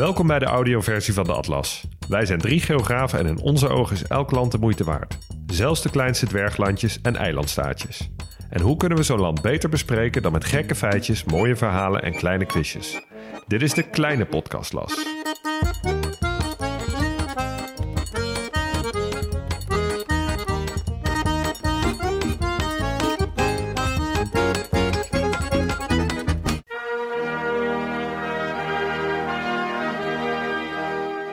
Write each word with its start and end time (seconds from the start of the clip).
Welkom 0.00 0.26
bij 0.26 0.38
de 0.38 0.44
audioversie 0.44 1.14
van 1.14 1.24
de 1.24 1.32
Atlas. 1.32 1.84
Wij 2.08 2.26
zijn 2.26 2.38
drie 2.38 2.60
geografen 2.60 3.18
en 3.18 3.26
in 3.26 3.40
onze 3.40 3.68
ogen 3.68 3.96
is 3.96 4.06
elk 4.06 4.30
land 4.30 4.52
de 4.52 4.58
moeite 4.58 4.84
waard. 4.84 5.18
Zelfs 5.46 5.82
de 5.82 5.90
kleinste 5.90 6.26
dwerglandjes 6.26 7.00
en 7.02 7.16
eilandstaatjes. 7.16 8.10
En 8.50 8.60
hoe 8.60 8.76
kunnen 8.76 8.98
we 8.98 9.04
zo'n 9.04 9.20
land 9.20 9.42
beter 9.42 9.68
bespreken 9.68 10.22
dan 10.22 10.32
met 10.32 10.44
gekke 10.44 10.74
feitjes, 10.74 11.24
mooie 11.24 11.56
verhalen 11.56 12.02
en 12.02 12.16
kleine 12.16 12.44
quizjes? 12.44 13.02
Dit 13.46 13.62
is 13.62 13.74
de 13.74 13.82
kleine 13.82 14.26
podcastlas. 14.26 15.04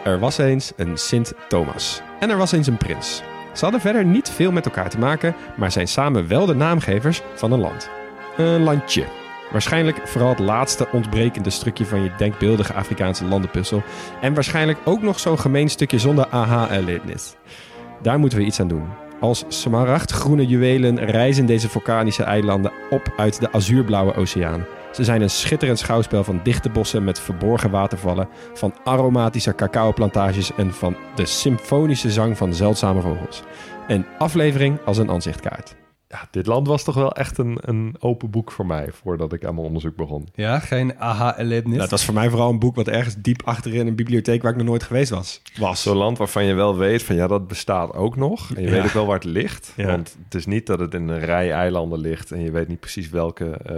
Er 0.08 0.19
was 0.19 0.38
eens 0.38 0.72
een 0.75 0.97
Sint 0.97 1.33
Thomas. 1.47 2.02
En 2.19 2.30
er 2.30 2.38
was 2.38 2.52
eens 2.52 2.67
een 2.67 2.77
prins. 2.77 3.22
Ze 3.53 3.63
hadden 3.63 3.81
verder 3.81 4.05
niet 4.05 4.30
veel 4.30 4.52
met 4.52 4.66
elkaar 4.66 4.89
te 4.89 5.00
maken, 5.00 5.36
maar 5.58 5.72
zijn 5.72 5.88
samen 5.88 6.27
wel 6.27 6.45
de 6.45 6.55
naamgevers 6.55 7.22
van 7.36 7.52
een 7.52 7.59
land. 7.59 7.89
Een 8.38 8.63
landje. 8.63 9.05
Waarschijnlijk 9.52 10.08
vooral 10.08 10.30
het 10.30 10.39
laatste 10.39 10.88
ontbrekende 10.91 11.50
stukje 11.50 11.85
van 11.85 12.03
je 12.03 12.11
denkbeeldige 12.17 12.73
Afrikaanse 12.73 13.25
landenpuzzel. 13.25 13.83
En 14.22 14.33
waarschijnlijk 14.33 14.80
ook 14.83 15.02
nog 15.02 15.19
zo'n 15.19 15.39
gemeen 15.39 15.69
stukje 15.69 16.00
zonder 16.00 16.28
aha-erlebnis. 16.30 17.35
Daar 18.02 18.19
moeten 18.19 18.38
we 18.38 18.45
iets 18.45 18.59
aan 18.59 18.67
doen. 18.67 18.88
Als 19.19 19.45
smaragdgroene 19.47 20.45
juwelen 20.45 21.05
reizen 21.05 21.45
deze 21.45 21.69
vulkanische 21.69 22.23
eilanden 22.23 22.72
op 22.89 23.13
uit 23.17 23.39
de 23.39 23.52
azuurblauwe 23.52 24.16
oceaan. 24.16 24.66
Ze 24.98 25.03
zijn 25.03 25.22
een 25.22 25.30
schitterend 25.30 25.80
schouwspel 25.80 26.23
van 26.23 26.40
dichte 26.44 26.70
bossen 26.70 27.03
met 27.03 27.20
verborgen 27.20 27.70
watervallen, 27.72 28.28
van 28.53 28.73
aromatische 28.84 29.56
cacaoplantages 29.56 30.52
en 30.56 30.73
van 30.73 30.95
de 31.16 31.26
symfonische 31.26 32.12
zang 32.12 32.38
van 32.38 32.53
zeldzame 32.53 33.02
vogels. 33.02 33.44
Een 33.88 34.06
aflevering 34.18 34.78
als 34.86 34.98
een 34.98 35.09
aanzichtkaart. 35.09 35.75
Ja, 36.08 36.28
dit 36.31 36.45
land 36.45 36.68
was 36.68 36.84
toch 36.84 36.95
wel 36.95 37.12
echt 37.12 37.38
een, 37.38 37.58
een 37.62 37.95
open 38.00 38.30
boek 38.30 38.52
voor 38.52 38.66
mij 38.66 38.90
voordat 38.92 39.34
ik 39.34 39.45
aan 39.45 39.53
mijn 39.56 39.68
onderzoek 39.68 39.95
begon. 39.95 40.28
Ja, 40.36 40.59
geen 40.59 41.00
aha-erlebnis. 41.00 41.70
Nou, 41.72 41.81
het 41.81 41.92
was 41.92 42.06
voor 42.06 42.14
mij 42.14 42.30
vooral 42.30 42.50
een 42.50 42.59
boek 42.59 42.75
wat 42.75 42.88
ergens 42.88 43.16
diep 43.20 43.42
achterin 43.45 43.88
een 43.88 43.95
bibliotheek 43.95 44.42
waar 44.42 44.52
ik 44.52 44.58
nog 44.58 44.68
nooit 44.68 44.84
geweest 44.84 45.09
was. 45.09 45.42
Was. 45.59 45.81
Zo'n 45.81 45.98
land 45.98 46.18
waarvan 46.18 46.44
je 46.45 46.53
wel 46.53 46.78
weet 46.78 47.03
van 47.03 47.16
ja, 47.16 47.28
dat 47.28 47.48
bestaat 47.48 47.94
ook 47.94 48.16
nog. 48.16 48.50
En 48.56 48.62
je 48.62 48.68
Ja. 48.68 48.73
weet 48.73 48.84
ook 48.86 48.92
wel 48.92 49.06
waar 49.06 49.16
het 49.16 49.23
ligt. 49.23 49.73
Ja. 49.75 49.86
Want 49.88 50.18
het 50.23 50.36
is 50.36 50.45
niet 50.45 50.66
dat 50.66 50.80
het 50.80 50.94
in 50.94 51.08
een 51.08 51.20
rij 51.20 51.52
eilanden 51.52 52.00
ligt 52.00 52.31
en 52.31 52.42
je 52.42 52.52
weet 52.52 52.68
niet 52.68 52.80
precies 52.80 53.09
welke 53.09 53.45
eh, 53.50 53.78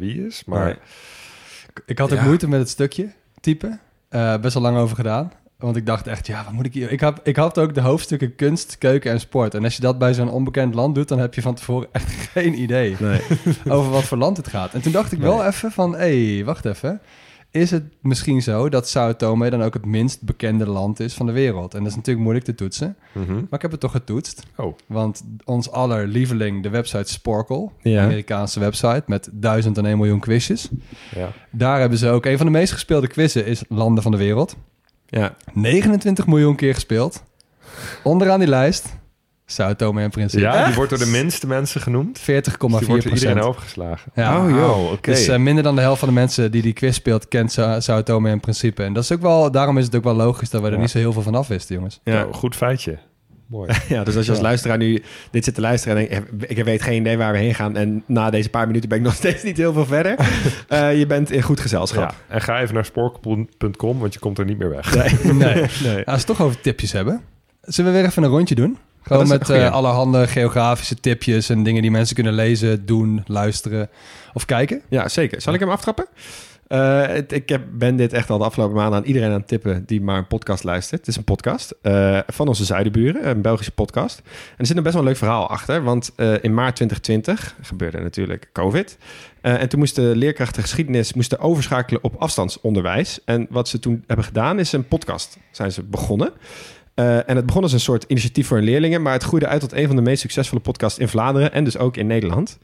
Wie 0.00 0.26
is, 0.26 0.44
maar 0.44 0.78
Ik 1.86 1.98
had 1.98 2.12
ook 2.12 2.18
Ja. 2.18 2.24
moeite 2.24 2.48
met 2.48 2.60
het 2.60 2.68
stukje 2.68 3.12
typen. 3.40 3.80
Eh, 4.08 4.36
best 4.36 4.54
wel 4.54 4.62
lang 4.62 4.76
over 4.76 4.96
gedaan. 4.96 5.32
Want 5.58 5.76
ik 5.76 5.86
dacht 5.86 6.06
echt, 6.06 6.26
ja, 6.26 6.44
wat 6.44 6.52
moet 6.52 6.66
ik 6.66 6.74
hier... 6.74 6.90
Ik, 6.92 7.00
heb, 7.00 7.20
ik 7.22 7.36
had 7.36 7.58
ook 7.58 7.74
de 7.74 7.80
hoofdstukken 7.80 8.34
kunst, 8.36 8.78
keuken 8.78 9.10
en 9.10 9.20
sport. 9.20 9.54
En 9.54 9.64
als 9.64 9.74
je 9.76 9.82
dat 9.82 9.98
bij 9.98 10.14
zo'n 10.14 10.30
onbekend 10.30 10.74
land 10.74 10.94
doet... 10.94 11.08
dan 11.08 11.18
heb 11.18 11.34
je 11.34 11.42
van 11.42 11.54
tevoren 11.54 11.88
echt 11.92 12.12
geen 12.12 12.60
idee 12.60 12.96
Nee. 12.98 13.20
over 13.76 13.90
wat 13.90 14.04
voor 14.04 14.18
land 14.18 14.36
het 14.36 14.48
gaat. 14.48 14.74
En 14.74 14.80
toen 14.80 14.92
dacht 14.92 15.12
ik 15.12 15.18
wel 15.18 15.44
even 15.44 15.72
van, 15.72 15.92
hé, 15.96 16.34
hey, 16.34 16.44
wacht 16.44 16.64
even. 16.64 17.00
Is 17.50 17.70
het 17.70 17.84
misschien 18.02 18.42
zo 18.42 18.68
dat 18.68 18.88
Sao 18.88 19.16
Tome 19.16 19.50
dan 19.50 19.62
ook 19.62 19.74
het 19.74 19.84
minst 19.84 20.22
bekende 20.22 20.68
land 20.68 21.00
is 21.00 21.14
van 21.14 21.26
de 21.26 21.32
wereld? 21.32 21.74
En 21.74 21.78
dat 21.78 21.88
is 21.88 21.96
natuurlijk 21.96 22.22
moeilijk 22.24 22.46
te 22.46 22.54
toetsen. 22.54 22.96
Mhm. 23.12 23.32
Maar 23.34 23.46
ik 23.50 23.62
heb 23.62 23.70
het 23.70 23.80
toch 23.80 23.90
gettoetst. 23.90 24.42
Oh. 24.56 24.76
Want 24.86 25.22
ons 25.44 25.70
aller 25.70 26.06
lieveling, 26.06 26.62
de 26.62 26.68
website 26.68 27.12
Sporkle... 27.12 27.68
Ja. 27.82 28.04
Amerikaanse 28.04 28.60
website 28.60 29.02
met 29.06 29.28
duizend 29.32 29.78
en 29.78 29.86
één 29.86 29.96
miljoen 29.96 30.20
quizjes... 30.20 30.68
ja. 31.14 31.32
Daar 31.50 31.80
hebben 31.80 31.98
ze 31.98 32.08
ook 32.08 32.24
een 32.24 32.36
van 32.36 32.46
de 32.46 32.52
meest 32.52 32.72
gespeelde 32.72 33.06
quizzen 33.06 33.46
is 33.46 33.62
Landen 33.68 34.02
van 34.02 34.12
de 34.12 34.18
Wereld. 34.18 34.56
Ja. 35.06 35.36
29 35.52 36.26
miljoen 36.26 36.56
keer 36.56 36.74
gespeeld. 36.74 37.22
Onderaan 38.02 38.38
die 38.38 38.48
lijst, 38.48 38.98
Sao 39.50 39.74
Tome 39.76 40.02
en 40.02 40.10
Principe. 40.10 40.42
ja, 40.42 40.64
die 40.66 40.74
wordt 40.74 40.90
door 40.90 40.98
de 40.98 41.06
minste 41.06 41.46
mensen 41.46 41.80
genoemd. 41.80 42.18
40,4 42.18 42.22
Dus 42.24 42.42
die 42.42 42.68
wordt 42.68 42.88
iedereen 42.88 43.10
procent. 43.10 43.40
overgeslagen. 43.40 44.12
Ja. 44.14 44.44
Oh, 44.44 44.50
joh. 44.50 44.78
Oh, 44.78 44.92
oké. 44.92 45.10
Dus 45.10 45.28
eh, 45.28 45.38
minder 45.38 45.62
dan 45.64 45.74
de 45.74 45.80
helft 45.80 45.98
van 45.98 46.08
de 46.08 46.14
mensen 46.14 46.50
die 46.50 46.62
die 46.62 46.72
quiz 46.72 46.94
speelt, 46.94 47.28
kent 47.28 47.52
Sao, 47.52 47.80
Sao 47.80 48.02
Tome 48.02 48.30
en 48.30 48.40
Principe. 48.40 48.82
En 48.82 48.92
dat 48.92 49.02
is 49.02 49.12
ook 49.12 49.20
wel, 49.22 49.50
daarom 49.50 49.78
is 49.78 49.84
het 49.84 49.94
ook 49.94 50.04
wel 50.04 50.14
logisch 50.14 50.50
dat 50.50 50.60
we 50.60 50.66
er 50.66 50.72
Ja. 50.74 50.80
niet 50.80 50.90
zo 50.90 50.98
heel 50.98 51.12
veel 51.12 51.22
van 51.22 51.34
af 51.34 51.48
wisten, 51.48 51.74
jongens. 51.74 52.00
Ja. 52.04 52.26
Goed 52.32 52.56
feitje. 52.56 52.98
Mooi. 53.46 53.70
ja, 53.88 54.04
dus 54.04 54.16
als 54.16 54.24
je 54.26 54.30
als 54.32 54.40
luisteraar 54.40 54.76
nu 54.78 55.02
dit 55.30 55.44
zit 55.44 55.54
te 55.54 55.60
luisteren 55.60 55.96
en 55.96 56.08
denkt, 56.38 56.50
ik 56.50 56.64
weet 56.64 56.82
geen 56.82 57.00
idee 57.00 57.16
waar 57.18 57.32
we 57.32 57.38
heen 57.38 57.54
gaan 57.54 57.76
en 57.76 58.02
na 58.06 58.30
deze 58.30 58.48
paar 58.48 58.66
minuten 58.66 58.88
ben 58.88 58.98
ik 58.98 59.04
nog 59.04 59.14
steeds 59.22 59.42
niet 59.42 59.56
heel 59.56 59.72
veel 59.72 59.86
verder. 59.86 60.14
Eh, 60.68 60.98
je 60.98 61.06
bent 61.06 61.30
in 61.30 61.42
goed 61.42 61.60
gezelschap. 61.60 62.10
Ja. 62.10 62.34
En 62.34 62.40
ga 62.40 62.60
even 62.60 62.74
naar 62.74 62.84
spoorkapot.com, 62.84 63.98
want 63.98 64.12
je 64.14 64.18
komt 64.20 64.38
er 64.38 64.44
niet 64.44 64.58
meer 64.58 64.70
weg. 64.70 64.94
Nee. 64.94 65.32
Nee. 65.34 65.54
nee. 65.82 65.96
Als 65.96 66.04
we 66.04 66.12
het 66.12 66.26
toch 66.26 66.40
over 66.42 66.60
tipjes 66.60 66.92
hebben, 66.92 67.20
zullen 67.62 67.92
we 67.92 67.98
weer 67.98 68.06
even 68.08 68.22
een 68.22 68.28
rondje 68.30 68.54
doen? 68.54 68.78
Gewoon 69.02 69.28
met 69.28 69.50
eh, 69.50 69.72
allerhande 69.72 70.26
geografische 70.26 70.94
tipjes 70.94 71.48
en 71.48 71.62
dingen 71.62 71.82
die 71.82 71.90
mensen 71.90 72.14
kunnen 72.14 72.32
lezen, 72.32 72.86
doen, 72.86 73.22
luisteren 73.26 73.88
of 74.32 74.44
kijken. 74.44 74.82
Ja, 74.88 75.08
zeker. 75.08 75.40
Zal 75.40 75.54
ik 75.54 75.60
hem 75.60 75.70
aftrappen? 75.70 76.06
Eh, 76.66 77.06
het- 77.06 77.32
ik 77.32 77.48
heb, 77.48 77.62
ben 77.72 77.96
dit 77.96 78.12
echt 78.12 78.30
al 78.30 78.38
de 78.38 78.44
afgelopen 78.44 78.76
maanden 78.76 78.98
aan 79.00 79.04
iedereen 79.06 79.28
aan 79.30 79.38
het 79.38 79.48
tippen 79.48 79.82
die 79.86 80.00
maar 80.00 80.18
een 80.18 80.26
podcast 80.26 80.64
luistert. 80.64 81.00
Het 81.00 81.08
is 81.08 81.16
een 81.16 81.24
podcast 81.24 81.74
eh, 81.82 82.18
van 82.26 82.48
onze 82.48 82.64
zuidenburen, 82.64 83.28
een 83.28 83.42
Belgische 83.42 83.72
podcast. 83.72 84.18
En 84.24 84.54
er 84.56 84.66
zit 84.66 84.76
een 84.76 84.82
best 84.82 84.94
wel 84.94 85.02
een 85.04 85.08
leuk 85.08 85.18
verhaal 85.18 85.48
achter, 85.48 85.82
want 85.82 86.12
in 86.40 86.54
maart 86.54 86.76
2020 86.76 87.54
gebeurde 87.62 88.00
natuurlijk 88.00 88.48
COVID. 88.52 88.98
En 89.40 89.68
toen 89.68 89.78
moesten 89.78 90.16
leerkrachten 90.16 90.62
geschiedenis 90.62 91.12
moesten 91.12 91.38
overschakelen 91.40 92.04
op 92.04 92.14
afstandsonderwijs. 92.18 93.20
En 93.24 93.46
wat 93.50 93.68
ze 93.68 93.78
toen 93.78 94.04
hebben 94.06 94.24
gedaan 94.24 94.58
is 94.58 94.72
een 94.72 94.88
podcast 94.88 95.38
zijn 95.50 95.72
ze 95.72 95.82
begonnen. 95.82 96.32
Eh, 97.00 97.28
en 97.28 97.36
het 97.36 97.46
begon 97.46 97.62
als 97.62 97.72
een 97.72 97.80
soort 97.80 98.04
initiatief 98.08 98.46
voor 98.46 98.60
leerlingen, 98.60 99.02
maar 99.02 99.12
het 99.12 99.22
groeide 99.22 99.46
uit 99.46 99.60
tot 99.60 99.72
een 99.72 99.86
van 99.86 99.96
de 99.96 100.02
meest 100.02 100.20
succesvolle 100.20 100.60
podcasts 100.60 100.98
in 100.98 101.08
Vlaanderen 101.08 101.52
en 101.52 101.64
dus 101.64 101.78
ook 101.78 101.96
in 101.96 102.06
Nederland. 102.06 102.58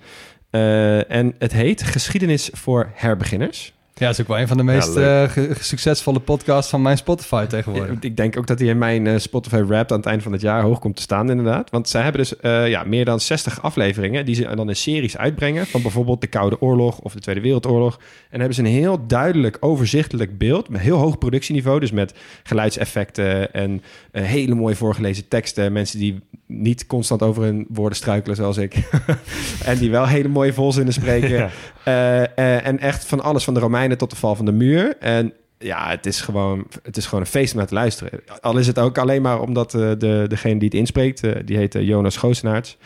Eh, 0.50 1.10
en 1.10 1.34
het 1.38 1.52
heet 1.52 1.82
Geschiedenis 1.82 2.50
voor 2.52 2.90
herbeginners. 2.94 3.75
Ja, 3.98 4.06
dat 4.06 4.14
is 4.14 4.20
ook 4.20 4.28
wel 4.28 4.38
een 4.38 4.48
van 4.48 4.56
de 4.56 4.62
meest 4.62 4.96
eh, 4.96 5.30
succesvolle 5.60 6.20
podcasts 6.20 6.70
van 6.70 6.82
mijn 6.82 6.96
Spotify 6.96 7.46
tegenwoordig. 7.46 7.96
Ik 8.00 8.16
denk 8.16 8.38
ook 8.38 8.46
dat 8.46 8.58
hij 8.58 8.68
in 8.68 8.78
mijn 8.78 9.06
eh, 9.06 9.18
Spotify 9.18 9.62
Wrapped 9.62 9.92
aan 9.92 9.98
het 9.98 10.06
eind 10.06 10.22
van 10.22 10.32
het 10.32 10.40
jaar 10.40 10.62
hoog 10.62 10.78
komt 10.78 10.96
te 10.96 11.02
staan, 11.02 11.30
inderdaad. 11.30 11.70
Want 11.70 11.88
zij 11.88 12.02
hebben 12.02 12.20
dus 12.20 12.36
eh, 12.36 12.68
ja, 12.68 12.84
meer 12.84 13.04
dan 13.04 13.20
60 13.20 13.62
afleveringen 13.62 14.24
die 14.24 14.34
ze 14.34 14.54
dan 14.54 14.68
in 14.68 14.76
series 14.76 15.16
uitbrengen. 15.16 15.66
Van 15.66 15.82
bijvoorbeeld 15.82 16.20
de 16.20 16.26
Koude 16.26 16.60
Oorlog 16.60 16.98
of 16.98 17.12
de 17.12 17.20
Tweede 17.20 17.40
Wereldoorlog. 17.40 18.00
En 18.30 18.38
hebben 18.38 18.54
ze 18.54 18.60
een 18.60 18.66
heel 18.66 19.06
duidelijk, 19.06 19.56
overzichtelijk 19.60 20.38
beeld. 20.38 20.68
Met 20.68 20.80
heel 20.80 20.98
hoog 20.98 21.18
productieniveau. 21.18 21.80
Dus 21.80 21.92
met 21.92 22.14
geluidseffecten 22.42 23.52
en 23.52 23.82
hele 24.12 24.54
mooi 24.54 24.74
voorgelezen 24.74 25.28
teksten. 25.28 25.72
Mensen 25.72 25.98
die 25.98 26.20
niet 26.46 26.86
constant 26.86 27.22
over 27.22 27.42
hun 27.42 27.66
woorden 27.68 27.96
struikelen, 27.96 28.36
zoals 28.36 28.56
ik. 28.56 28.74
en 29.64 29.78
die 29.78 29.90
wel 29.90 30.06
hele 30.06 30.28
mooie 30.28 30.52
volzinnen 30.52 30.92
spreken. 30.92 31.50
Eh, 31.86 32.22
eh, 32.22 32.66
en 32.66 32.78
echt 32.78 33.04
van 33.04 33.20
alles, 33.20 33.44
van 33.44 33.54
de 33.54 33.60
Romeinen 33.60 33.98
tot 33.98 34.10
de 34.10 34.16
val 34.16 34.34
van 34.34 34.44
de 34.44 34.52
muur. 34.52 34.96
En 34.98 35.32
ja, 35.58 35.88
het 35.88 36.06
is 36.06 36.20
gewoon, 36.20 36.66
het 36.82 36.96
is 36.96 37.04
gewoon 37.04 37.20
een 37.20 37.30
feest 37.30 37.52
om 37.52 37.58
naar 37.58 37.66
te 37.66 37.74
luisteren. 37.74 38.20
Al 38.40 38.58
is 38.58 38.66
het 38.66 38.78
ook 38.78 38.98
alleen 38.98 39.22
maar 39.22 39.40
omdat 39.40 39.74
eh, 39.74 39.80
de, 39.98 40.24
degene 40.28 40.58
die 40.58 40.68
het 40.68 40.78
inspreekt, 40.78 41.46
die 41.46 41.56
heet 41.56 41.72
Jonas 41.72 42.16
Goosenaerts, 42.16 42.76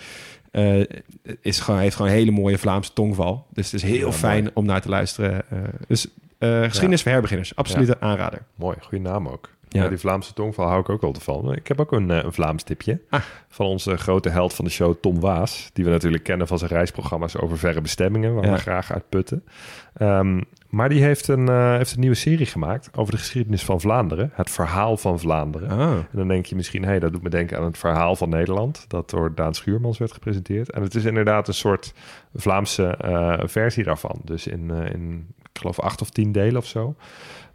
is 1.40 1.60
gewoon, 1.60 1.80
heeft 1.80 1.96
gewoon 1.96 2.10
een 2.10 2.16
hele 2.16 2.30
mooie 2.30 2.58
Vlaamse 2.58 2.92
tongval. 2.92 3.46
Dus 3.52 3.72
het 3.72 3.82
is 3.82 3.88
heel 3.90 4.06
Ja, 4.06 4.12
fijn 4.12 4.42
mooi. 4.42 4.54
om 4.54 4.64
naar 4.64 4.80
te 4.80 4.88
luisteren. 4.88 5.44
Dus 5.86 6.06
geschiedenis 6.40 7.02
voor 7.02 7.12
herbeginners, 7.12 7.56
absoluut 7.56 7.88
een 7.88 8.02
aanrader. 8.02 8.42
Mooi, 8.54 8.76
goede 8.80 9.08
naam 9.08 9.28
ook. 9.28 9.50
Ja. 9.72 9.82
Ja. 9.82 9.88
die 9.88 9.98
Vlaamse 9.98 10.32
tongval 10.32 10.66
hou 10.66 10.80
ik 10.80 10.88
ook 10.88 11.00
wel 11.00 11.14
van. 11.20 11.52
Ik 11.54 11.68
heb 11.68 11.80
ook 11.80 11.92
een, 11.92 12.10
eh, 12.10 12.22
een 12.24 12.32
Vlaams 12.32 12.62
tipje 12.62 13.00
Ah. 13.10 13.20
van 13.48 13.66
onze 13.66 13.96
grote 13.96 14.28
held 14.28 14.54
van 14.54 14.64
de 14.64 14.70
show, 14.70 14.94
Tom 15.00 15.20
Waas. 15.20 15.70
Die 15.72 15.84
we 15.84 15.90
natuurlijk 15.90 16.22
kennen 16.22 16.46
van 16.46 16.58
zijn 16.58 16.70
reisprogramma's 16.70 17.36
over 17.36 17.58
verre 17.58 17.80
bestemmingen, 17.80 18.34
waar 18.34 18.44
Ja. 18.44 18.52
we 18.52 18.58
graag 18.58 18.92
uit 18.92 19.08
putten. 19.08 19.44
Ehm, 19.94 20.40
maar 20.68 20.88
die 20.88 21.02
heeft 21.02 21.28
een, 21.28 21.48
eh, 21.48 21.76
heeft 21.76 21.92
een 21.92 22.00
nieuwe 22.00 22.14
serie 22.16 22.46
gemaakt 22.46 22.88
over 22.96 23.12
de 23.12 23.18
geschiedenis 23.18 23.64
van 23.64 23.80
Vlaanderen. 23.80 24.30
Het 24.34 24.50
verhaal 24.50 24.96
van 24.96 25.18
Vlaanderen. 25.20 25.68
Ah. 25.70 25.90
En 25.90 26.06
dan 26.12 26.28
denk 26.28 26.46
je 26.46 26.54
misschien, 26.56 26.82
hé, 26.82 26.88
hey, 26.88 26.98
dat 26.98 27.12
doet 27.12 27.22
me 27.22 27.28
denken 27.30 27.58
aan 27.58 27.64
het 27.64 27.78
verhaal 27.78 28.16
van 28.16 28.28
Nederland, 28.28 28.84
dat 28.88 29.10
door 29.10 29.34
Daan 29.34 29.54
Schuurmans 29.54 29.98
werd 29.98 30.12
gepresenteerd. 30.12 30.70
En 30.70 30.82
het 30.82 30.94
is 30.94 31.04
inderdaad 31.04 31.48
een 31.48 31.54
soort 31.54 31.92
Vlaamse 32.34 32.86
eh, 32.86 33.38
versie 33.44 33.84
daarvan. 33.84 34.20
Dus 34.24 34.46
in, 34.46 34.70
in, 34.70 35.26
ik 35.52 35.58
geloof, 35.60 35.80
acht 35.80 36.00
of 36.02 36.10
tien 36.10 36.32
delen 36.32 36.56
of 36.56 36.66
zo, 36.66 36.94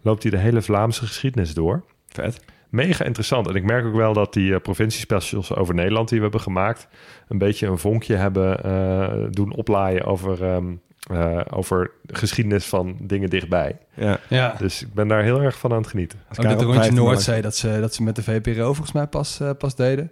loopt 0.01 0.21
hij 0.21 0.31
de 0.31 0.37
hele 0.37 0.61
Vlaamse 0.61 1.05
geschiedenis 1.05 1.53
door. 1.53 1.83
Vet. 2.15 2.39
Mega 2.69 3.03
interessant. 3.03 3.47
En 3.47 3.55
ik 3.55 3.63
merk 3.63 3.85
ook 3.85 3.95
wel 3.95 4.13
dat 4.13 4.33
die 4.33 4.53
eh, 4.53 4.61
provinciespecials 4.61 5.55
over 5.55 5.73
Nederland 5.75 6.07
die 6.09 6.17
we 6.17 6.23
hebben 6.23 6.41
gemaakt, 6.41 6.87
een 7.27 7.37
beetje 7.37 7.67
een 7.67 7.77
vonkje 7.77 8.15
hebben 8.15 8.63
eh, 8.63 9.13
doen 9.29 9.53
oplaaien 9.55 10.05
over, 10.05 10.43
ehm, 10.43 10.65
eh, 11.11 11.39
over 11.49 11.91
de 12.01 12.15
geschiedenis 12.15 12.65
van 12.65 12.97
dingen 13.01 13.29
dichtbij. 13.29 13.77
Ja. 13.93 14.19
Ja, 14.29 14.55
Dus 14.59 14.81
ik 14.81 14.93
ben 14.93 15.07
daar 15.07 15.23
heel 15.23 15.41
erg 15.41 15.57
van 15.57 15.71
aan 15.71 15.77
het 15.77 15.87
genieten. 15.87 16.19
Als 16.29 16.37
ook 16.37 16.43
dat 16.43 16.53
rondje 16.61 16.73
vijftien 16.79 16.95
Noordzee 16.97 17.41
dat 17.41 17.55
ze, 17.55 17.77
dat 17.79 17.93
ze 17.93 18.03
met 18.03 18.15
de 18.15 18.23
VPRO 18.23 18.63
volgens 18.65 18.91
mij 18.91 19.07
pas, 19.07 19.41
pas 19.57 19.75
deden. 19.75 20.11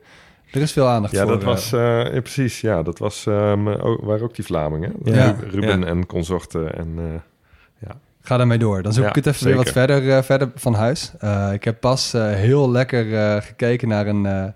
Er 0.52 0.62
is 0.62 0.72
veel 0.72 0.88
aandacht 0.88 1.14
Ja, 1.14 1.22
voor. 1.24 1.32
dat 1.32 1.44
was 1.44 1.72
eh, 1.74 1.80
ja, 2.14 2.22
precies. 2.22 2.62
Ja, 2.62 2.84
dat 2.84 3.00
was 3.00 3.26
ehm, 3.26 3.68
ook, 3.68 4.02
waren 4.04 4.24
ook 4.24 4.36
die 4.36 4.46
Vlamingen. 4.46 4.94
Ja. 5.04 5.36
Ru- 5.40 5.50
Ruben 5.50 5.80
Ja. 5.80 5.86
en 5.86 6.06
consorten. 6.06 6.76
En 6.78 6.94
eh, 6.98 7.04
Ga 8.26 8.38
daarmee 8.38 8.58
door. 8.58 8.82
Dan 8.82 8.94
zoek 8.94 9.04
Ja, 9.04 9.10
ik 9.10 9.16
het 9.16 9.26
even 9.26 9.46
weer 9.46 9.56
wat 9.56 9.70
verder, 9.70 10.12
eh, 10.12 10.24
verder 10.24 10.52
van 10.56 10.74
huis. 10.74 11.12
Eh, 11.20 11.54
ik 11.54 11.64
heb 11.64 11.80
pas 11.80 12.14
eh, 12.14 12.32
heel 12.32 12.72
lekker 12.72 13.42
gekeken 13.42 13.88
naar 13.88 14.08
een, 14.08 14.54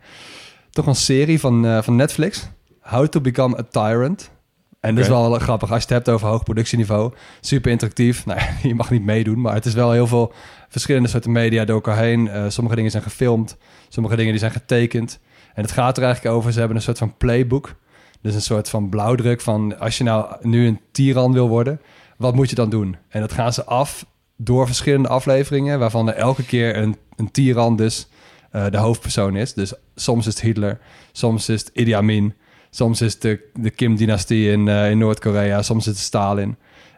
toch 0.69 0.85
een 0.85 0.95
serie 0.95 1.39
van, 1.39 1.83
van 1.83 1.95
Netflix. 1.95 2.49
How 2.81 3.07
to 3.07 3.21
Become 3.21 3.57
a 3.57 3.63
Tyrant. 3.63 4.31
En 4.79 4.95
dat 4.95 5.03
is 5.03 5.09
wel 5.09 5.33
grappig 5.33 5.71
als 5.71 5.77
je 5.83 5.87
het 5.87 5.95
hebt 5.95 6.09
over 6.09 6.27
hoog 6.27 6.43
productieniveau. 6.43 7.13
Super 7.41 7.71
interactief. 7.71 8.25
Nou, 8.25 8.39
je 8.63 8.75
mag 8.75 8.91
niet 8.91 9.03
meedoen, 9.03 9.41
maar 9.41 9.53
het 9.53 9.65
is 9.65 9.73
wel 9.73 9.91
heel 9.91 10.07
veel 10.07 10.33
verschillende 10.69 11.09
soorten 11.09 11.31
media 11.31 11.65
door 11.65 11.75
elkaar 11.75 11.97
heen. 11.97 12.29
Sommige 12.47 12.75
dingen 12.75 12.91
zijn 12.91 13.03
gefilmd, 13.03 13.57
sommige 13.89 14.15
dingen 14.15 14.31
die 14.31 14.39
zijn 14.39 14.51
getekend. 14.51 15.19
En 15.53 15.61
het 15.61 15.71
gaat 15.71 15.97
er 15.97 16.03
eigenlijk 16.03 16.35
over, 16.35 16.51
ze 16.51 16.59
hebben 16.59 16.77
een 16.77 16.83
soort 16.83 16.97
van 16.97 17.17
playbook. 17.17 17.75
Dus 18.21 18.35
een 18.35 18.41
soort 18.41 18.69
van 18.69 18.89
blauwdruk 18.89 19.41
van 19.41 19.79
als 19.79 19.97
je 19.97 20.03
nou 20.03 20.35
nu 20.41 20.67
een 20.67 20.79
tiran 20.91 21.33
wil 21.33 21.47
worden, 21.47 21.81
wat 22.17 22.35
moet 22.35 22.49
je 22.49 22.55
dan 22.55 22.69
doen? 22.69 22.95
En 23.09 23.21
dat 23.21 23.31
gaan 23.31 23.53
ze 23.53 23.63
af 23.65 24.05
door 24.35 24.65
verschillende 24.65 25.07
afleveringen, 25.07 25.79
waarvan 25.79 26.07
er 26.07 26.15
elke 26.15 26.45
keer 26.45 26.77
een, 26.77 26.97
een 27.15 27.31
tiran 27.31 27.75
dus 27.75 28.07
eh, 28.51 28.65
de 28.69 28.77
hoofdpersoon 28.77 29.35
is. 29.35 29.53
Dus 29.53 29.73
soms 29.95 30.27
is 30.27 30.33
het 30.33 30.43
Hitler, 30.43 30.79
soms 31.11 31.49
is 31.49 31.59
het 31.59 31.71
Idi 31.73 31.91
Amin, 31.91 32.33
soms 32.69 33.01
is 33.01 33.13
het 33.13 33.21
de, 33.21 33.49
de 33.53 33.69
Kim-dynastie 33.69 34.51
in, 34.51 34.67
eh, 34.67 34.89
in 34.89 34.97
Noord-Korea, 34.97 35.61
soms 35.61 35.87
is 35.87 35.93
het 35.93 36.03
Stalin. 36.03 36.57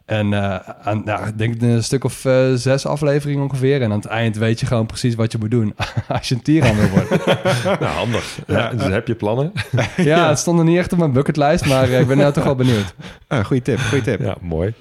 En 0.09 0.33
eh, 0.33 0.55
aan, 0.81 1.01
nou, 1.05 1.27
ik 1.27 1.37
denk 1.37 1.61
een 1.61 1.83
stuk 1.83 2.03
of 2.03 2.25
eh, 2.25 2.53
zes 2.53 2.85
afleveringen 2.85 3.43
ongeveer. 3.43 3.81
En 3.81 3.91
aan 3.91 3.97
het 3.97 4.05
eind 4.05 4.37
weet 4.37 4.59
je 4.59 4.65
gewoon 4.65 4.85
precies 4.85 5.15
wat 5.15 5.31
je 5.31 5.37
moet 5.37 5.51
doen 5.51 5.75
als 6.07 6.29
je 6.29 6.35
een 6.35 6.41
tiran 6.41 6.75
wil 6.75 6.89
worden. 6.89 7.19
nou, 7.79 7.83
handig. 7.83 8.39
Ja, 8.47 8.69
dus 8.69 8.87
heb 8.87 9.07
je 9.07 9.15
plannen? 9.15 9.51
ja, 9.97 10.27
het 10.29 10.39
stond 10.39 10.59
er 10.59 10.65
niet 10.65 10.77
echt 10.77 10.91
op 10.91 10.99
mijn 10.99 11.11
bucketlijst, 11.11 11.65
maar 11.65 11.83
eh, 11.83 11.99
ik 11.99 12.07
ben 12.07 12.17
nou 12.17 12.33
toch 12.33 12.43
wel 12.43 12.55
benieuwd. 12.55 12.93
Ah, 13.27 13.45
goede 13.45 13.61
tip, 13.61 13.79
goede 13.79 14.03
tip. 14.03 14.19
Ja, 14.19 14.35
mooi. 14.41 14.73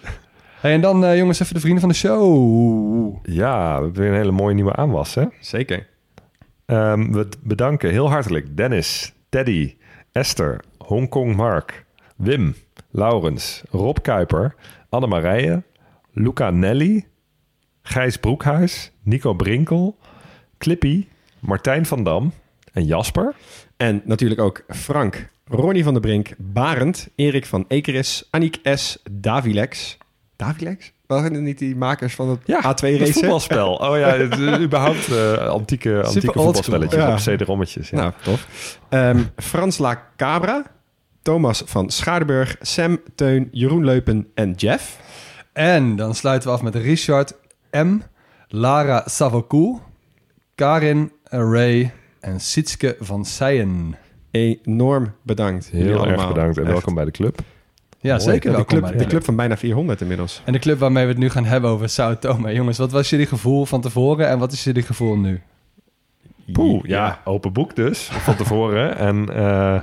Hey, 0.61 0.73
en 0.73 0.81
dan 0.81 1.05
eh, 1.05 1.17
jongens, 1.17 1.41
even 1.41 1.55
de 1.55 1.61
vrienden 1.61 1.81
van 1.81 1.89
de 1.89 1.95
show. 1.95 3.17
Ja, 3.23 3.77
we 3.77 3.83
hebben 3.85 4.03
weer 4.03 4.11
een 4.11 4.17
hele 4.17 4.31
mooie 4.31 4.55
nieuwe 4.55 4.77
aanwas, 4.77 5.15
hè? 5.15 5.25
Zeker. 5.41 5.87
Ehm, 6.67 7.13
we 7.13 7.29
bedanken 7.43 7.91
heel 7.91 8.11
hartelijk 8.11 8.57
Dennis, 8.57 9.13
Teddy, 9.29 9.77
Esther, 10.13 10.65
Hongkong 10.79 11.37
Mark, 11.37 11.85
Wim, 12.17 12.55
Laurens, 12.91 13.63
Rob 13.71 13.97
Kuiper, 14.03 14.55
Annemarije, 14.89 15.63
Luca 16.13 16.51
Nelly, 16.51 17.07
Gijs 17.83 18.17
Broekhuis, 18.17 18.93
Nico 19.03 19.35
Brinkel, 19.35 19.99
Clippy, 20.59 21.07
Martijn 21.39 21.87
van 21.87 22.05
Dam 22.05 22.33
en 22.73 22.85
Jasper. 22.85 23.35
En 23.77 24.03
natuurlijk 24.05 24.41
ook 24.41 24.65
Frank, 24.69 25.29
Ronnie 25.45 25.85
van 25.85 25.93
der 25.93 26.03
Brink, 26.03 26.31
Barend, 26.39 27.09
Erik 27.15 27.47
van 27.47 27.65
Ekeris, 27.69 28.29
Aniek 28.31 28.59
S, 28.63 29.03
Davilex. 29.11 29.99
Davilex? 30.39 30.93
Waren 31.07 31.33
het 31.35 31.43
niet 31.43 31.59
die 31.59 31.77
makers 31.77 32.15
van 32.15 32.29
het 32.29 32.41
A2 32.41 32.47
het 32.65 32.81
race? 32.81 33.13
voetbalspel. 33.13 33.75
Oh 33.75 33.99
ja, 33.99 34.09
het, 34.17 34.61
überhaupt 34.67 35.09
eh, 35.13 35.37
antieke, 35.49 36.03
antieke 36.05 36.33
voetbalspelletjes 36.33 37.01
Ja. 37.03 37.13
op 37.13 37.17
CD-rommetjes. 37.19 37.91
Ja. 37.91 37.97
Nou, 37.97 38.13
tof. 38.23 38.47
Ehm, 38.89 39.23
Frans 39.37 39.79
La 39.79 40.03
Cabra, 40.17 40.63
Thomas 41.23 41.63
van 41.67 41.91
Schaardenburg, 41.91 42.57
Sam, 42.61 42.99
Teun, 43.15 43.49
Jeroen 43.53 43.85
Leupen 43.85 44.27
en 44.35 44.53
Jeff. 44.53 44.99
En 45.53 45.97
dan 45.97 46.15
sluiten 46.15 46.49
we 46.49 46.55
af 46.55 46.63
met 46.63 46.75
Richard 46.75 47.35
M, 47.71 47.99
Lara 48.49 49.03
Savokoul, 49.07 49.81
Karin 50.55 51.13
Ray 51.25 51.93
en 52.21 52.41
Sitske 52.41 52.97
van 53.01 53.25
Seijen. 53.25 53.97
Enorm 54.31 55.13
bedankt. 55.23 55.69
Heel 55.71 55.89
erg 55.89 55.99
allemaal. 55.99 56.29
bedankt 56.29 56.57
en 56.57 56.63
Echt. 56.63 56.73
welkom 56.73 56.95
bij 56.95 57.05
de 57.05 57.11
club. 57.11 57.39
Ja, 58.01 58.17
Mooi. 58.17 58.31
zeker 58.31 58.51
Ja, 58.51 58.57
de, 58.57 58.65
club, 58.65 58.99
de 58.99 59.07
club 59.07 59.25
van 59.25 59.37
bijna 59.37 59.57
400 59.57 60.01
inmiddels. 60.01 60.43
En 60.45 60.53
de 60.53 60.59
club 60.59 60.79
waarmee 60.79 61.05
we 61.05 61.11
het 61.11 61.19
nu 61.19 61.31
gaan 61.31 61.45
hebben 61.45 61.71
over 61.71 61.89
Sao 61.89 62.19
Tome. 62.19 62.53
Jongens, 62.53 62.79
wat 62.79 62.93
was 62.93 63.11
jullie 63.11 63.27
gevoel 63.27 63.65
van 63.65 63.81
tevoren 63.81 64.29
en 64.29 64.39
wat 64.39 64.53
is 64.53 64.65
jullie 64.65 64.83
gevoel 64.83 65.17
nu? 65.17 65.41
Poeh, 66.53 66.85
ja, 66.85 67.21
open 67.25 67.53
boek 67.53 67.77
dus, 67.77 67.99
van 68.05 68.37
tevoren. 68.37 68.97
En 69.09 69.35
eh, 69.35 69.81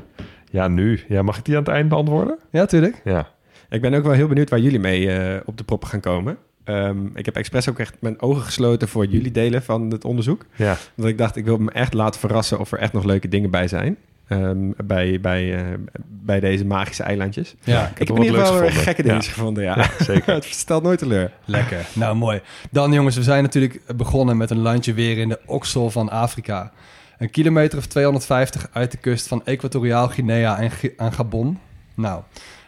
ja, 0.51 0.67
nu. 0.67 1.03
Ja, 1.07 1.22
mag 1.22 1.38
ik 1.38 1.45
die 1.45 1.55
aan 1.55 1.63
het 1.63 1.72
eind 1.72 1.89
beantwoorden? 1.89 2.38
Ja, 2.51 2.65
tuurlijk. 2.65 3.01
Ja. 3.03 3.27
Ik 3.69 3.81
ben 3.81 3.93
ook 3.93 4.03
wel 4.03 4.12
heel 4.12 4.27
benieuwd 4.27 4.50
waar 4.50 4.60
jullie 4.60 4.79
mee 4.79 5.12
eh, 5.12 5.41
op 5.45 5.57
de 5.57 5.63
proppen 5.63 5.89
gaan 5.89 6.00
komen. 6.00 6.38
Ehm, 6.63 6.98
ik 7.13 7.25
heb 7.25 7.36
expres 7.36 7.69
ook 7.69 7.79
echt 7.79 7.95
mijn 8.00 8.22
ogen 8.22 8.41
gesloten 8.41 8.88
voor 8.88 9.05
jullie 9.05 9.31
delen 9.31 9.63
van 9.63 9.89
het 9.91 10.05
onderzoek. 10.05 10.45
Ja, 10.55 10.77
Want 10.95 11.10
ik 11.10 11.17
dacht, 11.17 11.36
ik 11.36 11.45
wil 11.45 11.57
me 11.57 11.72
echt 11.72 11.93
laten 11.93 12.19
verrassen 12.19 12.60
of 12.60 12.72
er 12.72 12.79
echt 12.79 12.93
nog 12.93 13.03
leuke 13.03 13.27
dingen 13.27 13.50
bij 13.50 13.67
zijn. 13.67 13.98
Ehm, 14.27 14.72
bij, 14.86 15.20
bij, 15.22 15.55
eh, 15.58 15.74
bij 16.08 16.39
deze 16.39 16.65
magische 16.65 17.03
eilandjes. 17.03 17.55
Ja, 17.63 17.88
Ik 17.88 17.98
heb 17.98 18.10
in 18.17 18.24
ieder 18.24 18.46
geval 18.46 18.70
gekke 18.70 19.01
Ja. 19.01 19.08
dingen 19.08 19.24
gevonden, 19.24 19.63
ja. 19.63 19.89
zeker. 20.00 20.34
het 20.36 20.44
stelt 20.46 20.84
nooit 20.84 21.00
teleur. 21.00 21.32
lekker. 21.46 21.86
Nou, 21.94 22.15
mooi. 22.15 22.41
Dan 22.72 22.91
jongens, 22.94 23.15
we 23.15 23.24
zijn 23.24 23.44
natuurlijk 23.44 23.82
begonnen 23.98 24.38
met 24.38 24.50
een 24.50 24.60
landje 24.60 24.94
weer 24.94 25.17
in 25.17 25.29
de 25.29 25.39
oksel 25.46 25.89
van 25.91 26.10
Afrika. 26.10 26.72
Een 27.17 27.29
kilometer 27.29 27.77
of 27.77 27.86
250 27.86 28.70
uit 28.74 28.91
de 28.91 28.98
kust 28.98 29.27
van 29.27 29.41
Equatoriaal 29.46 30.08
Guinea 30.08 30.60
en, 30.60 30.72
en 30.98 31.13
Gabon. 31.13 31.60
Nou, 31.96 32.22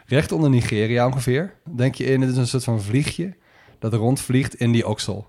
recht 0.06 0.32
onder 0.32 0.50
Nigeria 0.50 1.06
ongeveer. 1.06 1.54
Denk 1.76 1.94
je 1.94 2.04
in, 2.04 2.20
het 2.20 2.30
is 2.30 2.36
een 2.36 2.46
soort 2.46 2.64
van 2.64 2.82
vliegje 2.82 3.34
dat 3.78 3.94
rondvliegt 3.94 4.54
in 4.54 4.72
die 4.72 4.88
oksel. 4.88 5.26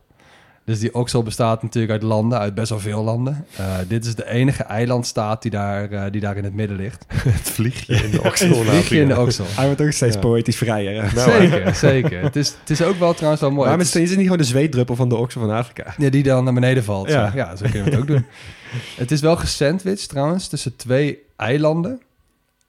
Dus 0.69 0.79
die 0.79 0.93
oksel 0.95 1.23
bestaat 1.23 1.61
natuurlijk 1.63 1.93
uit 1.93 2.01
landen, 2.03 2.39
uit 2.39 2.53
best 2.55 2.69
wel 2.69 2.79
veel 2.79 3.03
landen. 3.03 3.45
Eh, 3.55 3.75
dit 3.87 4.05
is 4.05 4.15
de 4.15 4.29
enige 4.29 4.63
eilandstaat 4.63 5.41
die 5.41 5.51
daar, 5.51 5.91
eh, 5.91 6.11
die 6.11 6.21
daar 6.21 6.37
in 6.37 6.43
het 6.43 6.53
midden 6.53 6.77
ligt. 6.77 7.05
Het 7.13 7.49
vliegje 7.49 7.95
in 7.95 8.11
de 8.11 8.23
oksel. 8.29 8.47
Een 8.47 8.65
vliegje 8.65 8.99
in 9.01 9.07
de 9.07 9.19
oksel. 9.19 9.45
Hij 9.47 9.65
wordt 9.65 9.81
ook 9.81 9.91
steeds 9.91 10.13
Ja. 10.15 10.19
poëtisch 10.21 10.57
vrijer. 10.57 11.11
Nou, 11.15 11.31
zeker, 11.31 11.75
zeker. 11.75 12.21
Het 12.21 12.35
is, 12.35 12.55
het 12.59 12.69
is 12.69 12.81
ook 12.81 12.95
wel 12.99 13.13
trouwens 13.13 13.41
wel 13.41 13.51
mooi. 13.51 13.61
Waarom 13.63 13.79
Het 13.85 13.95
is, 13.95 14.01
is 14.01 14.07
het 14.09 14.17
niet 14.17 14.27
gewoon 14.27 14.41
de 14.41 14.47
zweetdruppel 14.47 14.95
van 14.95 15.09
de 15.09 15.15
oksel 15.15 15.41
van 15.41 15.51
Afrika? 15.51 15.93
Ja, 15.97 16.09
die 16.09 16.23
dan 16.23 16.43
naar 16.43 16.53
beneden 16.53 16.83
valt. 16.83 17.09
Ja. 17.09 17.21
Ja, 17.25 17.31
ja 17.35 17.55
zo 17.55 17.63
kunnen 17.71 17.83
we 17.83 17.89
het 17.89 17.99
ook 17.99 18.07
doen. 18.07 18.25
Het 18.97 19.11
is 19.11 19.21
wel 19.21 19.35
gesandwiched 19.35 20.09
trouwens 20.09 20.47
tussen 20.47 20.75
twee 20.75 21.17
eilanden 21.37 22.01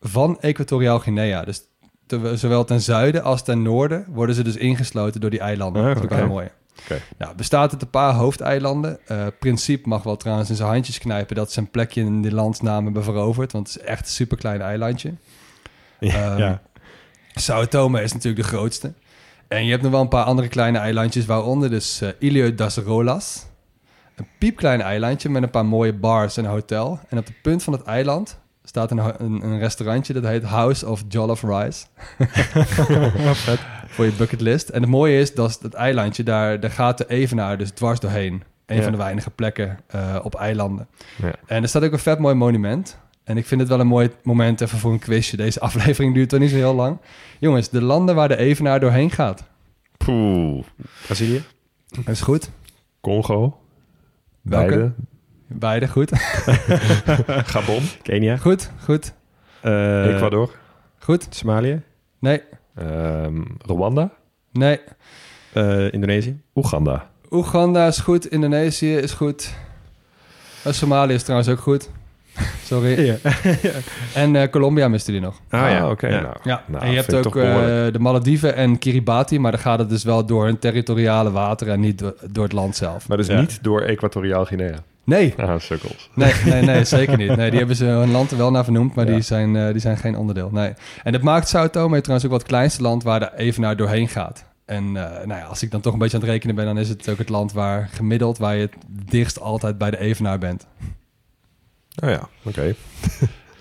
van 0.00 0.40
Equatoriaal 0.40 0.98
Guinea. 0.98 1.44
Dus 1.44 1.60
te- 2.06 2.32
zowel 2.36 2.64
ten 2.64 2.80
zuiden 2.80 3.22
als 3.22 3.42
ten 3.44 3.62
noorden 3.62 4.04
worden 4.08 4.34
ze 4.34 4.42
dus 4.42 4.56
ingesloten 4.56 5.20
door 5.20 5.30
die 5.30 5.40
eilanden. 5.40 5.82
Ah, 5.82 5.88
dat 5.88 5.96
is 5.96 6.02
ook 6.04 6.10
oké. 6.10 6.20
wel 6.20 6.28
mooi. 6.28 6.48
Oké. 6.82 7.00
Nou, 7.18 7.34
bestaat 7.36 7.72
uit 7.72 7.82
een 7.82 7.90
paar 7.90 8.14
hoofdeilanden. 8.14 8.98
Eh 9.06 9.26
Principe 9.38 9.88
mag 9.88 10.02
wel 10.02 10.16
trouwens 10.16 10.50
in 10.50 10.56
zijn 10.56 10.68
handjes 10.68 10.98
knijpen 10.98 11.36
dat 11.36 11.52
ze 11.52 11.58
een 11.58 11.70
plekje 11.70 12.00
in 12.00 12.22
die 12.22 12.34
landsnaam 12.34 12.84
hebben 12.84 13.04
veroverd. 13.04 13.52
Want 13.52 13.68
het 13.72 13.76
is 13.76 13.82
echt 13.82 14.00
een 14.00 14.12
superklein 14.12 14.60
eilandje. 14.60 15.14
Ja. 16.00 16.14
Ehm, 16.14 16.38
ja. 16.38 16.62
Sao 17.34 17.66
Tome 17.66 18.02
is 18.02 18.12
natuurlijk 18.12 18.42
de 18.42 18.48
grootste. 18.48 18.92
En 19.48 19.64
je 19.64 19.70
hebt 19.70 19.82
nog 19.82 19.92
wel 19.92 20.00
een 20.00 20.08
paar 20.08 20.24
andere 20.24 20.48
kleine 20.48 20.78
eilandjes, 20.78 21.26
waaronder 21.26 21.70
dus 21.70 22.00
eh 22.00 22.08
Ilho 22.18 22.54
das 22.54 22.76
Rolas. 22.76 23.46
Een 24.14 24.26
piepklein 24.38 24.80
eilandje 24.80 25.28
met 25.28 25.42
een 25.42 25.50
paar 25.50 25.66
mooie 25.66 25.92
bars 25.92 26.36
en 26.36 26.44
een 26.44 26.50
hotel. 26.50 27.00
En 27.08 27.18
op 27.18 27.26
de 27.26 27.32
punt 27.42 27.62
van 27.62 27.72
het 27.72 27.82
eiland 27.82 28.38
staat 28.64 28.90
een, 28.90 28.98
een, 29.24 29.44
een 29.44 29.58
restaurantje 29.58 30.12
dat 30.12 30.24
heet 30.24 30.42
House 30.42 30.88
of 30.88 31.04
Jollof 31.08 31.42
Rice. 31.42 31.86
Voor 33.88 34.04
je 34.04 34.12
bucketlist. 34.18 34.68
En 34.68 34.80
het 34.80 34.90
mooie 34.90 35.18
is 35.18 35.34
dat 35.34 35.58
het 35.62 35.74
eilandje, 35.74 36.22
daar, 36.22 36.60
daar 36.60 36.70
gaat 36.70 36.98
de 36.98 37.08
Evenaar 37.08 37.58
dus 37.58 37.70
dwars 37.70 38.00
doorheen. 38.00 38.42
Een 38.66 38.76
Ja. 38.76 38.82
van 38.82 38.92
de 38.92 38.98
weinige 38.98 39.30
plekken 39.30 39.78
eh, 39.86 40.16
op 40.22 40.34
eilanden. 40.34 40.86
Ja. 41.22 41.32
En 41.46 41.62
er 41.62 41.68
staat 41.68 41.84
ook 41.84 41.92
een 41.92 41.98
vet 41.98 42.18
mooi 42.18 42.34
monument. 42.34 42.98
En 43.24 43.36
ik 43.36 43.46
vind 43.46 43.60
het 43.60 43.70
wel 43.70 43.80
een 43.80 43.86
mooi 43.86 44.10
moment 44.22 44.60
even 44.60 44.78
voor 44.78 44.92
een 44.92 44.98
quizje. 44.98 45.36
Deze 45.36 45.60
aflevering 45.70 46.14
duurt 46.14 46.28
toch 46.28 46.40
niet 46.40 46.50
zo 46.50 46.56
heel 46.56 46.74
lang. 46.74 46.98
Jongens, 47.38 47.68
de 47.68 47.82
landen 47.82 48.14
waar 48.14 48.28
de 48.28 48.36
Evenaar 48.36 48.80
doorheen 48.80 49.10
gaat. 49.10 49.42
Poeh. 49.96 50.64
Brazilië? 51.06 51.42
Dat 51.88 52.08
is 52.08 52.20
goed. 52.20 52.50
Congo. 53.00 53.58
Welke? 54.42 54.68
Beide. 54.68 54.92
Beide, 55.52 55.88
goed. 55.88 56.10
Gabon. 57.52 57.82
Kenia? 58.02 58.36
Goed, 58.36 58.70
goed, 58.84 59.12
Eh, 59.60 60.14
Ecuador. 60.14 60.50
goed. 60.98 61.26
Somalië? 61.30 61.82
Nee, 62.18 62.42
Ehm, 62.74 63.40
Rwanda. 63.66 64.10
nee. 64.52 64.80
Eh, 65.52 65.92
Indonesië? 65.92 66.40
Oeganda. 66.54 67.10
Oeganda 67.30 67.86
is 67.86 67.98
goed. 67.98 68.26
Indonesië 68.26 68.96
is 68.96 69.12
goed. 69.12 69.54
Eh, 70.64 70.72
Somalië 70.72 71.14
is 71.14 71.22
trouwens 71.22 71.50
ook 71.50 71.58
goed. 71.58 71.90
Sorry. 72.70 73.04
Ja. 73.04 73.16
En 74.14 74.36
eh, 74.36 74.48
Colombia 74.50 74.88
miste 74.88 75.10
die 75.10 75.20
nog. 75.20 75.40
Ah, 75.48 75.70
ja, 75.70 75.90
oké. 75.90 76.06
Ja. 76.08 76.20
Nou, 76.20 76.36
Ja, 76.42 76.62
nou, 76.66 76.84
en 76.84 76.90
je 76.90 76.96
hebt 76.96 77.14
ook 77.26 77.36
eh, 77.36 77.42
de 77.92 77.98
Malediven 77.98 78.54
en 78.54 78.78
Kiribati, 78.78 79.38
maar 79.38 79.50
dan 79.50 79.60
gaat 79.60 79.78
het 79.78 79.88
dus 79.88 80.04
wel 80.04 80.26
door 80.26 80.44
hun 80.44 80.58
territoriale 80.58 81.30
water 81.30 81.68
en 81.68 81.80
niet 81.80 81.98
door, 81.98 82.14
door 82.30 82.44
het 82.44 82.52
land 82.52 82.76
zelf. 82.76 83.08
Maar 83.08 83.16
dus 83.16 83.26
Ja. 83.26 83.40
niet 83.40 83.58
door 83.62 83.80
Equatoriaal 83.80 84.44
Guinea. 84.44 84.74
Nee, 85.10 85.34
Ah, 85.36 85.58
sukkels. 85.60 86.10
nee, 86.14 86.32
nee, 86.44 86.62
nee, 86.62 86.84
zeker 86.98 87.16
niet. 87.16 87.36
Nee, 87.36 87.48
die 87.50 87.58
hebben 87.58 87.76
ze 87.76 87.84
hun 87.84 88.10
land 88.10 88.30
er 88.30 88.36
wel 88.36 88.50
naar 88.50 88.64
vernoemd, 88.64 88.94
maar 88.94 89.06
Ja. 89.06 89.12
die, 89.12 89.22
zijn, 89.22 89.56
eh, 89.56 89.70
die 89.72 89.80
zijn 89.80 89.96
geen 89.96 90.16
onderdeel. 90.16 90.50
Nee. 90.52 90.72
En 91.02 91.12
dat 91.12 91.22
maakt 91.22 91.48
Sao 91.48 91.68
Tome 91.70 92.00
trouwens 92.00 92.24
ook 92.24 92.30
wel 92.30 92.38
het 92.40 92.48
kleinste 92.48 92.82
land 92.82 93.02
waar 93.02 93.20
de 93.20 93.30
Evenaar 93.36 93.76
doorheen 93.76 94.08
gaat. 94.08 94.44
En 94.64 94.84
eh, 94.84 95.26
nou 95.26 95.40
ja, 95.40 95.42
als 95.44 95.62
ik 95.62 95.70
dan 95.70 95.80
toch 95.80 95.92
een 95.92 95.98
beetje 95.98 96.16
aan 96.16 96.22
het 96.22 96.30
rekenen 96.32 96.54
ben, 96.54 96.64
dan 96.64 96.78
is 96.78 96.88
het 96.88 97.08
ook 97.08 97.18
het 97.18 97.28
land 97.28 97.52
waar 97.52 97.88
gemiddeld, 97.92 98.38
waar 98.38 98.54
je 98.54 98.60
het 98.60 98.74
dichtst 99.10 99.40
altijd 99.40 99.78
bij 99.78 99.90
de 99.90 99.98
Evenaar 99.98 100.38
bent. 100.38 100.66
Oh 102.04 102.10
ja, 102.10 102.28
oké. 102.42 102.74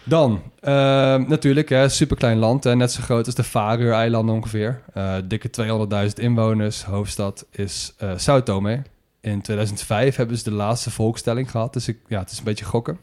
Dan, 0.04 0.42
eh, 0.60 0.72
natuurlijk, 1.16 1.70
hè, 1.70 1.90
superklein 1.90 2.38
land, 2.38 2.64
hè, 2.64 2.76
net 2.76 2.92
zo 2.92 3.02
groot 3.02 3.26
als 3.26 3.36
de 3.36 3.44
Faroe-eilanden 3.44 4.36
ongeveer. 4.36 4.82
Eh, 4.94 5.14
dikke 5.26 5.50
200.000 5.50 6.20
inwoners, 6.20 6.84
hoofdstad 6.84 7.46
is 7.52 7.94
eh 7.98 8.12
Sao 8.16 8.44
Tome. 8.44 8.82
In 9.22 9.42
2005 9.42 10.16
hebben 10.16 10.38
ze 10.38 10.44
de 10.44 10.52
laatste 10.52 10.92
volkstelling 10.92 11.52
gehad, 11.52 11.74
dus 11.74 11.88
ik, 11.88 12.00
ja, 12.08 12.20
het 12.20 12.32
is 12.32 12.38
een 12.38 12.44
beetje 12.44 12.66
gokken. 12.66 13.00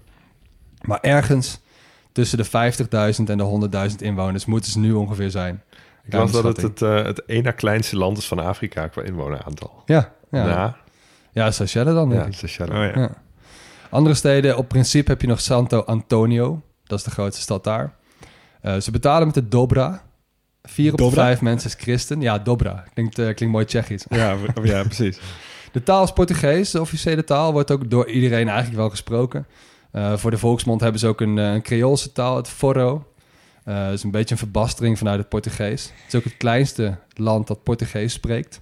Maar 0.80 1.00
ergens 1.00 1.60
tussen 2.12 2.38
de 2.38 2.46
50.000 3.16 3.24
en 3.24 3.38
de 3.38 3.90
100.000 3.90 3.96
inwoners 3.96 4.44
moeten 4.44 4.70
ze 4.70 4.78
nu 4.78 4.92
ongeveer 4.92 5.30
zijn. 5.30 5.62
Ik 6.04 6.12
las 6.12 6.32
dat 6.32 6.44
het 6.44 6.62
het, 6.62 6.82
eh, 6.82 7.04
het 7.04 7.22
ene 7.26 7.52
kleinste 7.52 7.96
land 7.96 8.18
is 8.18 8.26
van 8.26 8.38
Afrika 8.38 8.88
qua 8.88 9.02
inwoneraantal. 9.02 9.82
Ja, 9.86 10.12
ja. 10.30 10.44
Na, 10.46 10.76
ja 11.32 11.50
Seychelles 11.50 11.94
dan, 11.94 12.08
denk 12.08 12.20
ja, 12.20 12.26
ik. 12.26 12.34
Seychelles. 12.34 12.76
Oh 12.76 12.94
ja. 12.94 13.00
Ja. 13.00 13.10
Andere 13.90 14.14
steden, 14.14 14.56
op 14.56 14.68
principe 14.68 15.10
heb 15.10 15.20
je 15.20 15.26
nog 15.26 15.40
Santo 15.40 15.80
Antonio. 15.80 16.62
Dat 16.84 16.98
is 16.98 17.04
de 17.04 17.10
grootste 17.10 17.42
stad 17.42 17.64
daar. 17.64 17.94
Eh, 18.60 18.76
ze 18.76 18.90
betalen 18.90 19.26
met 19.26 19.34
de 19.34 19.48
Dobra. 19.48 20.02
Vier 20.62 20.92
op 20.92 20.98
Dobra? 20.98 21.22
vijf 21.22 21.40
mensen 21.40 21.70
is 21.70 21.76
christen. 21.76 22.20
Ja, 22.20 22.38
Dobra. 22.38 22.84
Klinkt, 22.94 23.18
eh, 23.18 23.24
klinkt 23.24 23.54
mooi 23.54 23.64
Tsjechisch. 23.64 24.04
Ja, 24.08 24.36
ja, 24.62 24.82
precies. 24.82 25.20
De 25.76 25.82
taal 25.82 26.04
is 26.04 26.12
Portugees. 26.12 26.70
De 26.70 26.80
officiële 26.80 27.24
taal 27.24 27.52
wordt 27.52 27.70
ook 27.70 27.90
door 27.90 28.08
iedereen 28.08 28.48
eigenlijk 28.48 28.76
wel 28.76 28.90
gesproken. 28.90 29.46
Eh, 29.90 30.16
voor 30.16 30.30
de 30.30 30.38
volksmond 30.38 30.80
hebben 30.80 31.00
ze 31.00 31.06
ook 31.06 31.20
een, 31.20 31.38
eh, 31.38 31.52
een 31.52 31.62
Creoolse 31.62 32.12
taal, 32.12 32.36
het 32.36 32.48
Forro. 32.48 33.06
Eh 33.64 33.84
dat 33.84 33.92
is 33.92 34.02
een 34.02 34.10
beetje 34.10 34.34
een 34.34 34.38
verbastering 34.38 34.98
vanuit 34.98 35.18
het 35.18 35.28
Portugees. 35.28 35.84
Het 35.84 36.04
is 36.08 36.14
ook 36.14 36.24
het 36.24 36.36
kleinste 36.36 36.98
land 37.14 37.46
dat 37.46 37.62
Portugees 37.62 38.12
spreekt. 38.12 38.60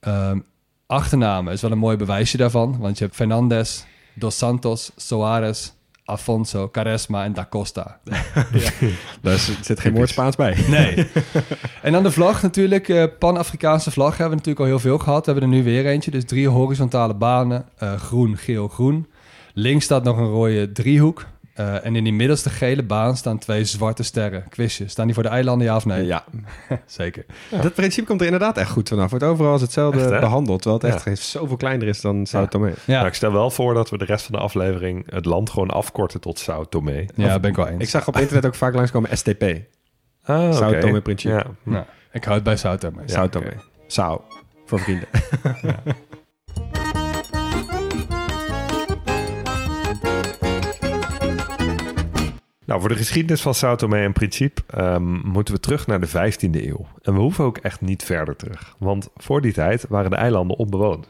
Ehm, 0.00 0.40
achternamen 0.86 1.52
is 1.52 1.60
wel 1.60 1.70
een 1.70 1.78
mooi 1.78 1.96
bewijsje 1.96 2.36
daarvan. 2.36 2.78
Want 2.78 2.98
je 2.98 3.04
hebt 3.04 3.16
Fernandes, 3.16 3.84
Dos 4.14 4.38
Santos, 4.38 4.90
Soares, 4.96 5.72
Afonso, 6.04 6.68
Caresma 6.70 7.24
en 7.24 7.32
Da 7.32 7.46
Costa. 7.50 7.98
Daar 9.22 9.34
is- 9.34 9.58
zit 9.62 9.80
geen 9.80 9.92
woord 9.92 10.08
Spaans 10.08 10.36
bij. 10.36 10.56
Nee. 10.68 11.06
en 11.82 11.92
dan 11.92 12.02
de 12.02 12.10
vlag 12.10 12.42
natuurlijk. 12.42 12.88
eh, 12.88 13.04
Pan-Afrikaanse 13.18 13.90
vlag 13.90 14.10
hebben 14.10 14.28
we 14.28 14.34
natuurlijk 14.36 14.60
al 14.60 14.66
heel 14.66 14.78
veel 14.78 14.98
gehad. 14.98 15.26
We 15.26 15.32
hebben 15.32 15.50
er 15.50 15.56
nu 15.56 15.64
weer 15.64 15.86
eentje. 15.86 16.10
Dus 16.10 16.24
drie 16.24 16.48
horizontale 16.48 17.14
banen. 17.14 17.64
eh, 17.78 17.94
groen, 17.94 18.36
geel, 18.36 18.68
groen. 18.68 19.06
Links 19.54 19.84
staat 19.84 20.04
nog 20.04 20.16
een 20.18 20.30
rode 20.30 20.72
driehoek. 20.72 21.26
Eh, 21.60 21.84
en 21.86 21.96
in 21.96 22.04
die 22.04 22.12
middelste 22.12 22.50
gele 22.50 22.82
baan 22.82 23.16
staan 23.16 23.38
twee 23.38 23.64
zwarte 23.64 24.02
sterren. 24.02 24.44
Quizje. 24.48 24.88
Staan 24.88 25.04
die 25.04 25.14
voor 25.14 25.22
de 25.22 25.28
eilanden, 25.28 25.66
ja 25.66 25.76
of 25.76 25.84
nee? 25.84 26.04
Ja, 26.06 26.24
Zeker. 26.86 27.24
dat 27.62 27.74
principe 27.74 28.06
komt 28.06 28.20
er 28.20 28.26
inderdaad 28.26 28.56
echt 28.58 28.70
goed 28.70 28.88
vanaf. 28.88 29.10
Wordt 29.10 29.24
overal 29.24 29.52
als 29.52 29.60
hetzelfde 29.60 30.00
Echt, 30.10 30.20
behandeld. 30.20 30.62
Terwijl 30.62 30.82
het 30.82 30.94
echt 30.94 31.04
Ja. 31.04 31.14
zoveel 31.40 31.56
kleiner 31.56 31.88
is 31.88 32.00
dan 32.00 32.26
Sao 32.26 32.40
Ja. 32.40 32.46
Tome. 32.46 32.68
Ja, 32.84 32.94
Nou, 32.94 33.06
ik 33.06 33.14
stel 33.14 33.32
wel 33.32 33.50
voor 33.50 33.74
dat 33.74 33.90
we 33.90 33.98
de 33.98 34.04
rest 34.04 34.24
van 34.26 34.34
de 34.34 34.40
aflevering 34.40 35.06
het 35.10 35.24
land 35.24 35.50
gewoon 35.50 35.70
afkorten 35.70 36.20
tot 36.20 36.38
Sao 36.38 36.64
Tome. 36.64 37.08
ja 37.14 37.38
ben 37.40 37.50
ik 37.50 37.56
wel 37.56 37.68
eens. 37.68 37.82
Ik 37.82 37.88
zag 37.88 38.08
op 38.08 38.16
internet 38.16 38.46
ook 38.46 38.54
vaak 38.54 38.74
langskomen 38.74 39.16
STP. 39.18 39.42
Ah, 40.24 40.52
Sao. 40.54 40.78
Tome 40.78 41.00
Principe. 41.00 41.34
Ja. 41.34 41.44
Nou, 41.62 41.84
ik 42.12 42.22
hou 42.24 42.34
het 42.34 42.44
bij 42.44 42.56
Sao 42.56 42.76
Tome. 42.76 43.02
Sao 43.06 43.24
oké. 43.24 43.38
Tome. 43.38 43.52
Sao. 43.86 44.24
Voor 44.66 44.80
vrienden. 44.80 45.08
Nou, 52.70 52.82
voor 52.82 52.90
de 52.90 52.96
geschiedenis 52.96 53.40
van 53.40 53.54
Sao 53.54 53.76
Tome 53.76 53.98
en 53.98 54.12
Principe 54.12 54.62
ehm, 54.66 55.02
moeten 55.28 55.54
we 55.54 55.60
terug 55.60 55.86
naar 55.86 56.00
de 56.00 56.08
15e 56.08 56.64
eeuw. 56.66 56.86
En 57.02 57.14
we 57.14 57.20
hoeven 57.20 57.44
ook 57.44 57.58
echt 57.58 57.80
niet 57.80 58.02
verder 58.02 58.36
terug. 58.36 58.74
Want 58.78 59.08
voor 59.16 59.40
die 59.40 59.52
tijd 59.52 59.84
waren 59.88 60.10
de 60.10 60.16
eilanden 60.16 60.56
onbewoond. 60.56 61.06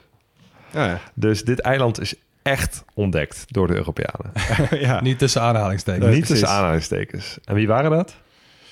Ja. 0.71 1.01
Dus 1.15 1.45
dit 1.45 1.61
eiland 1.61 2.01
is 2.01 2.15
echt 2.43 2.85
ontdekt 2.95 3.45
door 3.49 3.67
de 3.67 3.75
Europeanen. 3.75 4.33
ja. 4.87 5.01
Niet 5.01 5.19
tussen 5.19 5.43
aanhalingstekens. 5.43 6.05
Niet 6.05 6.19
precies. 6.19 6.29
tussen 6.29 6.49
aanhalingstekens. 6.49 7.39
En 7.45 7.55
wie 7.55 7.67
waren 7.67 7.91
dat? 7.91 8.15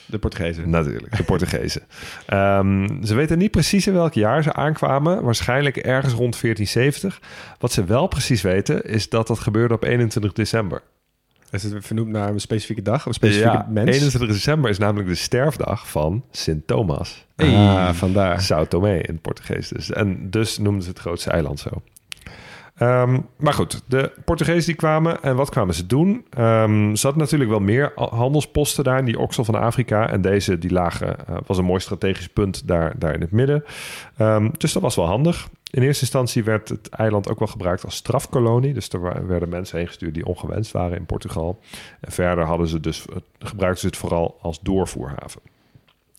De 0.06 0.18
Portugezen. 0.18 0.70
Natuurlijk, 0.70 1.16
de 1.16 1.22
Portugezen. 1.22 1.82
Ehm, 2.26 3.02
ze 3.04 3.14
weten 3.14 3.38
niet 3.38 3.50
precies 3.50 3.86
in 3.86 3.92
welk 3.92 4.14
jaar 4.14 4.42
ze 4.42 4.52
aankwamen. 4.52 5.22
Waarschijnlijk 5.22 5.76
ergens 5.76 6.12
rond 6.12 6.40
1470. 6.40 7.20
Wat 7.58 7.72
ze 7.72 7.84
wel 7.84 8.06
precies 8.06 8.42
weten, 8.42 8.84
is 8.84 9.08
dat 9.08 9.26
dat 9.26 9.38
gebeurde 9.38 9.74
op 9.74 9.84
21 9.84 10.32
december. 10.32 10.82
Is 11.50 11.62
het 11.62 11.86
vernoemd 11.86 12.08
naar 12.08 12.28
een 12.28 12.40
specifieke 12.40 12.82
dag? 12.82 13.00
Of 13.00 13.06
een 13.06 13.14
specifieke 13.14 13.56
ja, 13.56 13.66
mens? 13.68 13.90
21 13.90 14.30
december 14.30 14.70
is 14.70 14.78
namelijk 14.78 15.08
de 15.08 15.14
sterfdag 15.14 15.88
van 15.88 16.24
Sint 16.30 16.66
Thomas. 16.66 17.26
Ah, 17.36 17.90
vandaar. 17.92 18.40
Sao 18.40 18.64
Tomé 18.64 18.94
in 18.94 19.12
het 19.12 19.22
Portugees 19.22 19.68
dus. 19.68 19.90
En 19.90 20.30
dus 20.30 20.58
noemden 20.58 20.82
ze 20.82 20.88
het 20.88 20.98
grootste 20.98 21.30
eiland 21.30 21.60
zo. 21.60 21.70
Ehm, 22.78 23.18
maar 23.36 23.52
goed, 23.52 23.82
de 23.86 24.12
Portugezen 24.24 24.66
die 24.66 24.74
kwamen 24.74 25.22
en 25.22 25.36
wat 25.36 25.50
kwamen 25.50 25.74
ze 25.74 25.86
doen? 25.86 26.24
Ehm 26.30 26.94
ze 26.94 27.06
hadden 27.06 27.22
natuurlijk 27.22 27.50
wel 27.50 27.60
meer 27.60 27.92
handelsposten 27.94 28.84
daar 28.84 28.98
in 28.98 29.04
die 29.04 29.18
oksel 29.18 29.44
van 29.44 29.54
Afrika. 29.54 30.10
En 30.10 30.20
deze 30.20 30.58
die 30.58 30.70
lagen, 30.70 31.26
eh, 31.26 31.36
was 31.46 31.58
een 31.58 31.64
mooi 31.64 31.80
strategisch 31.80 32.28
punt 32.28 32.68
daar, 32.68 32.94
daar 32.98 33.14
in 33.14 33.20
het 33.20 33.30
midden. 33.30 33.64
Ehm, 34.16 34.48
dus 34.56 34.72
dat 34.72 34.82
was 34.82 34.96
wel 34.96 35.06
handig. 35.06 35.48
In 35.70 35.82
eerste 35.82 36.02
instantie 36.02 36.44
werd 36.44 36.68
het 36.68 36.88
eiland 36.88 37.28
ook 37.28 37.38
wel 37.38 37.48
gebruikt 37.48 37.84
als 37.84 37.96
strafkolonie. 37.96 38.74
Dus 38.74 38.88
er 38.88 39.26
werden 39.26 39.48
mensen 39.48 39.78
heen 39.78 39.86
gestuurd 39.86 40.14
die 40.14 40.26
ongewenst 40.26 40.72
waren 40.72 40.96
in 40.96 41.06
Portugal. 41.06 41.60
En 42.00 42.12
verder 42.12 42.44
hadden 42.44 42.68
ze 42.68 42.80
dus, 42.80 43.04
gebruikten 43.38 43.80
ze 43.80 43.86
het 43.86 43.96
vooral 43.96 44.38
als 44.40 44.60
doorvoerhaven. 44.60 45.40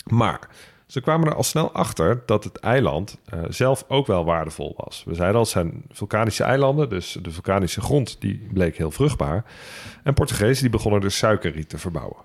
Maar 0.05 0.49
ze 0.87 1.01
kwamen 1.01 1.27
er 1.27 1.35
al 1.35 1.43
snel 1.43 1.71
achter 1.71 2.23
dat 2.25 2.43
het 2.43 2.57
eiland 2.57 3.17
eh, 3.25 3.39
zelf 3.49 3.85
ook 3.87 4.07
wel 4.07 4.25
waardevol 4.25 4.73
was. 4.77 5.03
We 5.05 5.13
zeiden 5.13 5.35
al, 5.35 5.41
het 5.41 5.51
zijn 5.51 5.83
vulkanische 5.91 6.43
eilanden, 6.43 6.89
dus 6.89 7.17
de 7.21 7.31
vulkanische 7.31 7.81
grond 7.81 8.21
die 8.21 8.47
bleek 8.53 8.77
heel 8.77 8.91
vruchtbaar. 8.91 9.43
En 10.03 10.13
Portugezen 10.13 10.61
die 10.61 10.71
begonnen 10.71 11.01
dus 11.01 11.17
suikerriet 11.17 11.69
te 11.69 11.77
verbouwen. 11.77 12.17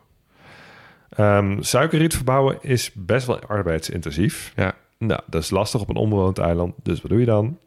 Ehm, 1.09 1.63
suikerriet 1.63 2.15
verbouwen 2.15 2.59
is 2.61 2.91
best 2.95 3.27
wel 3.27 3.41
arbeidsintensief. 3.41 4.53
Ja. 4.57 4.75
Nou, 4.99 5.21
dat 5.27 5.43
is 5.43 5.51
lastig 5.51 5.81
op 5.81 5.89
een 5.89 5.97
onbewoond 5.97 6.39
eiland. 6.39 6.75
Dus 6.83 7.01
wat 7.01 7.11
doe 7.11 7.21
je 7.21 7.27
dan? 7.27 7.59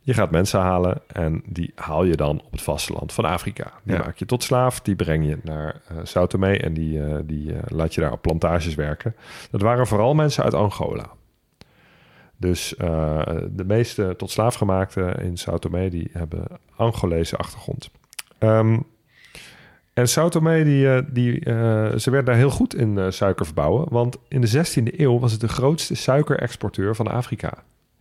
Je 0.00 0.14
gaat 0.14 0.30
mensen 0.30 0.60
halen 0.60 1.00
en 1.06 1.42
die 1.46 1.72
haal 1.74 2.04
je 2.04 2.16
dan 2.16 2.40
op 2.44 2.52
het 2.52 2.62
vasteland 2.62 3.12
van 3.12 3.24
Afrika. 3.24 3.72
Die 3.84 3.94
Ja. 3.96 4.00
maak 4.02 4.16
je 4.16 4.26
tot 4.26 4.42
slaaf, 4.42 4.80
die 4.80 4.96
breng 4.96 5.26
je 5.26 5.38
naar 5.42 5.80
eh 5.88 5.96
Sao 6.02 6.26
Tomé 6.26 6.52
en 6.56 6.74
die, 6.74 7.04
eh, 7.04 7.18
die 7.24 7.52
eh, 7.54 7.58
laat 7.66 7.94
je 7.94 8.00
daar 8.00 8.12
op 8.12 8.22
plantages 8.22 8.74
werken. 8.74 9.14
Dat 9.50 9.60
waren 9.62 9.86
vooral 9.86 10.14
mensen 10.14 10.44
uit 10.44 10.54
Angola. 10.54 11.10
Dus 12.36 12.74
de 13.50 13.64
meeste 13.66 14.14
tot 14.16 14.30
slaaf 14.30 14.54
gemaakte 14.54 15.00
in 15.22 15.36
Sao 15.36 15.58
Tomé, 15.58 15.88
die 15.88 16.08
hebben 16.12 16.44
Angolese 16.76 17.36
achtergrond. 17.36 17.90
Ehm, 18.38 18.78
en 19.98 20.08
Sao 20.08 20.28
Tomé, 20.28 20.64
die, 20.64 20.88
eh, 20.88 21.02
die, 21.10 21.40
eh, 21.44 21.96
ze 21.96 22.10
werd 22.10 22.26
daar 22.26 22.34
heel 22.34 22.50
goed 22.50 22.74
in 22.74 22.98
eh, 22.98 23.04
suiker 23.08 23.44
verbouwen. 23.44 23.86
Want 23.90 24.16
in 24.28 24.40
de 24.40 24.46
16e 24.46 25.00
eeuw 25.00 25.18
was 25.18 25.32
het 25.32 25.40
de 25.40 25.48
grootste 25.48 25.94
suikerexporteur 25.94 26.96
van 26.96 27.08
Afrika. 27.08 27.52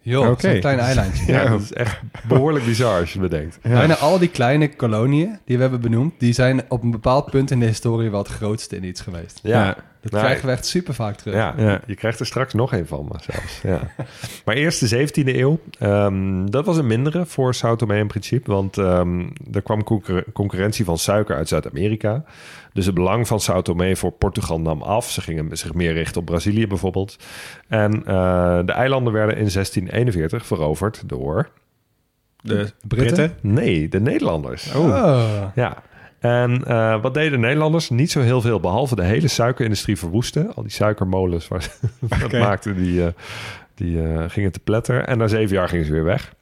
Joh, 0.01 0.25
zo'n 0.25 0.59
klein 0.59 0.79
eilandje. 0.79 1.31
Ja, 1.33 1.49
dat 1.49 1.61
is 1.61 1.73
echt 1.73 1.99
behoorlijk 2.27 2.65
bizar 2.65 2.99
als 2.99 3.13
je 3.13 3.19
het 3.19 3.29
bedenkt. 3.29 3.59
Bijna 3.61 3.95
al 3.95 4.19
die 4.19 4.29
kleine 4.29 4.75
koloniën 4.75 5.39
die 5.45 5.55
we 5.55 5.61
hebben 5.61 5.81
benoemd, 5.81 6.13
die 6.17 6.33
zijn 6.33 6.61
op 6.67 6.83
een 6.83 6.91
bepaald 6.91 7.31
punt 7.31 7.51
in 7.51 7.59
de 7.59 7.65
historie 7.65 8.09
wel 8.09 8.19
het 8.19 8.27
grootste 8.27 8.75
in 8.75 8.83
iets 8.83 9.01
geweest. 9.01 9.39
Ja. 9.43 9.77
Dat 10.11 10.19
Nou, 10.21 10.25
krijgen 10.25 10.45
we 10.49 10.51
echt 10.55 10.65
super 10.65 10.93
vaak 10.93 11.15
terug. 11.15 11.33
Ja, 11.35 11.53
Ja. 11.57 11.81
je 11.87 11.95
krijgt 11.95 12.19
er 12.19 12.25
straks 12.25 12.53
nog 12.53 12.71
een 12.73 12.87
van, 12.87 13.05
maar 13.11 13.23
zelfs. 13.31 13.61
Ja. 13.61 13.79
maar 14.45 14.55
eerst 14.55 14.79
de 14.89 15.07
17e 15.07 15.35
eeuw. 15.37 15.59
Ehm, 15.79 16.45
dat 16.45 16.65
was 16.65 16.77
een 16.77 16.87
mindere 16.87 17.25
voor 17.25 17.53
Sao 17.53 17.75
Tomé 17.75 17.97
in 17.97 18.07
principe. 18.07 18.51
Want 18.51 18.77
ehm, 18.77 19.25
er 19.51 19.61
kwam 19.61 19.83
concurre- 19.83 20.25
concurrentie 20.33 20.85
van 20.85 20.97
suiker 20.97 21.35
uit 21.35 21.47
Zuid-Amerika. 21.47 22.23
Dus 22.73 22.85
het 22.85 22.95
belang 22.95 23.27
van 23.27 23.39
Sao 23.39 23.61
Tomé 23.61 23.95
voor 23.95 24.11
Portugal 24.11 24.59
nam 24.59 24.81
af. 24.81 25.11
Ze 25.11 25.21
gingen 25.21 25.57
zich 25.57 25.73
meer 25.73 25.93
richten 25.93 26.19
op 26.19 26.25
Brazilië 26.25 26.67
bijvoorbeeld. 26.67 27.17
En 27.67 27.93
eh, 28.05 28.59
de 28.65 28.71
eilanden 28.71 29.13
werden 29.13 29.35
in 29.37 29.49
1641 29.51 30.45
veroverd 30.45 31.03
door... 31.05 31.49
De 32.41 32.71
Britten? 32.87 33.33
Nee, 33.41 33.89
de 33.89 33.99
Nederlanders. 33.99 34.73
Oh. 34.75 35.43
Ja. 35.55 35.83
En 36.19 36.63
eh, 36.65 37.01
wat 37.01 37.13
deden 37.13 37.31
de 37.31 37.37
Nederlanders? 37.37 37.89
Niet 37.89 38.11
zo 38.11 38.21
heel 38.21 38.41
veel, 38.41 38.59
behalve 38.59 38.95
de 38.95 39.03
hele 39.03 39.27
suikerindustrie 39.27 39.97
verwoesten. 39.97 40.53
Al 40.55 40.63
die 40.63 40.71
suikermolens 40.71 41.47
waar 41.47 41.61
ze 41.63 41.69
dat 41.99 42.23
Oké. 42.23 42.39
maakten, 42.39 42.75
die, 42.75 43.03
eh, 43.05 43.11
die 43.75 44.01
eh, 44.03 44.23
gingen 44.27 44.51
te 44.51 44.59
pletter. 44.59 45.03
En 45.03 45.17
na 45.17 45.27
zeven 45.27 45.55
jaar 45.55 45.69
gingen 45.69 45.85
ze 45.85 45.91
weer 45.91 46.03
weg. 46.03 46.35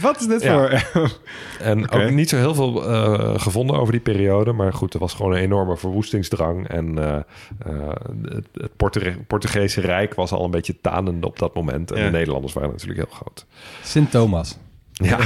Wat 0.00 0.20
is 0.20 0.26
dit 0.26 0.42
Ja. 0.42 0.78
voor... 0.92 1.10
En 1.60 1.90
ook 1.90 2.10
niet 2.10 2.28
zo 2.28 2.36
heel 2.36 2.54
veel 2.54 2.88
eh, 2.90 3.40
gevonden 3.40 3.76
over 3.78 3.92
die 3.92 4.00
periode. 4.00 4.52
Maar 4.52 4.72
goed, 4.72 4.94
er 4.94 5.00
was 5.00 5.14
gewoon 5.14 5.32
een 5.32 5.38
enorme 5.38 5.76
verwoestingsdrang. 5.76 6.68
En 6.68 6.98
eh, 6.98 7.14
eh, 7.16 7.88
het, 8.28 8.46
het 8.52 8.76
Portuge- 8.76 9.18
Portugese 9.26 9.80
Rijk 9.80 10.14
was 10.14 10.32
al 10.32 10.44
een 10.44 10.50
beetje 10.50 10.80
tanende 10.80 11.26
op 11.26 11.38
dat 11.38 11.54
moment. 11.54 11.90
En 11.92 11.98
Ja. 11.98 12.04
de 12.04 12.10
Nederlanders 12.10 12.52
waren 12.52 12.70
natuurlijk 12.70 12.98
heel 12.98 13.16
groot. 13.16 13.46
Sint 13.82 14.10
Thomas. 14.10 14.58
Ja, 15.02 15.18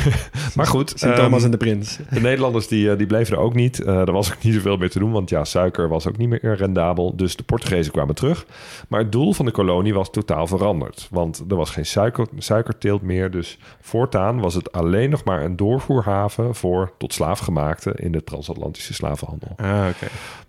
maar 0.56 0.66
goed. 0.66 0.92
Sint 0.94 1.16
Thomas 1.16 1.36
ehm, 1.36 1.44
en 1.44 1.50
de 1.50 1.56
Prins. 1.56 1.98
De 2.10 2.20
Nederlanders 2.20 2.68
die, 2.68 2.90
eh, 2.90 2.98
die 2.98 3.06
bleven 3.06 3.36
er 3.36 3.42
ook 3.42 3.54
niet. 3.54 3.80
Eh, 3.80 3.98
er 3.98 4.12
was 4.12 4.32
ook 4.32 4.42
niet 4.42 4.54
zoveel 4.54 4.76
meer 4.76 4.90
te 4.90 4.98
doen, 4.98 5.12
want 5.12 5.30
ja, 5.30 5.44
suiker 5.44 5.88
was 5.88 6.08
ook 6.08 6.16
niet 6.16 6.28
meer 6.28 6.54
rendabel. 6.56 7.16
Dus 7.16 7.36
de 7.36 7.42
Portugezen 7.42 7.92
kwamen 7.92 8.14
terug. 8.14 8.46
Maar 8.88 9.00
het 9.00 9.12
doel 9.12 9.32
van 9.32 9.44
de 9.44 9.50
kolonie 9.50 9.94
was 9.94 10.10
totaal 10.10 10.46
veranderd. 10.46 11.08
Want 11.10 11.44
er 11.48 11.56
was 11.56 11.70
geen 11.70 11.86
suiker, 11.86 12.26
suikerteelt 12.38 13.02
meer. 13.02 13.30
Dus 13.30 13.58
voortaan 13.80 14.40
was 14.40 14.54
het 14.54 14.72
alleen 14.72 15.10
nog 15.10 15.24
maar 15.24 15.44
een 15.44 15.56
doorvoerhaven 15.56 16.54
voor 16.54 16.92
tot 16.98 17.12
slaafgemaakte 17.12 17.92
in 17.94 18.12
de 18.12 18.24
transatlantische 18.24 18.94
slavenhandel. 18.94 19.52
Ah, 19.56 19.86
oké. 19.88 20.06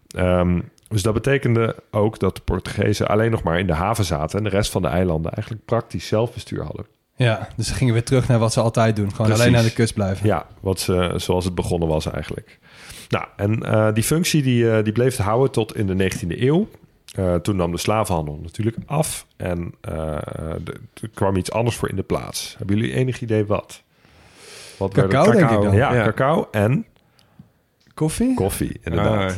Ehm, 0.08 0.60
dus 0.88 1.02
dat 1.02 1.14
betekende 1.14 1.76
ook 1.92 2.20
dat 2.20 2.36
de 2.36 2.42
Portugezen 2.42 3.08
alleen 3.08 3.32
nog 3.32 3.44
maar 3.44 3.60
in 3.60 3.68
de 3.68 3.74
haven 3.74 4.06
zaten 4.06 4.38
en 4.38 4.44
de 4.44 4.50
rest 4.50 4.72
van 4.72 4.82
de 4.82 4.88
eilanden 4.88 5.32
eigenlijk 5.32 5.66
praktisch 5.66 6.08
zelfbestuur 6.08 6.64
hadden. 6.64 6.86
Ja, 7.18 7.48
dus 7.56 7.68
ze 7.68 7.74
gingen 7.74 7.94
weer 7.94 8.04
terug 8.04 8.28
naar 8.28 8.40
wat 8.40 8.54
ze 8.54 8.62
altijd 8.62 8.96
doen. 8.96 9.10
Gewoon 9.12 9.26
Precies. 9.28 9.42
alleen 9.46 9.56
naar 9.56 9.64
de 9.64 9.74
kust 9.74 9.94
blijven. 9.94 10.28
Ja, 10.28 10.46
wat 10.60 10.80
ze, 10.80 11.14
zoals 11.16 11.46
het 11.46 11.56
begonnen 11.56 11.88
was 11.88 12.06
eigenlijk. 12.06 12.60
Nou, 13.10 13.26
en 13.36 13.64
eh, 13.64 13.94
die 13.94 14.04
functie 14.04 14.42
die, 14.44 14.72
eh, 14.72 14.84
die 14.84 14.94
bleef 14.94 15.18
het 15.18 15.26
houden 15.26 15.52
tot 15.52 15.76
in 15.76 15.88
de 15.88 15.96
19e 15.96 16.42
eeuw. 16.42 16.70
Eh, 17.16 17.36
toen 17.36 17.56
nam 17.56 17.72
de 17.72 17.78
slavenhandel 17.78 18.40
natuurlijk 18.44 18.78
af 18.86 19.26
en 19.38 19.74
eh, 19.82 19.92
er 20.94 21.10
kwam 21.14 21.36
iets 21.36 21.52
anders 21.52 21.76
voor 21.76 21.90
in 21.90 21.96
de 21.96 22.04
plaats. 22.04 22.56
Hebben 22.58 22.78
jullie 22.78 22.94
enig 22.94 23.22
idee 23.22 23.46
wat? 23.46 23.84
wat 24.78 24.94
Cacao, 24.94 25.32
denk 25.32 25.50
ik 25.50 25.62
dan. 25.62 25.76
Ja, 25.76 25.94
Ja. 25.94 26.04
cacao 26.04 26.48
en 26.52 26.86
Koffie? 27.94 28.34
koffie, 28.34 28.80
inderdaad. 28.84 29.32
Ah, 29.32 29.38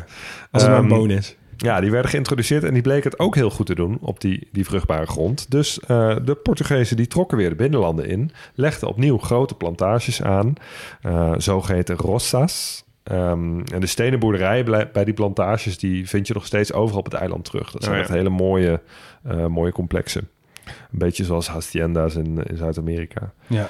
als 0.51 0.61
het 0.61 0.71
maar 0.71 0.79
een 0.79 0.89
Ehm, 0.89 0.97
boon 0.99 1.09
is. 1.09 1.35
Ja, 1.61 1.79
die 1.79 1.91
werden 1.91 2.11
geïntroduceerd 2.11 2.63
en 2.63 2.73
die 2.73 2.81
bleken 2.81 3.09
het 3.09 3.19
ook 3.19 3.35
heel 3.35 3.49
goed 3.49 3.65
te 3.65 3.75
doen 3.75 3.97
op 4.01 4.21
die, 4.21 4.47
die 4.51 4.65
vruchtbare 4.65 5.05
grond. 5.05 5.51
Dus 5.51 5.79
eh, 5.79 6.15
de 6.23 6.35
Portugezen 6.35 6.97
die 6.97 7.07
trokken 7.07 7.37
weer 7.37 7.49
de 7.49 7.55
binnenlanden 7.55 8.07
in, 8.07 8.31
legden 8.53 8.87
opnieuw 8.87 9.17
grote 9.17 9.55
plantages 9.55 10.21
aan, 10.21 10.53
eh 11.01 11.33
zogeheten 11.37 11.97
roças. 11.97 12.87
Ehm, 13.03 13.59
en 13.73 13.79
de 13.79 13.87
stenen 13.87 14.19
boerderijen 14.19 14.89
bij 14.93 15.03
die 15.03 15.13
plantages, 15.13 15.77
die 15.77 16.07
vind 16.09 16.27
je 16.27 16.33
nog 16.33 16.45
steeds 16.45 16.73
overal 16.73 16.99
op 16.99 17.05
het 17.05 17.13
eiland 17.13 17.45
terug. 17.45 17.71
Dat 17.71 17.83
zijn 17.83 17.93
Oh 17.95 17.99
ja. 18.01 18.05
echt 18.05 18.15
hele 18.15 18.29
mooie, 18.29 18.81
eh, 19.23 19.45
mooie 19.45 19.71
complexen. 19.71 20.29
Een 20.65 20.99
beetje 20.99 21.23
zoals 21.23 21.47
hacienda's 21.47 22.15
in, 22.15 22.43
in 22.43 22.57
Zuid-Amerika. 22.57 23.31
Ja. 23.47 23.69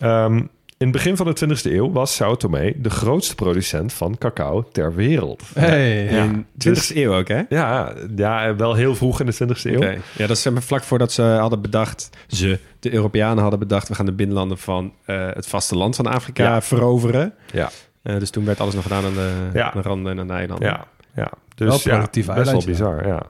Ehm, 0.00 0.42
in 0.82 0.88
het 0.88 0.96
begin 0.96 1.16
van 1.16 1.26
de 1.26 1.46
20e 1.46 1.72
eeuw 1.72 1.92
was 1.92 2.14
Sao 2.14 2.34
Tomé 2.36 2.72
de 2.76 2.90
grootste 2.90 3.34
producent 3.34 3.92
van 3.92 4.18
cacao 4.18 4.62
ter 4.72 4.94
wereld. 4.94 5.42
Hey. 5.54 6.04
Ja. 6.12 6.22
In 6.24 6.46
20e 6.68 6.96
eeuw 6.96 7.14
ook, 7.14 7.28
hè? 7.28 7.40
Ja, 7.48 7.92
ja, 8.16 8.56
wel 8.56 8.74
heel 8.74 8.94
vroeg 8.94 9.20
in 9.20 9.26
de 9.26 9.34
20e 9.34 9.62
eeuw. 9.62 9.76
Oké. 9.76 9.96
Ja, 10.16 10.26
dat 10.26 10.36
is 10.36 10.46
vlak 10.54 10.82
voordat 10.82 11.12
ze 11.12 11.22
hadden 11.22 11.60
bedacht... 11.62 12.10
Ze, 12.28 12.58
de 12.80 12.92
Europeanen 12.94 13.40
hadden 13.42 13.58
bedacht... 13.58 13.88
we 13.88 13.94
gaan 13.94 14.06
de 14.06 14.12
binnenlanden 14.12 14.58
van 14.58 14.92
eh, 15.04 15.26
het 15.32 15.46
vasteland 15.46 15.96
van 15.96 16.06
Afrika 16.06 16.42
Ja. 16.44 16.62
veroveren. 16.62 17.34
Ja, 17.52 17.70
Eh, 18.02 18.18
dus 18.18 18.30
toen 18.30 18.44
werd 18.44 18.60
alles 18.60 18.74
nog 18.74 18.82
gedaan 18.82 19.04
aan 19.04 19.14
de, 19.14 19.30
Ja. 19.52 19.72
aan 19.72 19.82
de 19.82 19.88
randen 19.88 20.12
en 20.12 20.18
aan 20.20 20.26
de 20.26 20.32
eilanden. 20.32 20.68
ja, 20.68 20.86
ja. 21.16 21.30
Dus 21.54 21.68
Wel 21.68 21.78
ja, 21.82 21.90
productief 21.90 22.26
best 22.26 22.50
wel 22.50 22.64
bizar, 22.64 23.06
ja. 23.06 23.22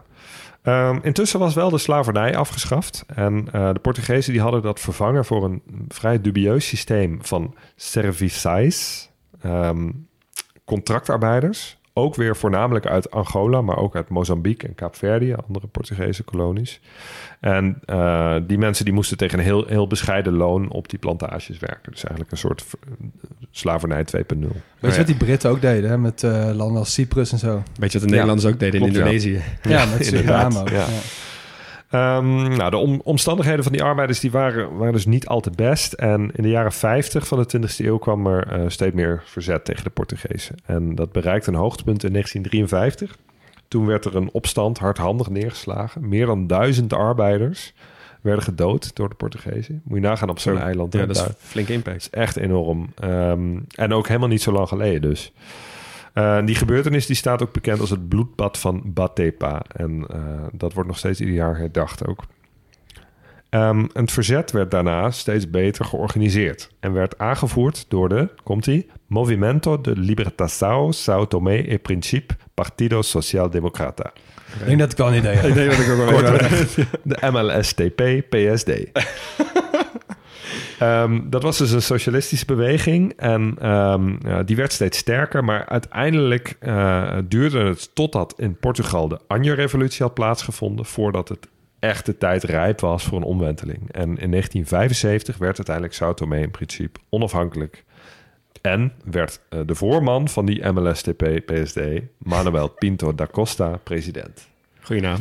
Ehm, 0.63 0.99
intussen 1.03 1.39
was 1.39 1.55
wel 1.55 1.71
de 1.71 1.79
slavernij 1.79 2.37
afgeschaft. 2.37 3.05
En 3.07 3.49
eh, 3.53 3.73
de 3.73 3.79
Portugezen 3.79 4.33
die 4.33 4.43
hadden 4.43 4.63
dat 4.63 4.81
vervangen 4.81 5.25
voor 5.25 5.45
een 5.45 5.63
vrij 5.89 6.21
dubieus 6.21 6.67
systeem 6.67 7.19
van 7.23 7.55
serviçais, 7.77 9.09
ehm, 9.41 9.91
contractarbeiders. 10.65 11.81
Ook 11.95 12.15
weer 12.15 12.37
voornamelijk 12.37 12.87
uit 12.87 13.11
Angola, 13.11 13.63
maar 13.63 13.77
ook 13.77 13.97
uit 13.97 14.09
Mozambique 14.09 14.69
en 14.69 14.75
Kaapverdië, 14.75 15.35
andere 15.47 15.67
Portugese 15.67 16.23
kolonies. 16.23 16.81
En 17.41 17.81
eh, 17.85 18.37
die 18.47 18.59
mensen 18.59 18.85
die 18.85 18.95
moesten 18.95 19.17
tegen 19.17 19.39
een 19.39 19.45
heel, 19.45 19.67
heel 19.67 19.87
bescheiden 19.87 20.33
loon 20.33 20.71
op 20.71 20.89
die 20.89 20.99
plantages 20.99 21.59
werken. 21.59 21.93
Dus 21.93 22.05
eigenlijk 22.05 22.31
een 22.31 22.39
soort 22.39 22.65
slavernij 23.51 24.05
2.0. 24.17 24.39
Weet 24.79 24.93
je 24.93 24.97
wat 24.97 25.07
die 25.07 25.17
Britten 25.17 25.51
ook 25.51 25.61
deden? 25.61 25.91
Hè? 25.91 25.99
Met 25.99 26.23
eh, 26.23 26.51
landen 26.53 26.79
als 26.79 26.93
Cyprus 26.93 27.33
en 27.33 27.39
zo. 27.39 27.63
Weet 27.79 27.93
je 27.93 27.99
wat 27.99 28.09
de 28.09 28.15
Nederlanders 28.15 28.53
ook 28.53 28.59
deden 28.59 28.81
in 28.81 28.93
Klopt, 28.93 28.95
ja. 28.95 29.01
Indonesië? 29.01 29.43
Ja, 29.63 29.87
met 29.87 30.07
Suriname 30.07 30.61
ook. 30.61 30.69
Ehm, 31.93 32.57
nou, 32.57 32.71
de 32.71 32.77
om- 32.77 33.01
omstandigheden 33.05 33.63
van 33.63 33.73
die 33.73 33.83
arbeiders 33.83 34.21
die 34.21 34.31
waren, 34.31 34.77
waren 34.77 34.93
dus 34.93 35.07
niet 35.07 35.27
al 35.27 35.41
te 35.41 35.51
best. 35.51 35.93
En 35.93 36.31
in 36.35 36.43
de 36.43 36.49
jaren 36.49 36.73
50 36.73 37.27
van 37.27 37.39
de 37.39 37.47
20e 37.47 37.85
eeuw 37.87 37.99
kwam 37.99 38.27
er 38.27 38.47
eh, 38.53 38.69
steeds 38.69 38.95
meer 38.95 39.23
verzet 39.25 39.65
tegen 39.65 39.85
de 39.85 39.91
Portugezen. 39.91 40.55
En 40.67 40.95
dat 40.95 41.13
bereikte 41.13 41.51
een 41.51 41.57
hoogtepunt 41.57 42.05
in 42.05 42.13
1953. 42.13 43.17
Toen 43.69 43.87
werd 43.87 44.05
er 44.05 44.17
een 44.17 44.29
opstand 44.33 44.79
hardhandig 44.79 45.31
neergeslagen. 45.31 46.09
Meer 46.09 46.27
dan 46.27 46.47
duizend 46.47 46.93
arbeiders 46.93 47.73
werden 48.21 48.43
gedood 48.45 48.97
door 48.97 49.09
de 49.09 49.15
Portugezen. 49.15 49.81
Moet 49.85 49.99
je 50.01 50.05
nagaan 50.07 50.29
op 50.31 50.39
zo'n 50.39 50.57
Zo. 50.57 50.63
eiland. 50.63 50.93
Ja, 50.93 51.07
dat 51.07 51.17
is 51.17 51.25
flinke 51.39 51.73
impact. 51.73 51.97
is 51.97 52.11
echt 52.11 52.37
enorm. 52.37 52.93
Ehm, 52.99 53.59
en 53.75 53.93
ook 53.93 54.07
helemaal 54.09 54.29
niet 54.29 54.43
zo 54.43 54.53
lang 54.53 54.69
geleden 54.69 55.01
dus. 55.01 55.33
Eh, 56.13 56.39
die 56.45 56.55
gebeurtenis 56.55 57.07
die 57.07 57.17
staat 57.17 57.43
ook 57.43 57.53
bekend 57.53 57.81
als 57.81 57.91
het 57.91 58.09
bloedbad 58.09 58.59
van 58.59 58.83
Batepa. 58.85 59.63
En 59.77 60.07
eh, 60.11 60.21
dat 60.53 60.73
wordt 60.73 60.89
nog 60.89 60.99
steeds 60.99 61.21
ieder 61.21 61.35
jaar 61.35 61.57
herdacht 61.57 62.07
ook. 62.07 62.25
Ehm, 63.49 63.87
het 63.93 64.13
verzet 64.13 64.51
werd 64.51 64.71
daarna 64.71 65.11
steeds 65.11 65.51
beter 65.51 65.85
georganiseerd. 65.85 66.71
En 66.81 66.93
werd 66.93 67.19
aangevoerd 67.19 67.85
door 67.89 68.09
de, 68.09 68.29
komt 68.43 68.67
ie, 68.67 68.87
Movimento 69.07 69.81
de 69.81 69.97
Libertação 69.97 70.89
Sao 70.89 71.27
Tomé 71.27 71.57
e 71.57 71.79
Principe 71.79 72.35
Partido 72.55 73.03
Social 73.03 73.51
Democrata. 73.51 74.13
Ik 74.61 74.67
denk 74.67 74.79
dat 74.79 74.93
ik 74.93 75.01
al 75.01 75.09
een 75.09 75.19
idee 75.19 75.35
heb. 75.35 75.45
Ik 75.45 75.55
denk 75.55 75.71
dat 75.71 75.81
ik 75.81 75.91
ook 75.91 76.21
wel 76.21 76.33
weet. 76.33 76.77
De 77.03 77.19
MLSTP 77.31 78.03
PSD. 78.29 78.71
Ehm, 80.83 81.21
dat 81.25 81.43
was 81.43 81.59
dus 81.59 81.71
een 81.71 81.83
socialistische 81.83 82.45
beweging 82.45 83.13
en 83.17 83.57
ehm, 83.59 84.17
ja, 84.27 84.43
die 84.43 84.57
werd 84.57 84.73
steeds 84.73 84.99
sterker, 84.99 85.45
maar 85.45 85.67
uiteindelijk 85.67 86.57
eh, 86.61 87.19
duurde 87.25 87.59
het 87.59 87.95
totdat 87.95 88.35
in 88.37 88.57
Portugal 88.57 89.09
de 89.09 89.19
Anjo-revolutie 89.27 90.03
had 90.03 90.15
plaatsgevonden 90.15 90.85
voordat 90.85 91.29
het 91.29 91.49
echt 91.79 92.07
de 92.07 92.19
tijd 92.19 92.43
rijp 92.43 92.81
was 92.81 93.05
voor 93.05 93.19
een 93.19 93.25
omwenteling. 93.25 93.93
En 93.93 94.09
in 94.19 94.31
1975 94.31 95.37
werd 95.39 95.57
uiteindelijk 95.57 95.95
Sao 95.95 96.15
Tome 96.15 96.41
in 96.41 96.51
principe 96.51 97.01
onafhankelijk 97.09 97.85
en 98.61 98.93
werd 99.05 99.41
eh, 99.49 99.61
de 99.67 99.75
voorman 99.75 100.29
van 100.29 100.47
die 100.47 100.69
MLSTP-PSD, 100.73 101.81
Manuel 102.19 102.69
Pinto 102.69 103.15
da 103.15 103.27
Costa, 103.27 103.79
president. 103.83 104.49
Goeie 104.81 105.03
naam. 105.03 105.19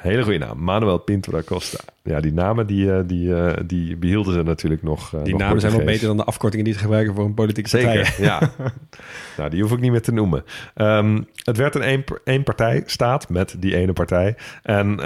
Hele 0.00 0.22
goede 0.22 0.38
naam, 0.38 0.62
Manuel 0.62 0.98
Pinto 0.98 1.30
da 1.32 1.42
Costa. 1.42 1.78
Ja, 2.02 2.20
die 2.20 2.32
namen 2.32 2.66
die, 2.66 2.92
eh, 2.92 3.00
die, 3.06 3.34
eh, 3.34 3.62
die 3.66 3.96
behielden 3.96 4.32
ze 4.32 4.42
natuurlijk 4.42 4.82
nog. 4.82 5.14
eh, 5.14 5.22
Die 5.22 5.32
nog 5.32 5.40
namen 5.42 5.60
zijn 5.60 5.76
wel 5.76 5.84
beter 5.84 6.06
dan 6.06 6.16
de 6.16 6.24
afkortingen 6.24 6.64
die 6.64 6.74
ze 6.74 6.80
gebruiken 6.80 7.14
voor 7.14 7.24
een 7.24 7.34
politieke 7.34 7.68
Zeker, 7.68 8.02
partij. 8.02 8.24
ja. 8.24 8.50
nou, 9.36 9.50
die 9.50 9.62
hoef 9.62 9.72
ik 9.72 9.80
niet 9.80 9.90
meer 9.90 10.02
te 10.02 10.12
noemen. 10.12 10.44
Ehm, 10.74 11.22
het 11.44 11.56
werd 11.56 11.74
een 11.74 11.82
één, 11.82 12.04
één 12.24 12.42
partij 12.42 12.82
staat 12.86 13.28
met 13.28 13.54
die 13.58 13.76
ene 13.76 13.92
partij. 13.92 14.36
En 14.62 14.96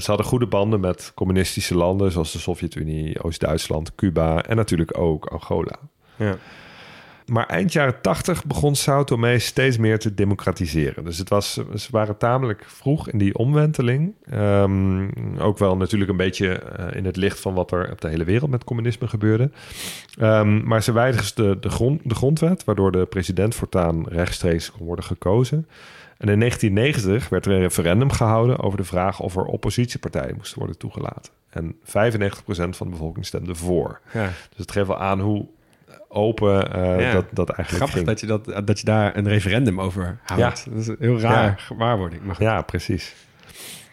ze 0.00 0.04
hadden 0.06 0.26
goede 0.26 0.46
banden 0.46 0.80
met 0.80 1.12
communistische 1.14 1.74
landen... 1.74 2.12
zoals 2.12 2.32
de 2.32 2.38
Sovjet-Unie, 2.38 3.22
Oost-Duitsland, 3.22 3.94
Cuba 3.94 4.42
en 4.42 4.56
natuurlijk 4.56 4.98
ook 4.98 5.26
Angola. 5.26 5.76
Ja. 6.16 6.36
Maar 7.28 7.46
eind 7.46 7.72
jaren 7.72 8.00
80 8.00 8.44
begon 8.44 8.74
Sao 8.74 9.04
Tome 9.04 9.38
steeds 9.38 9.78
meer 9.78 9.98
te 9.98 10.14
democratiseren. 10.14 11.04
Dus 11.04 11.18
het 11.18 11.28
was, 11.28 11.52
ze 11.74 11.88
waren 11.90 12.16
tamelijk 12.16 12.64
vroeg 12.66 13.08
in 13.08 13.18
die 13.18 13.34
omwenteling. 13.34 14.14
Ehm, 14.30 15.08
ook 15.38 15.58
wel 15.58 15.76
natuurlijk 15.76 16.10
een 16.10 16.16
beetje 16.16 16.48
eh, 16.48 16.96
in 16.96 17.04
het 17.04 17.16
licht 17.16 17.40
van 17.40 17.54
wat 17.54 17.70
er 17.70 17.90
op 17.90 18.00
de 18.00 18.08
hele 18.08 18.24
wereld 18.24 18.50
met 18.50 18.64
communisme 18.64 19.08
gebeurde. 19.08 19.50
Ehm, 20.18 20.66
maar 20.66 20.82
ze 20.82 20.92
wijzigden 20.92 21.46
de, 21.46 21.58
de, 21.60 21.68
grond, 21.68 22.00
de 22.04 22.14
grondwet, 22.14 22.64
waardoor 22.64 22.92
de 22.92 23.06
president 23.06 23.54
voortaan 23.54 24.08
rechtstreeks 24.08 24.70
kon 24.70 24.86
worden 24.86 25.04
gekozen. 25.04 25.66
En 26.18 26.28
in 26.28 26.38
1990 26.38 27.28
werd 27.28 27.46
er 27.46 27.52
een 27.52 27.60
referendum 27.60 28.10
gehouden 28.10 28.58
over 28.58 28.78
de 28.78 28.84
vraag 28.84 29.20
of 29.20 29.36
er 29.36 29.44
oppositiepartijen 29.44 30.36
moesten 30.36 30.58
worden 30.58 30.78
toegelaten. 30.78 31.32
En 31.50 31.76
95% 31.82 32.76
van 32.76 32.86
de 32.86 32.92
bevolking 32.92 33.26
stemde 33.26 33.54
voor. 33.54 34.00
Ja. 34.12 34.24
Dus 34.24 34.58
het 34.58 34.72
geeft 34.72 34.86
wel 34.86 34.98
aan 34.98 35.20
hoe 35.20 35.46
open 36.08 36.72
eh, 36.72 37.00
Ja. 37.00 37.12
dat, 37.12 37.24
dat 37.30 37.48
eigenlijk 37.50 37.68
Grappig 37.90 37.94
ging. 37.94 38.06
dat 38.06 38.20
je, 38.20 38.26
dat, 38.54 38.66
dat 38.66 38.78
je 38.78 38.84
daar 38.84 39.16
een 39.16 39.28
referendum 39.28 39.80
over 39.80 40.18
houdt. 40.24 40.66
Dat 40.70 40.78
is 40.80 40.86
een 40.86 40.96
heel 40.98 41.20
raar 41.20 41.58
gewaarwording. 41.58 42.22
Maar 42.22 42.34
goed. 42.34 42.44
Ja, 42.44 42.62
precies. 42.62 43.14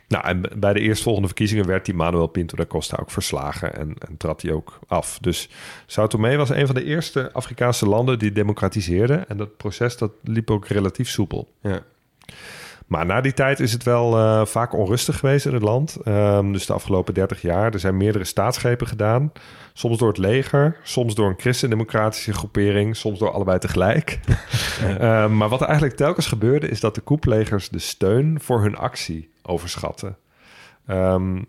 Nou, 0.08 0.25
en 0.25 0.41
bij 0.58 0.73
de 0.73 0.80
eerstvolgende 0.80 1.28
verkiezingen 1.28 1.65
werd 1.67 1.86
die 1.86 1.93
Manuel 1.93 2.28
Pinto 2.28 2.56
da 2.56 2.65
Costa 2.65 2.97
ook 3.01 3.12
verslagen 3.12 3.75
en, 3.75 3.95
en 4.08 4.17
trad 4.17 4.41
hij 4.41 4.51
ook 4.51 4.80
af. 4.88 5.17
Dus 5.21 5.49
Sao 5.86 6.08
Tome 6.08 6.36
was 6.36 6.49
een 6.49 6.65
van 6.65 6.75
de 6.75 6.84
eerste 6.84 7.30
Afrikaanse 7.34 7.86
landen 7.88 8.19
die 8.19 8.32
democratiseerden. 8.32 9.30
En 9.30 9.38
dat 9.38 9.58
proces 9.58 9.97
dat 9.97 10.12
liep 10.23 10.51
ook 10.51 10.67
relatief 10.67 11.10
soepel. 11.10 11.47
Ja. 11.62 11.80
Maar 12.86 13.06
na 13.06 13.21
die 13.21 13.34
tijd 13.34 13.60
is 13.60 13.74
het 13.74 13.84
wel 13.84 14.17
eh, 14.17 14.45
vaak 14.45 14.74
onrustig 14.74 15.19
geweest 15.19 15.45
in 15.45 15.54
het 15.54 15.63
land. 15.63 15.98
Ehm, 16.04 16.52
dus 16.52 16.65
de 16.65 16.74
afgelopen 16.74 17.13
30 17.13 17.41
jaar. 17.41 17.74
Er 17.74 17.80
zijn 17.80 17.98
meerdere 17.98 18.24
staatsgrepen 18.24 18.88
gedaan. 18.88 19.32
Soms 19.74 19.98
door 19.98 20.08
het 20.08 20.17
leger, 20.17 20.78
soms 20.84 21.15
door 21.15 21.30
een 21.30 21.39
christendemocratische 21.39 22.34
groepering, 22.34 22.95
soms 22.95 23.19
door 23.19 23.32
allebei 23.32 23.60
tegelijk. 23.60 24.19
Ehm, 25.00 25.38
maar 25.38 25.50
wat 25.50 25.62
er 25.62 25.67
eigenlijk 25.67 25.98
telkens 25.98 26.28
gebeurde, 26.28 26.69
is 26.69 26.80
dat 26.80 26.95
de 26.95 27.02
koeplegers 27.02 27.69
de 27.69 27.80
steun 27.80 28.39
voor 28.41 28.62
hun 28.62 28.76
actie 28.76 29.30
overschatten. 29.41 30.17
Ehm, 30.86 31.41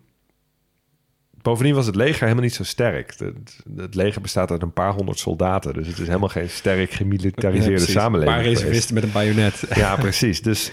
bovendien 1.42 1.74
was 1.74 1.86
het 1.86 1.96
leger 1.96 2.22
helemaal 2.22 2.42
niet 2.42 2.54
zo 2.54 2.64
sterk. 2.64 3.14
Het, 3.18 3.60
het 3.76 3.94
leger 3.94 4.20
bestaat 4.20 4.50
uit 4.50 4.62
een 4.62 4.72
paar 4.72 4.92
honderd 4.92 5.18
soldaten. 5.18 5.74
Dus 5.74 5.86
het 5.86 5.98
is 5.98 6.06
helemaal 6.06 6.28
geen 6.28 6.50
sterk 6.50 6.90
gemilitariseerde 6.90 7.86
Ja, 7.86 8.00
samenleving. 8.00 8.36
Een 8.36 8.42
paar 8.42 8.52
reservisten 8.52 8.94
met 8.94 9.02
een 9.02 9.12
bajonet. 9.12 9.66
Ja, 9.74 9.96
precies. 9.96 10.42
Dus 10.42 10.72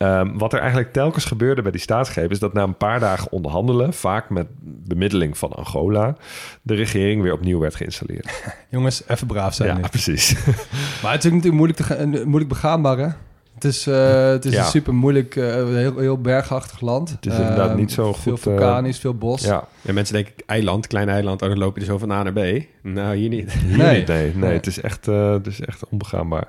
ehm, 0.00 0.38
wat 0.38 0.52
er 0.52 0.58
eigenlijk 0.58 0.92
telkens 0.92 1.24
gebeurde 1.24 1.62
bij 1.62 1.70
die 1.70 1.80
staatsgreep... 1.80 2.30
is 2.30 2.38
dat 2.38 2.52
na 2.52 2.62
een 2.62 2.76
paar 2.76 3.00
dagen 3.00 3.32
onderhandelen... 3.32 3.92
vaak 3.94 4.30
met 4.30 4.46
bemiddeling 4.62 5.38
van 5.38 5.52
Angola... 5.52 6.16
de 6.62 6.74
regering 6.74 7.22
weer 7.22 7.32
opnieuw 7.32 7.58
werd 7.58 7.74
geïnstalleerd. 7.74 8.42
Jongens, 8.70 9.02
even 9.08 9.26
braaf 9.26 9.54
zijn. 9.54 9.68
ja, 9.68 9.74
nu. 9.76 9.80
precies. 9.88 10.36
Maar 11.02 11.12
het 11.12 11.24
is 11.24 11.30
natuurlijk 11.30 11.54
moeilijk, 11.56 11.78
te, 11.80 11.94
eh, 11.94 12.06
moeilijk 12.24 12.48
begaanbaar, 12.48 12.98
hè? 12.98 13.08
Het 13.54 13.64
is, 13.64 13.86
eh, 13.86 14.28
het 14.28 14.44
is 14.44 14.52
Ja. 14.52 14.60
een 14.60 14.66
super 14.70 14.94
moeilijk, 14.94 15.36
eh, 15.36 15.44
heel, 15.54 15.98
heel 15.98 16.20
bergachtig 16.20 16.80
land. 16.80 17.10
Het 17.10 17.26
is 17.26 17.32
inderdaad 17.38 17.68
Ehm, 17.68 17.76
niet 17.78 17.92
zo 17.92 18.02
Veel 18.12 18.12
goed, 18.36 18.36
eh, 18.36 18.42
vulkanisch, 18.42 18.98
veel 18.98 19.14
bos. 19.14 19.42
ja, 19.42 19.64
En 19.82 19.94
mensen 19.94 20.14
denken, 20.14 20.32
eiland, 20.46 20.86
klein 20.86 21.08
eiland, 21.08 21.42
oh, 21.42 21.48
dan 21.48 21.58
loop 21.58 21.74
je 21.74 21.80
er 21.80 21.86
zo 21.86 21.98
van 21.98 22.10
A 22.10 22.22
naar 22.22 22.32
B. 22.32 22.64
Nou, 22.82 23.16
hier 23.16 23.28
niet. 23.28 23.52
Hier 23.52 23.76
Nee. 23.76 23.98
niet, 23.98 24.06
nee, 24.08 24.22
nee, 24.24 24.34
Nee. 24.36 24.52
Het, 24.52 24.66
is 24.66 24.80
echt, 24.80 25.08
eh, 25.08 25.32
het 25.32 25.46
is 25.46 25.60
echt 25.60 25.88
onbegaanbaar. 25.90 26.48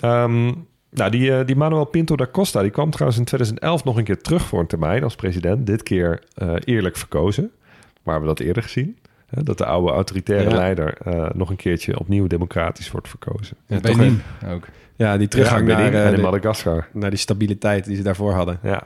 Ehm, 0.00 0.52
nou, 0.92 1.10
die, 1.10 1.36
eh, 1.38 1.46
die 1.46 1.56
Manuel 1.56 1.84
Pinto 1.84 2.16
da 2.16 2.26
Costa... 2.32 2.62
die 2.62 2.70
kwam 2.70 2.90
trouwens 2.90 3.18
in 3.20 3.24
2011 3.26 3.84
nog 3.84 3.96
een 3.96 4.04
keer 4.04 4.20
terug 4.20 4.42
voor 4.42 4.60
een 4.60 4.66
termijn 4.66 5.02
als 5.02 5.14
president. 5.14 5.66
Dit 5.66 5.82
keer 5.82 6.22
eh, 6.34 6.54
eerlijk 6.64 6.96
verkozen. 6.96 7.50
Maar 7.72 8.00
we 8.02 8.10
hebben 8.10 8.28
dat 8.28 8.40
eerder 8.40 8.62
gezien. 8.62 8.96
Hè, 9.26 9.42
dat 9.42 9.58
de 9.58 9.64
oude 9.66 9.92
autoritaire 9.92 10.50
Ja. 10.50 10.56
leider... 10.56 10.94
eh, 11.04 11.30
nog 11.34 11.50
een 11.50 11.56
keertje 11.56 11.98
opnieuw 11.98 12.26
democratisch 12.26 12.90
wordt 12.90 13.08
verkozen. 13.08 13.56
Ja, 13.66 13.80
toch 13.80 13.98
een- 13.98 14.22
ook. 14.48 14.64
Ja, 14.96 15.16
die 15.16 15.28
teruggang 15.28 15.68
Ja, 15.68 15.76
naar, 15.78 15.92
en 15.92 16.08
in 16.10 16.14
de- 16.16 16.20
Madagaskar. 16.22 16.88
naar 16.92 17.10
die 17.10 17.18
stabiliteit 17.18 17.84
die 17.84 17.96
ze 17.96 18.02
daarvoor 18.02 18.32
hadden. 18.32 18.58
Ja. 18.62 18.82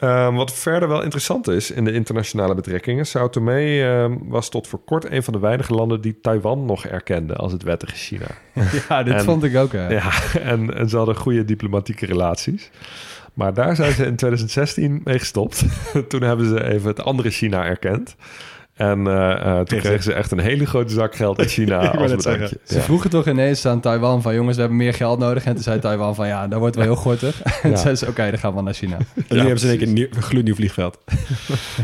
Ehm, 0.00 0.34
wat 0.34 0.52
verder 0.52 0.88
wel 0.88 1.02
interessant 1.02 1.48
is 1.48 1.70
in 1.70 1.84
de 1.84 1.92
internationale 1.92 2.54
betrekkingen... 2.54 3.06
Sao 3.06 3.28
Tome 3.28 3.82
ehm, 3.82 4.16
was 4.22 4.48
tot 4.48 4.66
voor 4.68 4.80
kort 4.84 5.10
een 5.10 5.22
van 5.22 5.32
de 5.32 5.38
weinige 5.38 5.74
landen... 5.74 6.00
die 6.00 6.20
Taiwan 6.20 6.64
nog 6.64 6.84
erkende 6.86 7.34
als 7.34 7.52
het 7.52 7.62
wettige 7.62 7.94
China. 7.94 8.26
Ja, 8.88 9.02
dit 9.02 9.14
En- 9.14 9.24
vond 9.24 9.44
ik 9.44 9.56
ook. 9.56 9.72
hè. 9.72 9.88
Ja, 9.88 10.10
en, 10.40 10.74
en 10.76 10.88
ze 10.88 10.96
hadden 10.96 11.16
goede 11.16 11.44
diplomatieke 11.44 12.06
relaties. 12.06 12.70
Maar 13.34 13.54
daar 13.54 13.76
zijn 13.76 13.92
ze 13.92 14.04
in 14.06 14.16
2016 14.16 15.00
mee 15.04 15.18
gestopt. 15.18 15.64
toen 16.08 16.22
hebben 16.22 16.46
ze 16.48 16.64
even 16.64 16.88
het 16.88 17.02
andere 17.04 17.30
China 17.30 17.64
erkend. 17.64 18.16
En 18.80 19.06
eh, 19.06 19.30
eh, 19.32 19.60
toen 19.60 19.78
kregen 19.78 20.02
ze 20.02 20.12
echt 20.12 20.30
een 20.30 20.38
hele 20.38 20.66
grote 20.66 20.92
zak 20.92 21.14
geld 21.14 21.38
in 21.38 21.48
China 21.58 21.90
als 21.90 22.14
bedankje. 22.14 22.58
Ze 22.64 22.80
vroegen 22.80 23.10
toch 23.10 23.28
ineens 23.28 23.66
aan 23.66 23.80
Taiwan 23.80 24.22
van... 24.22 24.34
jongens, 24.34 24.54
we 24.54 24.60
hebben 24.60 24.78
meer 24.78 24.94
geld 24.94 25.18
nodig. 25.18 25.44
En 25.44 25.54
toen 25.54 25.62
zei 25.62 25.78
Taiwan 25.78 26.14
van... 26.14 26.26
ja, 26.26 26.48
dat 26.48 26.58
wordt 26.58 26.76
wel 26.76 26.84
heel 26.84 26.96
gortig. 26.96 27.42
En 27.42 27.50
toen 27.62 27.76
zeiden 27.76 27.98
ze... 27.98 28.06
oké, 28.06 28.30
dan 28.30 28.38
gaan 28.38 28.54
we 28.54 28.62
naar 28.62 28.74
China. 28.74 28.96
En 29.28 29.36
nu 29.36 29.38
hebben 29.38 29.58
ze 29.58 29.68
één 29.68 29.78
keer 29.78 29.86
een, 29.86 29.92
nieuw, 29.92 30.06
een 30.10 30.22
gloednieuw 30.22 30.54
vliegveld. 30.54 30.98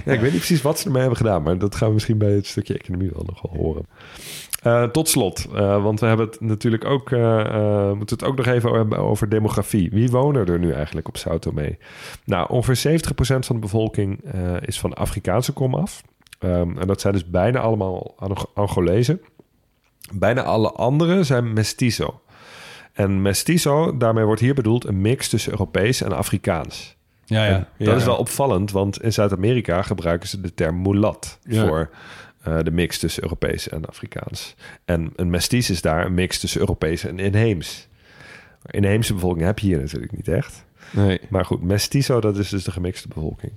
Ja, 0.04 0.12
ik 0.12 0.20
weet 0.20 0.30
niet 0.30 0.30
precies 0.30 0.62
wat 0.62 0.78
ze 0.78 0.84
ermee 0.84 1.00
hebben 1.00 1.18
gedaan, 1.18 1.42
maar 1.42 1.58
dat 1.58 1.74
gaan 1.74 1.88
we 1.88 1.94
misschien 1.94 2.18
bij 2.18 2.30
het 2.30 2.46
stukje 2.46 2.78
economie 2.78 3.10
wel 3.14 3.24
nog 3.26 3.42
wel 3.42 3.62
horen. 3.62 3.86
Eh, 4.62 4.82
tot 4.82 5.08
slot, 5.08 5.46
want 5.52 6.00
we 6.00 6.06
hebben 6.06 6.26
het 6.26 6.40
natuurlijk 6.40 6.84
ook, 6.84 7.12
eh, 7.12 7.92
moeten 7.92 8.16
het 8.16 8.26
ook 8.26 8.36
nog 8.36 8.46
even 8.46 8.72
hebben 8.72 8.98
over 8.98 9.28
demografie. 9.28 9.90
Wie 9.90 10.08
wonen 10.08 10.46
er 10.46 10.58
nu 10.58 10.72
eigenlijk 10.72 11.08
op 11.08 11.16
Sao 11.16 11.38
Tome? 11.38 11.78
Nou, 12.24 12.50
ongeveer 12.50 12.76
70% 12.76 13.46
van 13.46 13.56
de 13.56 13.62
bevolking 13.62 14.20
is 14.60 14.80
van 14.80 14.94
Afrikaanse 14.94 15.52
komaf. 15.52 16.02
Ehm, 16.38 16.78
en 16.78 16.86
dat 16.86 17.00
zijn 17.00 17.12
dus 17.12 17.30
bijna 17.30 17.58
allemaal 17.60 18.14
Ang- 18.18 18.44
Angolezen. 18.54 19.20
Bijna 20.14 20.42
alle 20.42 20.70
anderen 20.72 21.24
zijn 21.26 21.52
mestizo. 21.52 22.20
En 22.92 23.22
mestizo, 23.22 23.96
daarmee 23.96 24.24
wordt 24.24 24.40
hier 24.40 24.54
bedoeld 24.54 24.84
een 24.84 25.00
mix 25.00 25.28
tussen 25.28 25.52
Europees 25.52 26.02
en 26.02 26.12
Afrikaans. 26.12 26.96
Ja, 27.24 27.44
ja. 27.44 27.68
En 27.78 27.84
dat 27.84 27.96
is 27.96 28.04
wel 28.04 28.16
opvallend, 28.16 28.70
want 28.70 29.02
in 29.02 29.12
Zuid-Amerika 29.12 29.82
gebruiken 29.82 30.28
ze 30.28 30.40
de 30.40 30.54
term 30.54 30.82
mulat 30.82 31.38
Ja. 31.42 31.66
voor 31.66 31.90
eh, 32.42 32.58
de 32.62 32.70
mix 32.70 32.98
tussen 32.98 33.22
Europees 33.22 33.68
en 33.68 33.86
Afrikaans. 33.86 34.54
En 34.84 35.12
een 35.16 35.30
mestiz 35.30 35.70
is 35.70 35.80
daar 35.82 36.06
een 36.06 36.14
mix 36.14 36.38
tussen 36.40 36.60
Europees 36.60 37.04
en 37.04 37.18
inheems. 37.18 37.88
Inheemse 38.70 39.14
bevolking 39.14 39.44
heb 39.44 39.58
je 39.58 39.66
hier 39.66 39.78
natuurlijk 39.80 40.12
niet 40.12 40.28
echt. 40.28 40.64
Nee. 40.92 41.20
Maar 41.28 41.44
goed, 41.44 41.62
mestizo, 41.62 42.20
dat 42.20 42.38
is 42.38 42.48
dus 42.48 42.64
de 42.64 42.70
gemixte 42.70 43.08
bevolking. 43.08 43.52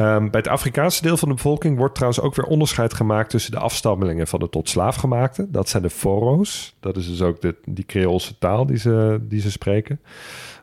Ehm, 0.00 0.30
bij 0.30 0.40
het 0.40 0.48
Afrikaanse 0.48 1.02
deel 1.02 1.16
van 1.16 1.28
de 1.28 1.34
bevolking 1.34 1.76
wordt 1.76 1.94
trouwens 1.94 2.22
ook 2.22 2.34
weer 2.34 2.44
onderscheid 2.44 2.94
gemaakt 2.94 3.30
tussen 3.30 3.50
de 3.50 3.58
afstammelingen 3.58 4.26
van 4.26 4.40
de 4.40 4.48
tot 4.48 4.68
slaafgemaakte. 4.68 5.46
Dat 5.50 5.68
zijn 5.68 5.82
de 5.82 5.90
Foro's. 5.90 6.76
Dat 6.80 6.96
is 6.96 7.06
dus 7.06 7.22
ook 7.22 7.40
de, 7.40 7.54
die 7.64 7.86
Creoolse 7.86 8.38
taal 8.38 8.66
die 8.66 8.78
ze, 8.78 9.20
die 9.22 9.40
ze 9.40 9.50
spreken. 9.50 10.00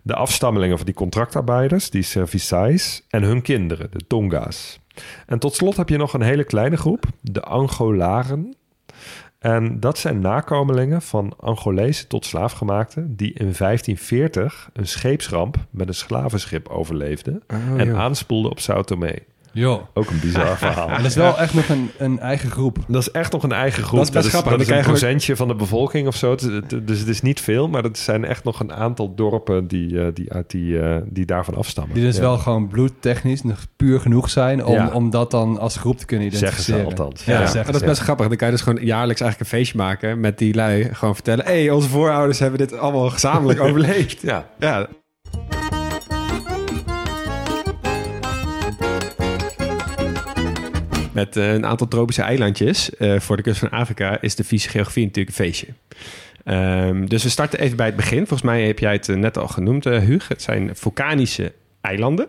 De 0.03 0.15
afstammelingen 0.15 0.77
van 0.77 0.85
die 0.85 0.95
contractarbeiders, 0.95 1.89
die 1.89 2.03
serviçais. 2.03 3.05
En 3.09 3.23
hun 3.23 3.41
kinderen, 3.41 3.91
de 3.91 4.07
Tonga's. 4.07 4.79
En 5.25 5.39
tot 5.39 5.55
slot 5.55 5.77
heb 5.77 5.89
je 5.89 5.97
nog 5.97 6.13
een 6.13 6.21
hele 6.21 6.43
kleine 6.43 6.77
groep, 6.77 7.05
de 7.21 7.41
Angolaren. 7.41 8.55
En 9.47 9.79
dat 9.79 9.97
zijn 9.97 10.19
nakomelingen 10.19 11.01
van 11.01 11.33
Angolese 11.39 12.07
tot 12.07 12.25
slaafgemaakten... 12.25 13.15
die 13.15 13.33
in 13.33 13.53
1540 13.57 14.69
een 14.73 14.87
scheepsramp 14.87 15.57
met 15.69 15.87
een 15.87 15.93
slavenschip 15.93 16.67
overleefden... 16.67 17.43
Oh, 17.47 17.79
en 17.79 17.95
aanspoelden 17.95 18.51
op 18.51 18.59
Sao 18.59 18.81
Tome. 18.81 19.23
Jo. 19.57 19.87
Ook 19.93 20.09
een 20.09 20.19
bizar 20.19 20.57
verhaal. 20.67 20.89
En 20.89 20.97
dat 20.97 21.05
is 21.05 21.15
wel 21.15 21.37
echt 21.37 21.53
nog 21.53 21.69
een, 21.69 21.91
een 21.97 22.19
eigen 22.19 22.49
groep. 22.51 22.77
Dat 22.87 23.01
is 23.01 23.11
echt 23.11 23.31
nog 23.31 23.43
een 23.43 23.51
eigen 23.51 23.83
groep. 23.83 23.97
Dat 23.97 24.07
is 24.07 24.13
best 24.13 24.27
grappig. 24.29 24.51
Dat 24.51 24.61
is 24.61 24.67
een 24.69 24.81
procentje 24.81 25.35
van 25.35 25.47
de 25.47 25.55
bevolking 25.55 26.07
of 26.07 26.15
zo. 26.15 26.31
Het- 26.31 26.41
het- 26.41 26.87
Dus 26.87 26.99
het 26.99 27.07
is 27.07 27.21
niet 27.21 27.41
veel, 27.41 27.67
maar 27.67 27.83
het 27.83 27.97
zijn 27.97 28.25
echt 28.25 28.43
nog 28.43 28.59
een 28.59 28.73
aantal 28.73 29.15
dorpen 29.15 29.67
die, 29.67 30.01
eh, 30.01 30.07
die, 30.13 30.33
uit 30.33 30.49
die, 30.49 30.79
eh, 30.79 30.95
die 31.05 31.25
daarvan 31.25 31.55
afstammen. 31.55 31.93
Die 31.95 32.03
dus 32.03 32.15
Ja. 32.15 32.21
wel 32.21 32.37
gewoon 32.37 32.67
bloedtechnisch 32.67 33.43
nog 33.43 33.65
puur 33.75 33.99
genoeg 33.99 34.29
zijn 34.29 34.65
om, 34.65 34.73
Ja. 34.73 34.89
om 34.93 35.09
dat 35.09 35.31
dan 35.31 35.59
als 35.59 35.77
groep 35.77 35.97
te 35.97 36.05
kunnen 36.05 36.31
Zeggen 36.31 36.63
ze 36.63 36.71
identificeren. 36.71 36.85
althans. 36.85 37.25
Ja, 37.25 37.33
Ja. 37.33 37.39
dat 37.39 37.53
Ja, 37.53 37.73
is 37.73 37.79
best 37.89 38.01
grappig. 38.01 38.27
Dan 38.27 38.37
kan 38.37 38.47
je 38.47 38.53
dus 38.53 38.63
gewoon 38.63 38.83
jaarlijks 38.85 39.21
eigenlijk 39.21 39.51
een 39.51 39.57
feestje 39.57 39.77
maken 39.77 40.19
met 40.19 40.37
die 40.37 40.53
lui. 40.55 40.89
Gewoon 40.93 41.13
vertellen, 41.15 41.45
hé, 41.45 41.51
hey, 41.63 41.69
onze 41.69 41.89
voorouders 41.89 42.39
hebben 42.39 42.57
dit 42.59 42.77
allemaal 42.77 43.09
gezamenlijk 43.09 43.59
overleefd. 43.67 44.21
Ja. 44.21 44.45
Ja, 44.59 44.87
Met 51.17 51.37
eh, 51.37 51.53
een 51.53 51.65
aantal 51.65 51.87
tropische 51.87 52.21
eilandjes 52.21 52.95
eh, 52.95 53.19
voor 53.19 53.37
de 53.37 53.43
kust 53.43 53.59
van 53.59 53.69
Afrika 53.69 54.21
is 54.21 54.35
de 54.35 54.43
vieze 54.43 54.69
geografie 54.69 55.05
natuurlijk 55.05 55.37
een 55.37 55.45
feestje. 55.45 55.67
Ehm, 56.43 57.05
dus 57.05 57.23
we 57.23 57.29
starten 57.29 57.59
even 57.59 57.77
bij 57.77 57.85
het 57.85 57.95
begin. 57.95 58.17
Volgens 58.17 58.41
mij 58.41 58.65
heb 58.65 58.79
jij 58.79 58.91
het 58.91 59.09
eh, 59.09 59.15
net 59.15 59.37
al 59.37 59.47
genoemd, 59.47 59.83
Huug. 59.83 60.27
Het 60.27 60.41
zijn 60.41 60.75
vulkanische 60.75 61.53
eilanden. 61.81 62.27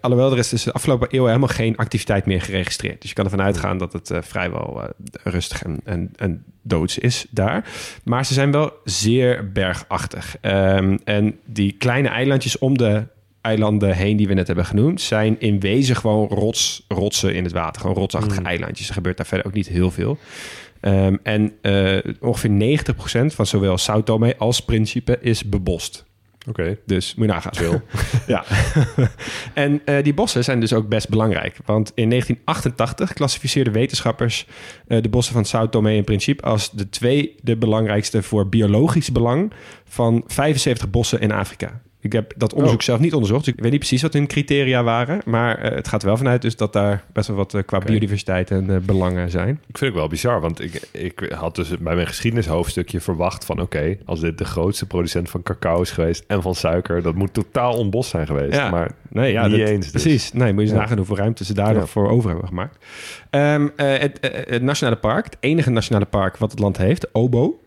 Alhoewel 0.00 0.32
er 0.32 0.38
is 0.38 0.48
dus 0.48 0.62
de 0.62 0.72
afgelopen 0.72 1.08
eeuw 1.10 1.26
helemaal 1.26 1.48
geen 1.48 1.76
activiteit 1.76 2.26
meer 2.26 2.40
geregistreerd. 2.40 3.00
Dus 3.00 3.10
je 3.10 3.16
kan 3.16 3.24
ervan 3.24 3.42
uitgaan 3.42 3.78
dat 3.78 3.92
het 3.92 4.12
vrijwel 4.20 4.94
rustig 5.22 5.62
en, 5.62 5.80
en, 5.84 6.10
en 6.16 6.44
doods 6.62 6.98
is 6.98 7.26
daar. 7.30 7.68
Maar 8.04 8.26
ze 8.26 8.34
zijn 8.34 8.50
wel 8.50 8.72
zeer 8.84 9.52
bergachtig. 9.52 10.36
Ehm, 10.40 10.96
en 11.04 11.38
die 11.44 11.72
kleine 11.72 12.08
eilandjes 12.08 12.58
om 12.58 12.78
de 12.78 13.06
eilanden 13.44 13.94
heen 13.94 14.16
die 14.16 14.28
we 14.28 14.34
net 14.34 14.46
hebben 14.46 14.66
genoemd... 14.66 15.00
zijn 15.00 15.40
in 15.40 15.60
wezen 15.60 15.96
gewoon 15.96 16.28
rots, 16.28 16.84
rotsen 16.88 17.34
in 17.34 17.44
het 17.44 17.52
water. 17.52 17.80
Gewoon 17.80 17.96
rotsachtige 17.96 18.42
eilandjes. 18.42 18.88
Er 18.88 18.94
gebeurt 18.94 19.16
daar 19.16 19.26
verder 19.26 19.46
ook 19.46 19.52
niet 19.52 19.68
heel 19.68 19.90
veel. 19.90 20.18
Ehm, 20.80 21.16
en 21.22 21.52
eh, 21.60 22.12
ongeveer 22.20 22.50
90% 22.50 23.34
van 23.34 23.46
zowel 23.46 23.78
Sao 23.78 24.02
Tome 24.02 24.36
als 24.38 24.60
Principe 24.60 25.18
is 25.20 25.44
bebost. 25.44 26.04
Oké. 26.48 26.78
Dus 26.86 27.14
moet 27.14 27.26
je 27.26 27.32
nagaan. 27.32 27.82
ja. 28.26 28.44
en 29.54 29.80
eh, 29.84 30.02
die 30.02 30.14
bossen 30.14 30.44
zijn 30.44 30.60
dus 30.60 30.72
ook 30.72 30.88
best 30.88 31.08
belangrijk. 31.08 31.56
Want 31.64 31.92
in 31.94 32.08
1988 32.08 33.12
klassificeerden 33.12 33.72
wetenschappers 33.72 34.46
eh, 34.86 35.02
de 35.02 35.08
bossen 35.08 35.34
van 35.34 35.44
Sao 35.44 35.68
Tome 35.68 35.96
en 35.96 36.04
Principe 36.04 36.42
als 36.42 36.70
de 36.70 36.88
twee 36.88 37.34
de 37.42 37.56
belangrijkste 37.56 38.22
voor 38.22 38.48
biologisch 38.48 39.12
belang 39.12 39.52
van 39.84 40.24
75 40.26 40.90
bossen 40.90 41.20
in 41.20 41.32
Afrika. 41.32 41.80
Ik 42.04 42.12
heb 42.12 42.32
dat 42.36 42.52
onderzoek 42.54 42.82
zelf 42.82 42.98
niet 43.00 43.14
onderzocht, 43.14 43.44
dus 43.44 43.54
ik 43.54 43.60
weet 43.60 43.70
niet 43.70 43.80
precies 43.80 44.02
wat 44.02 44.12
hun 44.12 44.26
criteria 44.26 44.82
waren. 44.82 45.20
Maar 45.24 45.58
eh, 45.58 45.74
het 45.74 45.88
gaat 45.88 46.00
er 46.02 46.06
wel 46.08 46.16
vanuit 46.16 46.42
dus 46.42 46.56
dat 46.56 46.72
daar 46.72 47.04
best 47.12 47.28
wel 47.28 47.36
wat 47.36 47.54
eh, 47.54 47.62
qua 47.66 47.78
biodiversiteit 47.78 48.50
en 48.50 48.70
eh, 48.70 48.76
belangen 48.76 49.30
zijn. 49.30 49.48
Ik 49.66 49.78
vind 49.78 49.90
het 49.90 50.00
wel 50.00 50.08
bizar, 50.08 50.40
want 50.40 50.60
ik, 50.60 50.88
ik 50.92 51.32
had 51.34 51.54
dus 51.54 51.68
bij 51.78 51.94
mijn 51.94 52.06
geschiedenishoofdstukje 52.06 53.00
verwacht 53.00 53.44
van... 53.44 53.60
oké, 53.60 53.96
als 54.04 54.20
dit 54.20 54.38
de 54.38 54.44
grootste 54.44 54.86
producent 54.86 55.30
van 55.30 55.42
cacao 55.42 55.80
is 55.80 55.90
geweest 55.90 56.24
en 56.26 56.42
van 56.42 56.54
suiker... 56.54 57.02
dat 57.02 57.14
moet 57.14 57.32
totaal 57.34 57.76
onbos 57.78 58.08
zijn 58.08 58.26
geweest. 58.26 58.54
Ja. 58.56 58.70
Maar 58.70 58.90
Nee, 59.08 59.32
ja, 59.32 59.46
niet 59.46 59.58
dat- 59.58 59.68
eens 59.68 59.92
dus. 59.92 60.02
Precies. 60.02 60.32
Nee, 60.32 60.46
moet 60.52 60.54
je 60.54 60.60
eens 60.60 60.70
Ja. 60.70 60.78
nagaan 60.78 60.96
hoeveel 60.96 61.16
ruimte 61.16 61.44
ze 61.44 61.54
daar 61.54 61.72
Ja. 61.72 61.78
nog 61.80 61.90
voor 61.90 62.10
over 62.10 62.30
hebben 62.30 62.48
gemaakt. 62.48 62.84
Ehm, 63.30 63.68
eh, 63.76 63.98
het, 63.98 64.18
het 64.48 64.62
nationale 64.62 64.96
park, 64.98 65.24
het 65.24 65.36
enige 65.40 65.70
nationale 65.70 66.06
park 66.06 66.36
wat 66.36 66.50
het 66.50 66.60
land 66.60 66.76
heeft, 66.76 67.08
Obo, 67.14 67.58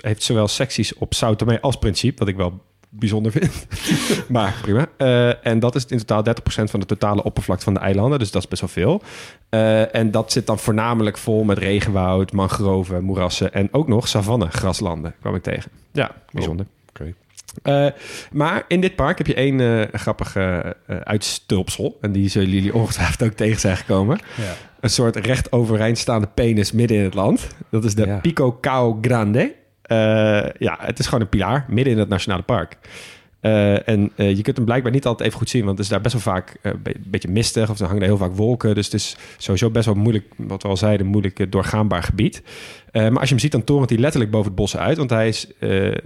heeft 0.00 0.22
zowel 0.22 0.48
secties 0.48 0.94
op 0.94 1.14
Sao 1.14 1.34
Tome 1.34 1.60
als 1.60 1.76
Principe, 1.78 2.18
wat 2.18 2.28
ik 2.28 2.36
wel 2.36 2.60
bijzonder 2.90 3.32
vind. 3.32 3.66
maar 4.28 4.54
prima. 4.62 4.86
Eh, 4.96 5.46
en 5.46 5.58
dat 5.58 5.74
is 5.74 5.84
in 5.86 6.04
totaal 6.04 6.34
30% 6.34 6.34
van 6.44 6.80
de 6.80 6.86
totale 6.86 7.22
oppervlakte 7.22 7.64
van 7.64 7.74
de 7.74 7.80
eilanden, 7.80 8.18
dus 8.18 8.30
dat 8.30 8.42
is 8.42 8.48
best 8.48 8.60
wel 8.60 8.70
veel. 8.70 9.02
Eh, 9.48 9.94
en 9.94 10.10
dat 10.10 10.32
zit 10.32 10.46
dan 10.46 10.58
voornamelijk 10.58 11.18
vol 11.18 11.44
met 11.44 11.58
regenwoud, 11.58 12.32
mangroven, 12.32 13.04
moerassen 13.04 13.52
en 13.52 13.68
ook 13.70 13.88
nog 13.88 14.08
savanne 14.08 14.50
graslanden, 14.50 15.14
kwam 15.20 15.34
ik 15.34 15.42
tegen. 15.42 15.70
Ja, 15.92 16.10
bijzonder. 16.30 16.66
Oké. 16.88 17.14
Eh, 17.62 17.86
maar 18.32 18.64
in 18.68 18.80
dit 18.80 18.94
park 18.96 19.18
heb 19.18 19.26
je 19.26 19.34
één 19.34 19.88
grappige 19.92 20.76
uitstulpsel. 20.86 21.98
En 22.00 22.12
die 22.12 22.28
zullen 22.28 22.50
jullie 22.50 22.74
ongetwijfeld 22.74 23.22
ook 23.22 23.36
tegen 23.36 23.60
zijn 23.60 23.76
gekomen. 23.76 24.18
Ja. 24.36 24.54
Een 24.80 24.90
soort 24.90 25.16
recht 25.16 25.52
overeind 25.52 25.98
staande 25.98 26.28
penis 26.34 26.72
midden 26.72 26.96
in 26.96 27.04
het 27.04 27.14
land. 27.14 27.46
Dat 27.70 27.84
is 27.84 27.94
de 27.94 28.06
Ja. 28.06 28.16
Pico 28.18 28.58
Cao 28.60 28.98
Grande. 29.00 29.54
Eh, 29.90 29.96
ja, 30.58 30.76
het 30.80 30.98
is 30.98 31.04
gewoon 31.04 31.20
een 31.20 31.28
pilaar 31.28 31.64
midden 31.68 31.92
in 31.92 31.98
het 31.98 32.08
nationale 32.08 32.42
park. 32.42 32.76
Eh, 33.40 33.88
en 33.88 34.12
eh, 34.16 34.36
je 34.36 34.42
kunt 34.42 34.56
hem 34.56 34.64
blijkbaar 34.64 34.92
niet 34.92 35.06
altijd 35.06 35.28
even 35.28 35.40
goed 35.40 35.50
zien, 35.50 35.64
want 35.64 35.76
het 35.76 35.86
is 35.86 35.92
daar 35.92 36.00
best 36.00 36.12
wel 36.12 36.34
vaak 36.34 36.56
een 36.62 36.82
be- 36.82 36.94
beetje 37.06 37.28
mistig 37.28 37.70
of 37.70 37.78
er 37.78 37.86
hangen 37.86 38.00
er 38.02 38.08
heel 38.08 38.16
vaak 38.16 38.34
wolken. 38.34 38.74
Dus 38.74 38.84
het 38.84 38.94
is 38.94 39.16
sowieso 39.38 39.70
best 39.70 39.86
wel 39.86 39.94
moeilijk, 39.94 40.26
wat 40.36 40.62
we 40.62 40.68
al 40.68 40.76
zeiden, 40.76 41.06
moeilijk 41.06 41.52
doorgaanbaar 41.52 42.02
gebied. 42.02 42.42
Maar 42.92 43.10
als 43.18 43.22
je 43.22 43.28
hem 43.28 43.38
ziet, 43.38 43.52
dan 43.52 43.64
torent 43.64 43.90
hij 43.90 43.98
letterlijk 43.98 44.30
boven 44.32 44.46
het 44.46 44.56
bos 44.56 44.76
uit, 44.76 44.96
want 44.96 45.10
hij, 45.10 45.28
is, 45.28 45.46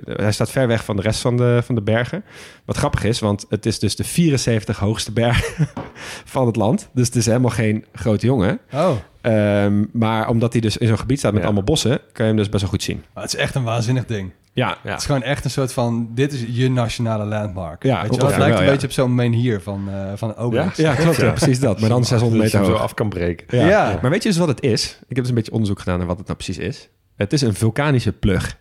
hij 0.05 0.33
staat 0.33 0.51
ver 0.51 0.67
weg 0.67 0.85
van 0.85 0.97
de 0.97 1.03
rest 1.03 1.21
van 1.21 1.37
de, 1.37 1.61
van 1.65 1.75
de 1.75 1.83
bergen. 1.83 2.25
Wat 2.65 2.77
grappig 2.77 3.05
is, 3.05 3.21
want 3.21 3.47
het 3.49 3.67
is 3.67 3.79
dus 3.79 3.97
de 3.97 4.05
74 4.05 4.79
hoogste 4.79 5.13
berg 5.13 5.59
van 6.35 6.47
het 6.47 6.57
land. 6.57 6.89
Dus 6.93 7.07
het 7.07 7.17
is 7.17 7.27
helemaal 7.27 7.51
geen 7.51 7.85
grote 7.93 8.27
jongen. 8.27 8.59
Oh, 8.73 8.91
Ehm, 9.25 9.85
maar 9.93 10.29
omdat 10.29 10.53
hij 10.53 10.61
dus 10.61 10.77
in 10.77 10.87
zo'n 10.87 10.99
gebied 10.99 11.19
staat 11.19 11.31
met 11.33 11.41
Ja. 11.41 11.47
allemaal 11.47 11.65
bossen, 11.65 11.99
kan 12.13 12.25
je 12.27 12.33
hem 12.33 12.37
dus 12.37 12.49
best 12.49 12.61
wel 12.61 12.71
goed 12.71 12.83
zien. 12.83 13.03
maar 13.15 13.23
het 13.23 13.35
is 13.35 13.41
echt 13.41 13.55
een 13.55 13.63
waanzinnig 13.65 14.05
ding. 14.05 14.31
Ja, 14.53 14.77
Het 14.83 14.99
is 15.01 15.07
gewoon 15.07 15.23
echt 15.23 15.45
een 15.45 15.51
soort 15.51 15.73
van, 15.73 16.09
dit 16.15 16.33
is 16.33 16.45
je 16.49 16.71
nationale 16.71 17.25
landmark. 17.25 17.83
Ja, 17.83 18.03
Weet 18.03 18.15
je 18.15 18.21
Ja, 18.21 18.27
lijkt 18.29 18.39
wel, 18.47 18.59
een 18.59 18.65
ja. 18.65 18.71
beetje 18.71 18.87
op 18.87 18.93
zo'n 18.93 19.15
menhir 19.15 19.61
van, 19.61 19.89
eh 19.91 20.13
van 20.17 20.37
Obelix. 20.37 20.77
ja 20.77 20.95
klopt. 20.95 21.17
Ja, 21.17 21.31
precies 21.31 21.61
dat. 21.61 21.81
Maar 21.81 21.89
dan 21.89 22.05
600 22.05 22.43
Dat 22.43 22.51
je 22.51 22.57
meter 22.59 22.71
hem 22.73 22.79
zo 22.79 22.85
af 22.85 22.95
kan 22.95 23.09
breken. 23.09 23.59
Ja. 23.59 23.69
Ja. 23.69 23.99
Maar 24.03 24.11
weet 24.11 24.23
je 24.23 24.29
dus 24.29 24.39
wat 24.39 24.49
het 24.49 24.63
is? 24.63 24.99
Ik 25.01 25.07
heb 25.09 25.19
dus 25.19 25.29
een 25.29 25.35
beetje 25.35 25.53
onderzoek 25.53 25.79
gedaan 25.79 25.99
naar 25.99 26.07
wat 26.07 26.17
het 26.19 26.27
nou 26.27 26.39
precies 26.39 26.59
is. 26.59 26.89
Het 27.17 27.33
is 27.33 27.41
een 27.41 27.55
vulkanische 27.55 28.13
plug. 28.13 28.59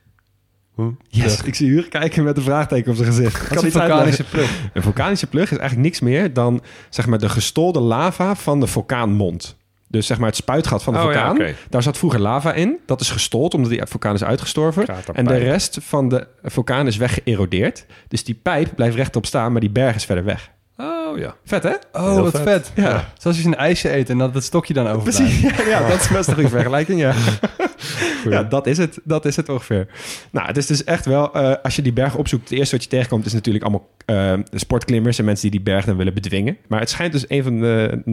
Yes. 1.07 1.41
Ik 1.43 1.55
zie 1.55 1.67
Huur 1.69 1.87
kijken 1.89 2.23
met 2.23 2.37
een 2.37 2.43
vraagteken 2.43 2.89
op 2.91 2.95
zijn 2.97 3.07
gezicht. 3.07 3.41
Ik 3.41 3.47
Wat 3.49 3.57
is 3.63 3.73
een 3.73 3.79
vulkanische 3.81 4.23
plug? 4.23 4.69
Een 4.73 4.81
vulkanische 4.81 5.27
plug 5.27 5.51
is 5.51 5.57
eigenlijk 5.57 5.87
niks 5.87 5.99
meer 5.99 6.33
dan 6.33 6.61
zeg 6.89 7.07
maar, 7.07 7.19
de 7.19 7.29
gestolde 7.29 7.79
lava 7.79 8.35
van 8.35 8.59
de 8.59 8.67
vulkaanmond. 8.67 9.57
Dus 9.93 10.05
zeg 10.07 10.17
maar 10.17 10.27
het 10.27 10.35
spuitgat 10.35 10.83
van 10.83 10.93
de 10.93 10.99
Oh, 10.99 11.13
ja, 11.13 11.27
vulkaan. 11.35 11.55
Daar 11.69 11.83
zat 11.83 11.97
vroeger 11.97 12.19
lava 12.19 12.53
in. 12.53 12.79
Dat 12.85 13.01
is 13.01 13.09
gestold 13.09 13.53
omdat 13.53 13.71
die 13.71 13.81
vulkaan 13.85 14.13
is 14.13 14.23
uitgestorven. 14.23 14.85
En 15.13 15.25
de 15.25 15.37
rest 15.37 15.77
van 15.81 16.09
de 16.09 16.27
vulkaan 16.43 16.87
is 16.87 16.97
weggeërodeerd. 16.97 17.85
Dus 18.07 18.23
die 18.23 18.39
pijp 18.43 18.75
blijft 18.75 18.95
rechtop 18.95 19.25
staan, 19.25 19.51
maar 19.51 19.61
die 19.61 19.69
berg 19.69 19.95
is 19.95 20.05
verder 20.05 20.23
weg. 20.23 20.49
Oh 20.77 21.17
ja. 21.17 21.35
Vet 21.45 21.63
hè? 21.63 21.73
Oh, 21.91 22.11
Heel 22.13 22.21
wat 22.23 22.31
vet. 22.31 22.43
vet. 22.43 22.71
Ja. 22.75 23.11
Zoals 23.17 23.41
je 23.41 23.45
een 23.45 23.55
ijsje 23.55 23.95
eet 23.95 24.09
en 24.09 24.17
dat 24.17 24.33
het 24.33 24.43
stokje 24.43 24.73
dan 24.73 24.87
overblijft. 24.87 25.17
Precies, 25.17 25.57
ja, 25.57 25.67
ja, 25.67 25.87
dat 25.87 25.99
is 25.99 26.07
best 26.07 26.27
een 26.27 26.33
goede 26.33 26.49
vergelijking, 26.49 26.99
ja. 26.99 27.13
ja, 28.29 28.43
dat 28.43 28.67
is 28.67 28.77
het. 28.77 28.99
Dat 29.03 29.25
is 29.25 29.35
het 29.35 29.49
ongeveer. 29.49 29.87
Nou, 30.31 30.47
het 30.47 30.57
is 30.57 30.65
dus 30.65 30.83
echt 30.83 31.05
wel... 31.05 31.33
eh, 31.33 31.55
als 31.63 31.75
je 31.75 31.81
die 31.81 31.93
berg 31.93 32.15
opzoekt, 32.15 32.49
het 32.49 32.57
eerste 32.57 32.75
wat 32.75 32.83
je 32.83 32.89
tegenkomt... 32.89 33.25
is 33.25 33.33
natuurlijk 33.33 33.63
allemaal 33.63 33.89
eh, 34.05 34.33
sportklimmers... 34.51 35.19
en 35.19 35.25
mensen 35.25 35.49
die 35.49 35.59
die 35.61 35.73
berg 35.73 35.85
dan 35.85 35.97
willen 35.97 36.13
bedwingen. 36.13 36.57
Maar 36.67 36.79
het 36.79 36.89
schijnt 36.89 37.11
dus 37.11 37.25
een 37.27 37.43
van 37.43 37.59
de 37.59 38.03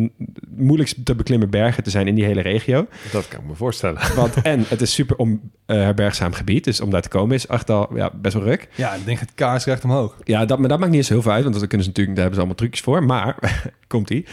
moeilijkst 0.49 1.05
te 1.05 1.15
beklimmen 1.15 1.51
bergen 1.51 1.83
te 1.83 1.91
zijn... 1.91 2.09
in 2.09 2.15
die 2.15 2.25
hele 2.25 2.41
regio. 2.41 2.87
Dat 3.13 3.29
kan 3.29 3.41
ik 3.41 3.47
me 3.47 3.55
voorstellen. 3.55 4.01
Want 4.17 4.35
en 4.43 4.65
het 4.69 4.81
is 4.81 4.95
super 4.95 5.17
om 5.17 5.41
eh, 5.67 5.77
herbergzaam 5.77 6.33
gebied. 6.33 6.65
Dus 6.65 6.81
om 6.81 6.91
daar 6.91 7.03
te 7.03 7.09
komen 7.09 7.35
is 7.35 7.47
echt 7.47 7.71
al 7.71 7.97
ja, 7.97 8.11
best 8.15 8.35
wel 8.35 8.45
ruk. 8.45 8.69
Ja, 8.75 8.95
ik 8.95 9.05
denk 9.05 9.19
het 9.19 9.35
kaarsrecht 9.35 9.85
omhoog. 9.85 10.17
Ja, 10.25 10.45
dat, 10.45 10.59
maar 10.59 10.69
dat 10.69 10.79
maakt 10.79 10.91
niet 10.91 11.01
eens 11.01 11.09
heel 11.09 11.23
veel 11.23 11.33
uit, 11.33 11.45
want 11.45 11.59
dan 11.59 11.69
kunnen 11.69 11.87
ze 11.87 11.89
natuurlijk, 11.89 12.17
daar 12.17 12.27
hebben 12.27 12.35
ze 12.35 12.47
allemaal 12.47 12.55
trucjes 12.55 12.81
voor. 12.81 13.05
Maar, 13.05 13.37
komt-ie, 13.87 14.27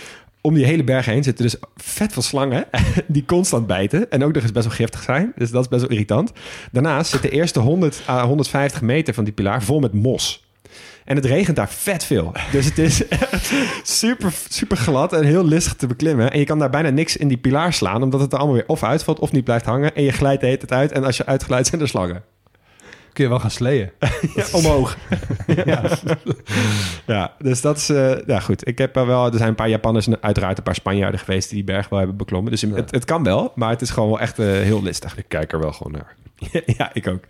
om 0.48 0.54
die 0.54 0.66
hele 0.66 0.84
berg 0.84 1.06
heen 1.06 1.24
zitten 1.24 1.44
dus 1.44 1.56
vet 1.76 2.14
veel 2.14 2.22
slangen 2.22 2.66
die 3.08 3.26
constant 3.26 3.68
bijten 3.68 4.12
en 4.12 4.24
ook 4.24 4.34
nog 4.34 4.44
eens 4.44 4.52
best 4.52 4.66
wel 4.66 4.76
giftig 4.76 5.04
zijn. 5.04 5.34
Dus 5.36 5.52
dat 5.52 5.62
is 5.62 5.68
best 5.68 5.82
wel 5.82 5.92
irritant. 5.92 6.32
Daarnaast 6.72 7.12
zit 7.12 7.22
de 7.22 7.30
eerste 7.30 7.60
100 7.60 8.02
à 8.10 8.26
150 8.26 8.82
meter 8.82 9.14
van 9.14 9.24
die 9.24 9.34
pilaar 9.34 9.64
vol 9.64 9.80
met 9.80 9.94
mos. 9.94 10.46
En 11.06 11.16
het 11.16 11.26
regent 11.26 11.56
daar 11.56 11.70
vet 11.70 12.04
veel. 12.04 12.32
Dus 12.52 12.66
het 12.66 12.78
is 12.78 13.04
super, 14.00 14.34
super 14.50 14.78
glad 14.78 15.14
en 15.14 15.24
heel 15.24 15.46
listig 15.46 15.74
te 15.74 15.88
beklimmen. 15.88 16.32
En 16.32 16.40
je 16.40 16.46
kan 16.46 16.60
daar 16.60 16.70
bijna 16.70 16.90
niks 16.90 17.18
in 17.18 17.28
die 17.28 17.38
pilaar 17.38 17.74
slaan, 17.74 18.04
omdat 18.04 18.20
het 18.20 18.32
er 18.32 18.38
allemaal 18.38 18.56
weer 18.56 18.68
of 18.68 18.84
uitvalt 18.84 19.20
of 19.20 19.32
niet 19.32 19.44
blijft 19.44 19.66
hangen. 19.66 19.96
En 19.96 20.04
je 20.04 20.12
glijdt 20.12 20.42
de 20.42 20.48
hele 20.48 20.58
tijd 20.58 20.72
uit. 20.72 20.92
En 20.92 21.04
als 21.04 21.18
je 21.18 21.26
uitglijdt, 21.26 21.68
zijn 21.68 21.82
er 21.82 21.88
slangen. 21.88 22.24
Kun 23.18 23.26
je 23.26 23.32
wel 23.32 23.40
gaan 23.42 23.52
sleeën. 23.52 23.90
Ja, 24.36 24.44
omhoog. 24.52 24.98
ja. 25.66 25.82
ja, 27.16 27.34
dus 27.40 27.62
dat 27.62 27.78
is... 27.78 27.90
eh, 27.90 28.12
ja, 28.28 28.40
goed. 28.40 28.68
Ik 28.68 28.78
heb 28.78 28.96
er 28.96 29.06
wel... 29.06 29.26
Er 29.26 29.38
zijn 29.38 29.50
een 29.50 29.56
paar 29.56 29.70
Japanners 29.70 30.08
en 30.08 30.18
uiteraard 30.22 30.58
een 30.58 30.64
paar 30.64 30.76
Spanjaarden 30.76 31.20
geweest... 31.20 31.50
die 31.50 31.56
die 31.64 31.74
berg 31.74 31.90
wel 31.90 32.00
hebben 32.00 32.18
beklommen. 32.18 32.52
Dus 32.52 32.62
het, 32.62 32.92
het 32.92 33.06
kan 33.06 33.24
wel, 33.24 33.52
maar 33.56 33.70
het 33.70 33.82
is 33.82 33.90
gewoon 33.90 34.10
wel 34.10 34.20
echt 34.20 34.40
eh, 34.40 34.46
heel 34.46 34.84
listig. 34.84 35.18
Ik 35.18 35.26
kijk 35.28 35.52
er 35.54 35.60
wel 35.60 35.72
gewoon 35.72 35.92
naar. 35.94 36.16
ja, 36.78 36.90
ik 36.94 37.08
ook. 37.08 37.24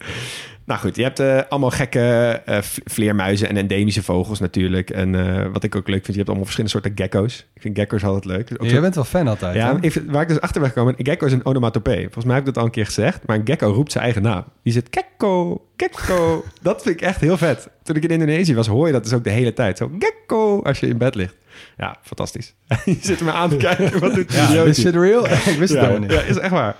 Nou 0.66 0.80
goed, 0.80 0.96
je 0.96 1.04
hebt 1.04 1.20
eh, 1.20 1.40
allemaal 1.50 1.70
gekke 1.70 2.42
eh, 2.46 2.58
vleermuizen 2.86 3.50
en 3.50 3.58
endemische 3.58 4.04
vogels 4.04 4.40
natuurlijk. 4.40 4.90
En 4.90 5.16
eh, 5.16 5.46
wat 5.54 5.64
ik 5.64 5.76
ook 5.76 5.88
leuk 5.88 5.96
vind, 6.04 6.08
je 6.08 6.14
hebt 6.16 6.28
allemaal 6.28 6.46
verschillende 6.46 6.76
soorten 6.80 7.04
gecko's. 7.04 7.46
Ik 7.54 7.62
vind 7.62 7.78
gecko's 7.78 8.04
altijd 8.04 8.26
leuk. 8.26 8.48
Dus 8.48 8.58
ook 8.60 8.66
Jij 8.66 8.76
zo- 8.76 8.82
bent 8.82 8.96
wel 8.96 9.04
fan 9.04 9.28
altijd, 9.28 9.56
ja, 9.56 9.78
ik 9.82 9.92
vind- 9.92 10.12
waar 10.12 10.22
ik 10.22 10.28
dus 10.28 10.40
achter 10.42 10.62
ben 10.62 10.70
gekomen, 10.70 10.94
een 10.98 11.06
gecko 11.06 11.26
is 11.26 11.32
een 11.34 11.46
onomatopee. 11.46 12.04
Volgens 12.04 12.26
mij 12.26 12.36
heb 12.36 12.48
ik 12.48 12.54
dat 12.54 12.58
al 12.58 12.66
een 12.66 12.72
keer 12.76 12.86
gezegd, 12.86 13.20
maar 13.28 13.36
een 13.38 13.48
gecko 13.48 13.68
roept 13.72 13.92
zijn 13.92 14.04
eigen 14.04 14.22
naam. 14.22 14.44
Die 14.64 14.74
zit 14.74 14.88
gecko, 14.92 15.62
gecko. 15.78 16.46
dat 16.62 16.82
vind 16.82 16.96
ik 16.96 17.02
echt 17.02 17.22
heel 17.22 17.38
vet. 17.38 17.70
Toen 17.84 17.96
ik 17.96 18.04
in 18.04 18.10
Indonesië 18.10 18.56
was, 18.56 18.68
hoor 18.68 18.86
je 18.88 18.94
dat 18.94 19.04
dus 19.04 19.14
ook 19.14 19.24
de 19.24 19.30
hele 19.30 19.54
tijd. 19.54 19.78
Zo 19.78 19.92
gecko 20.00 20.62
als 20.62 20.80
je 20.80 20.88
in 20.88 20.98
bed 20.98 21.16
ligt. 21.16 21.36
Ja, 21.78 21.96
fantastisch. 22.02 22.54
je 22.86 22.98
zit 23.02 23.22
me 23.22 23.32
aan 23.32 23.50
te 23.50 23.56
kijken. 23.68 24.00
Wat 24.00 24.14
doet 24.14 24.34
Ja, 24.34 24.64
is 24.64 24.80
shit 24.82 24.96
real? 24.96 25.26
ik 25.26 25.32
wist 25.32 25.60
het 25.60 25.70
Ja, 25.70 25.78
helemaal 25.80 26.00
niet. 26.00 26.12
ja, 26.12 26.22
is 26.22 26.38
echt 26.38 26.52
waar. 26.52 26.76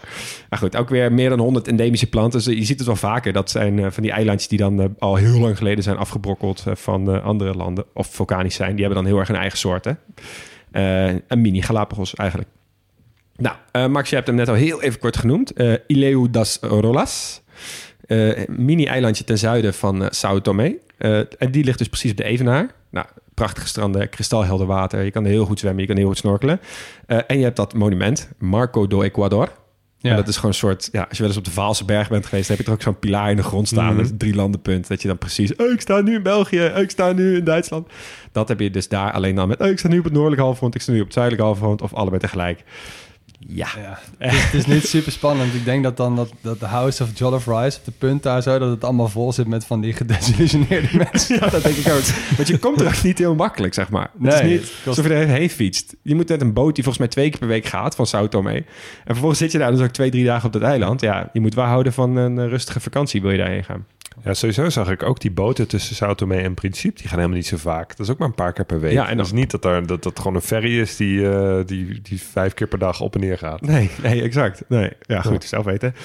Maar 0.50 0.60
goed, 0.60 0.76
ook 0.76 0.90
weer 0.90 1.14
meer 1.14 1.30
dan 1.30 1.40
100 1.40 1.68
endemische 1.68 2.08
planten. 2.08 2.44
Dus 2.44 2.56
je 2.58 2.64
ziet 2.66 2.78
het 2.78 2.88
wel 2.88 2.96
vaker. 2.96 3.34
Dat 3.34 3.50
zijn 3.52 3.80
eh, 3.80 3.92
van 3.92 4.04
die 4.04 4.12
eilandjes 4.12 4.48
die 4.50 4.58
dan 4.58 4.82
eh, 4.82 4.88
al 5.00 5.16
heel 5.16 5.40
lang 5.40 5.58
geleden 5.58 5.84
zijn 5.84 5.98
afgebrokkeld 5.98 6.64
eh, 6.68 6.76
van 6.76 7.24
andere 7.24 7.54
landen. 7.54 7.86
Of 7.94 8.08
vulkanisch 8.08 8.56
zijn. 8.56 8.72
Die 8.76 8.86
hebben 8.86 9.04
dan 9.04 9.12
heel 9.12 9.20
erg 9.20 9.30
een 9.30 9.36
eigen 9.36 9.58
soort. 9.58 9.86
Hè? 9.86 9.92
Eh, 10.72 11.20
een 11.28 11.42
mini 11.42 11.62
Galapagos 11.62 12.14
eigenlijk. 12.16 12.50
Nou, 13.36 13.90
Max, 13.90 14.10
je 14.10 14.16
hebt 14.16 14.28
hem 14.28 14.36
net 14.36 14.48
al 14.50 14.54
heel 14.56 14.82
even 14.82 15.00
kort 15.00 15.18
genoemd. 15.18 15.54
Eh 15.54 15.74
Ileu 15.88 16.28
das 16.32 16.58
Rolas. 16.62 17.42
Eh, 18.08 18.48
mini-eilandje 18.48 19.24
ten 19.24 19.38
zuiden 19.38 19.74
van 19.74 20.04
eh 20.04 20.08
Sao 20.10 20.42
Tome. 20.42 20.78
Eh, 20.98 21.18
en 21.18 21.52
die 21.52 21.64
ligt 21.64 21.78
dus 21.78 21.88
precies 21.88 22.12
op 22.12 22.18
de 22.18 22.24
Evenaar. 22.24 22.72
Nou, 22.90 23.06
prachtige 23.34 23.68
stranden, 23.68 24.10
kristalhelder 24.10 24.68
water. 24.68 25.04
Je 25.04 25.12
kan 25.12 25.24
er 25.24 25.30
heel 25.30 25.46
goed 25.46 25.60
zwemmen, 25.60 25.82
je 25.82 25.88
kan 25.88 25.98
heel 25.98 26.08
goed 26.08 26.18
snorkelen. 26.18 26.60
En 27.06 27.38
je 27.38 27.44
hebt 27.44 27.56
dat 27.56 27.74
monument, 27.74 28.30
Marco 28.38 28.88
do 28.88 29.02
Ecuador. 29.02 29.50
Ja. 30.00 30.10
En 30.10 30.16
dat 30.16 30.28
is 30.28 30.36
gewoon 30.36 30.52
een 30.52 30.58
soort... 30.58 30.90
Ja, 30.92 31.02
als 31.02 31.18
je 31.18 31.18
wel 31.18 31.28
eens 31.28 31.38
op 31.38 31.46
de 31.46 31.52
Vaalse 31.52 31.86
berg 31.86 32.10
bent 32.10 32.26
geweest... 32.26 32.48
dan 32.48 32.58
heb 32.58 32.66
je 32.66 32.72
er 32.72 32.78
ook 32.78 32.84
zo'n 32.84 33.00
pilaar 33.00 33.30
in 33.30 33.36
de 33.36 33.44
grond 33.44 33.68
staan... 33.68 33.86
Mhm. 33.86 33.96
met 33.96 34.10
een 34.10 34.18
drie 34.18 34.36
landenpunt. 34.36 34.88
Dat 34.88 35.02
je 35.02 35.08
dan 35.08 35.18
precies... 35.18 35.56
Oh, 35.56 35.72
ik 35.72 35.82
sta 35.82 36.02
nu 36.02 36.16
in 36.16 36.24
België. 36.24 36.72
Oh, 36.76 36.82
ik 36.82 36.90
sta 36.90 37.12
nu 37.12 37.36
in 37.36 37.44
Duitsland. 37.44 37.88
Dat 38.32 38.48
heb 38.48 38.60
je 38.60 38.70
dus 38.70 38.88
daar 38.88 39.12
alleen 39.12 39.36
dan 39.36 39.48
met... 39.48 39.60
Oh, 39.60 39.68
ik 39.68 39.80
sta 39.80 39.88
nu 39.88 39.98
op 39.98 40.04
het 40.04 40.14
noordelijke 40.14 40.44
halfrond. 40.44 40.76
Ik 40.76 40.82
sta 40.82 40.92
nu 40.92 40.98
op 40.98 41.06
het 41.06 41.14
zuidelijke 41.14 41.48
halfrond. 41.48 41.82
Of 41.82 41.94
allebei 41.94 42.22
tegelijk. 42.22 42.64
Ja. 43.50 43.68
Ja, 43.78 44.00
het, 44.18 44.34
is, 44.34 44.44
het 44.44 44.54
is 44.54 44.66
niet 44.66 44.88
super 44.88 45.12
spannend. 45.12 45.54
Ik 45.54 45.66
denk 45.66 45.84
dat 45.84 45.98
dan 45.98 46.16
dat, 46.16 46.32
dat 46.42 46.60
de 46.60 46.66
House 46.66 47.04
of 47.04 47.10
Jollof 47.14 47.46
Rice 47.46 47.78
op 47.80 47.86
de 47.86 47.92
punt 47.98 48.24
daar 48.24 48.42
zo... 48.42 48.60
dat 48.60 48.70
het 48.70 48.84
allemaal 48.84 49.08
vol 49.08 49.34
zit 49.34 49.48
met 49.48 49.66
van 49.66 49.82
die 49.82 49.94
gedesillusioneerde 49.94 50.88
mensen. 51.12 51.36
Ja, 51.40 51.48
dat 51.50 51.64
denk 51.64 51.76
ik 51.76 51.92
ook. 51.94 52.02
Want 52.36 52.48
je 52.48 52.58
komt 52.58 52.82
er 52.82 52.88
ook 52.88 53.04
niet 53.04 53.18
heel 53.18 53.36
makkelijk, 53.36 53.74
zeg 53.74 53.90
maar. 53.90 54.10
het 54.14 54.22
Nee, 54.22 54.34
is 54.34 54.42
niet 54.42 54.60
het 54.62 54.70
kost- 54.70 54.88
alsof 54.88 55.08
je 55.08 55.14
er 55.14 55.28
heen 55.28 55.50
fietst. 55.50 55.96
Je 56.02 56.16
moet 56.16 56.30
met 56.30 56.42
een 56.42 56.54
boot 56.54 56.76
die 56.76 56.84
volgens 56.84 56.98
mij 56.98 57.08
twee 57.08 57.30
keer 57.30 57.40
per 57.40 57.48
week 57.48 57.66
gaat 57.66 57.96
van 57.96 58.06
Sao 58.08 58.28
Tome. 58.28 58.52
En 58.54 58.66
vervolgens 59.06 59.40
zit 59.40 59.52
je 59.52 59.58
daar 59.58 59.72
dus 59.72 59.82
ook 59.82 59.92
twee, 59.92 60.10
drie 60.12 60.26
dagen 60.26 60.46
op 60.48 60.54
dat 60.54 60.62
eiland. 60.62 61.02
Ja, 61.02 61.30
je 61.34 61.40
moet 61.40 61.54
wel 61.54 61.66
houden 61.66 61.94
van 61.94 62.16
een 62.16 62.50
rustige 62.50 62.80
vakantie, 62.80 63.22
wil 63.22 63.32
je 63.32 63.38
daarheen 63.38 63.64
gaan. 63.64 63.86
Ja, 64.24 64.34
sowieso 64.34 64.70
zag 64.70 64.90
ik 64.90 65.04
ook 65.04 65.20
die 65.20 65.32
boten 65.32 65.68
tussen 65.68 65.96
Sao 65.96 66.16
Tome 66.16 66.36
en 66.36 66.54
Principe. 66.54 66.96
Die 66.96 67.08
gaan 67.08 67.18
helemaal 67.18 67.38
niet 67.38 67.48
zo 67.48 67.58
vaak. 67.58 67.90
Dat 67.90 68.00
is 68.06 68.12
ook 68.12 68.18
maar 68.18 68.28
een 68.28 68.34
paar 68.34 68.54
keer 68.54 68.66
per 68.66 68.80
week. 68.80 68.92
Ja, 68.92 69.10
en 69.10 69.18
dat 69.18 69.26
is 69.26 69.32
niet 69.32 69.52
dat, 69.52 69.66
er, 69.66 69.88
dat 69.88 70.04
dat 70.04 70.18
gewoon 70.18 70.36
een 70.36 70.42
ferry 70.42 70.80
is 70.80 70.96
die, 70.96 71.30
eh, 71.30 71.66
die, 71.66 72.02
die 72.02 72.22
vijf 72.22 72.54
keer 72.54 72.68
per 72.68 72.80
dag 72.80 73.02
op 73.02 73.16
en 73.16 73.22
neer 73.22 73.38
gaat. 73.38 73.62
Nee, 73.62 73.90
nee, 74.02 74.22
exact. 74.22 74.64
Nee, 74.68 74.92
ja, 75.02 75.22
goed, 75.22 75.44
zelf 75.44 75.66
weten. 75.66 75.96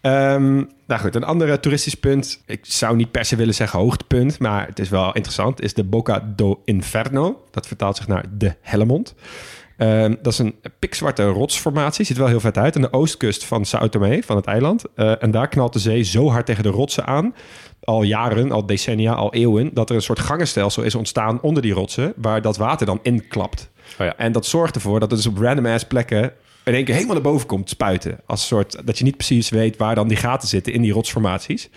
Ehm, 0.00 0.54
nou 0.86 1.00
goed, 1.00 1.14
een 1.14 1.24
andere 1.24 1.60
toeristisch 1.60 1.94
punt. 1.94 2.42
Ik 2.46 2.60
zou 2.62 2.96
niet 2.96 3.10
per 3.10 3.24
se 3.24 3.36
willen 3.36 3.54
zeggen 3.54 3.78
hoogtepunt, 3.78 4.38
maar 4.38 4.66
het 4.66 4.78
is 4.78 4.88
wel 4.88 5.12
interessant. 5.12 5.62
Is 5.62 5.74
de 5.74 5.84
Boca 5.84 6.32
do 6.36 6.60
Inferno. 6.64 7.44
Dat 7.50 7.66
vertaalt 7.66 7.96
zich 7.96 8.08
naar 8.08 8.24
de 8.30 8.54
Hellemond. 8.60 9.14
Ehm, 9.80 10.14
dat 10.22 10.32
is 10.32 10.38
een 10.38 10.54
pikzwarte 10.78 11.26
rotsformatie. 11.26 12.04
Ziet 12.04 12.16
er 12.16 12.22
wel 12.22 12.30
heel 12.30 12.40
vet 12.40 12.58
uit. 12.58 12.76
Aan 12.76 12.82
de 12.82 12.92
oostkust 12.92 13.44
van 13.44 13.64
Sao 13.64 13.88
Tome, 13.88 14.22
van 14.24 14.36
het 14.36 14.46
eiland. 14.46 14.84
Eh, 14.94 15.22
en 15.22 15.30
daar 15.30 15.48
knalt 15.48 15.72
de 15.72 15.78
zee 15.78 16.02
zo 16.02 16.28
hard 16.28 16.46
tegen 16.46 16.62
de 16.62 16.68
rotsen 16.68 17.06
aan. 17.06 17.34
Al 17.80 18.02
jaren, 18.02 18.52
al 18.52 18.66
decennia, 18.66 19.12
al 19.12 19.34
eeuwen. 19.34 19.70
Dat 19.74 19.90
er 19.90 19.96
een 19.96 20.02
soort 20.02 20.18
gangenstelsel 20.18 20.82
is 20.82 20.94
ontstaan 20.94 21.40
onder 21.40 21.62
die 21.62 21.72
rotsen. 21.72 22.12
Waar 22.16 22.42
dat 22.42 22.56
water 22.56 22.86
dan 22.86 22.98
inklapt. 23.02 23.70
Oh 23.98 24.06
ja. 24.06 24.16
En 24.16 24.32
dat 24.32 24.46
zorgt 24.46 24.74
ervoor 24.74 25.00
dat 25.00 25.10
het 25.10 25.22
dus 25.22 25.32
op 25.32 25.38
random 25.38 25.66
ass 25.66 25.84
plekken 25.84 26.32
in 26.64 26.74
één 26.74 26.84
keer 26.84 26.94
helemaal 26.94 27.14
naar 27.14 27.24
boven 27.24 27.46
komt 27.46 27.68
spuiten. 27.68 28.20
Als 28.26 28.46
soort 28.46 28.86
dat 28.86 28.98
je 28.98 29.04
niet 29.04 29.16
precies 29.16 29.48
weet 29.48 29.76
waar 29.76 29.94
dan 29.94 30.08
die 30.08 30.16
gaten 30.16 30.48
zitten 30.48 30.72
in 30.72 30.82
die 30.82 30.92
rotsformaties. 30.92 31.68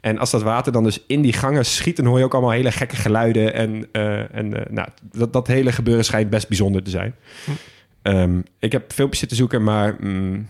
En 0.00 0.18
als 0.18 0.30
dat 0.30 0.42
water 0.42 0.72
dan 0.72 0.84
dus 0.84 1.00
in 1.06 1.22
die 1.22 1.32
gangen 1.32 1.66
schiet, 1.66 1.96
dan 1.96 2.06
hoor 2.06 2.18
je 2.18 2.24
ook 2.24 2.32
allemaal 2.32 2.50
hele 2.50 2.72
gekke 2.72 2.96
geluiden. 2.96 3.54
En, 3.54 3.88
eh, 3.92 4.34
en 4.34 4.54
eh, 4.54 4.72
nou, 4.72 4.88
dat, 5.12 5.32
dat 5.32 5.46
hele 5.46 5.72
gebeuren 5.72 6.04
schijnt 6.04 6.30
best 6.30 6.48
bijzonder 6.48 6.82
te 6.82 6.90
zijn. 6.90 7.14
Ehm, 8.02 8.40
ik 8.58 8.72
heb 8.72 8.92
filmpjes 8.92 9.18
zitten 9.18 9.36
zoeken, 9.36 9.62
maar 9.62 9.96
mm, 10.00 10.48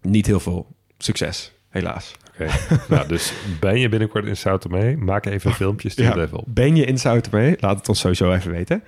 niet 0.00 0.26
heel 0.26 0.40
veel 0.40 0.66
succes, 0.98 1.52
helaas. 1.68 2.12
Oké. 2.32 2.46
nou, 2.94 3.08
dus 3.08 3.32
ben 3.60 3.78
je 3.78 3.88
binnenkort 3.88 4.26
in 4.26 4.36
Sao 4.36 4.58
Tome? 4.58 4.96
Maak 4.96 5.26
even 5.26 5.50
een 5.50 5.56
filmpje, 5.56 5.88
stuur 5.88 6.06
het 6.06 6.16
even 6.16 6.38
op. 6.38 6.44
Ben 6.48 6.76
je 6.76 6.84
in 6.84 6.98
Sao 6.98 7.20
Tome? 7.20 7.56
Laat 7.60 7.78
het 7.78 7.88
ons 7.88 8.00
sowieso 8.00 8.32
even 8.32 8.50
weten. 8.50 8.82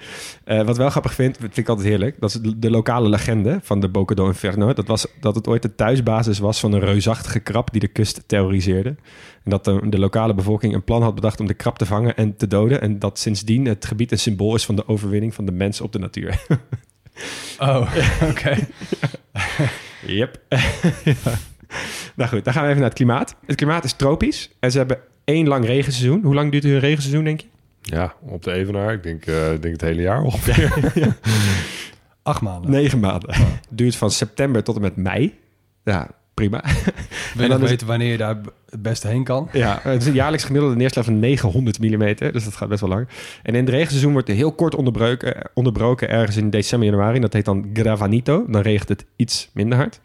Eh, 0.44 0.62
wat 0.62 0.76
wel 0.76 0.90
grappig 0.90 1.14
vind, 1.14 1.36
vind 1.36 1.56
ik 1.56 1.68
altijd 1.68 1.88
heerlijk. 1.88 2.20
Dat 2.20 2.30
is 2.30 2.40
de, 2.40 2.58
de 2.58 2.70
lokale 2.70 3.08
legende 3.08 3.58
van 3.62 3.80
de 3.80 3.88
Boca 3.88 4.14
do 4.14 4.26
Inferno. 4.26 4.72
Dat 4.72 4.86
was 4.86 5.06
dat 5.20 5.34
het 5.34 5.48
ooit 5.48 5.62
de 5.62 5.74
thuisbasis 5.74 6.38
was 6.38 6.60
van 6.60 6.72
een 6.72 6.80
reusachtige 6.80 7.40
krab 7.40 7.72
die 7.72 7.80
de 7.80 7.88
kust 7.88 8.22
terroriseerde. 8.26 8.96
En 9.44 9.50
dat 9.50 9.64
de, 9.64 9.88
de 9.88 9.98
lokale 9.98 10.34
bevolking 10.34 10.74
een 10.74 10.84
plan 10.84 11.02
had 11.02 11.14
bedacht 11.14 11.40
om 11.40 11.46
de 11.46 11.54
krab 11.54 11.78
te 11.78 11.86
vangen 11.86 12.16
en 12.16 12.36
te 12.36 12.46
doden. 12.46 12.80
En 12.80 12.98
dat 12.98 13.18
sindsdien 13.18 13.64
het 13.64 13.84
gebied 13.84 14.12
een 14.12 14.18
symbool 14.18 14.54
is 14.54 14.64
van 14.64 14.76
de 14.76 14.88
overwinning 14.88 15.34
van 15.34 15.44
de 15.44 15.52
mens 15.52 15.80
op 15.80 15.92
de 15.92 15.98
natuur. 15.98 16.44
Oh, 17.58 17.94
oké. 18.30 18.56
Yep. 20.06 20.40
Ja. 21.04 21.14
Nou 22.16 22.30
goed, 22.30 22.44
dan 22.44 22.52
gaan 22.52 22.62
we 22.62 22.68
even 22.68 22.80
naar 22.80 22.88
het 22.88 22.98
klimaat. 22.98 23.34
Het 23.46 23.56
klimaat 23.56 23.84
is 23.84 23.92
tropisch 23.92 24.50
en 24.60 24.70
ze 24.70 24.78
hebben 24.78 24.98
één 25.24 25.48
lang 25.48 25.66
regenseizoen. 25.66 26.22
Hoe 26.22 26.34
lang 26.34 26.50
duurt 26.50 26.62
hun 26.62 26.78
regenseizoen, 26.78 27.24
denk 27.24 27.40
je? 27.40 27.46
Ja, 27.80 28.14
op 28.20 28.42
de 28.42 28.52
Evenaar. 28.52 28.92
Ik 28.92 29.02
denk, 29.02 29.26
eh, 29.26 29.52
ik 29.52 29.62
denk 29.62 29.74
het 29.74 29.82
hele 29.82 30.02
jaar 30.02 30.22
ongeveer. 30.22 30.72
Acht 32.22 32.40
maanden. 32.40 32.70
Negen 32.70 33.00
maanden. 33.00 33.34
Duurt 33.70 33.96
van 33.96 34.10
september 34.10 34.62
tot 34.62 34.76
en 34.76 34.80
met 34.80 34.96
mei. 34.96 35.38
Ja, 35.84 36.10
prima. 36.34 36.64
Wil 36.64 36.92
en 37.36 37.42
je 37.42 37.48
dan 37.48 37.60
weten 37.60 37.86
wanneer 37.86 38.10
je 38.10 38.16
daar 38.16 38.36
het 38.70 38.82
beste 38.82 39.08
heen 39.08 39.24
kan? 39.24 39.48
Ja, 39.52 39.80
het 39.82 40.00
is 40.00 40.08
een 40.08 40.14
jaarlijks 40.14 40.44
gemiddelde 40.44 40.76
neerslag 40.76 41.04
van 41.04 41.18
900 41.18 41.80
mm. 41.80 42.14
Dus 42.32 42.44
dat 42.44 42.56
gaat 42.56 42.68
best 42.68 42.80
wel 42.80 42.90
lang. 42.90 43.08
En 43.42 43.54
in 43.54 43.60
het 43.60 43.68
regenseizoen 43.68 44.12
wordt 44.12 44.28
er 44.28 44.34
heel 44.34 44.52
kort 44.52 44.74
onderbroken, 44.74 45.50
onderbroken 45.54 46.08
ergens 46.08 46.36
in 46.36 46.50
december, 46.50 46.88
januari. 46.88 47.20
Dat 47.20 47.32
heet 47.32 47.44
dan 47.44 47.70
Gravanito. 47.72 48.44
Dan 48.48 48.60
regent 48.60 48.88
het 48.88 49.04
iets 49.16 49.50
minder 49.52 49.78
hard. 49.78 50.00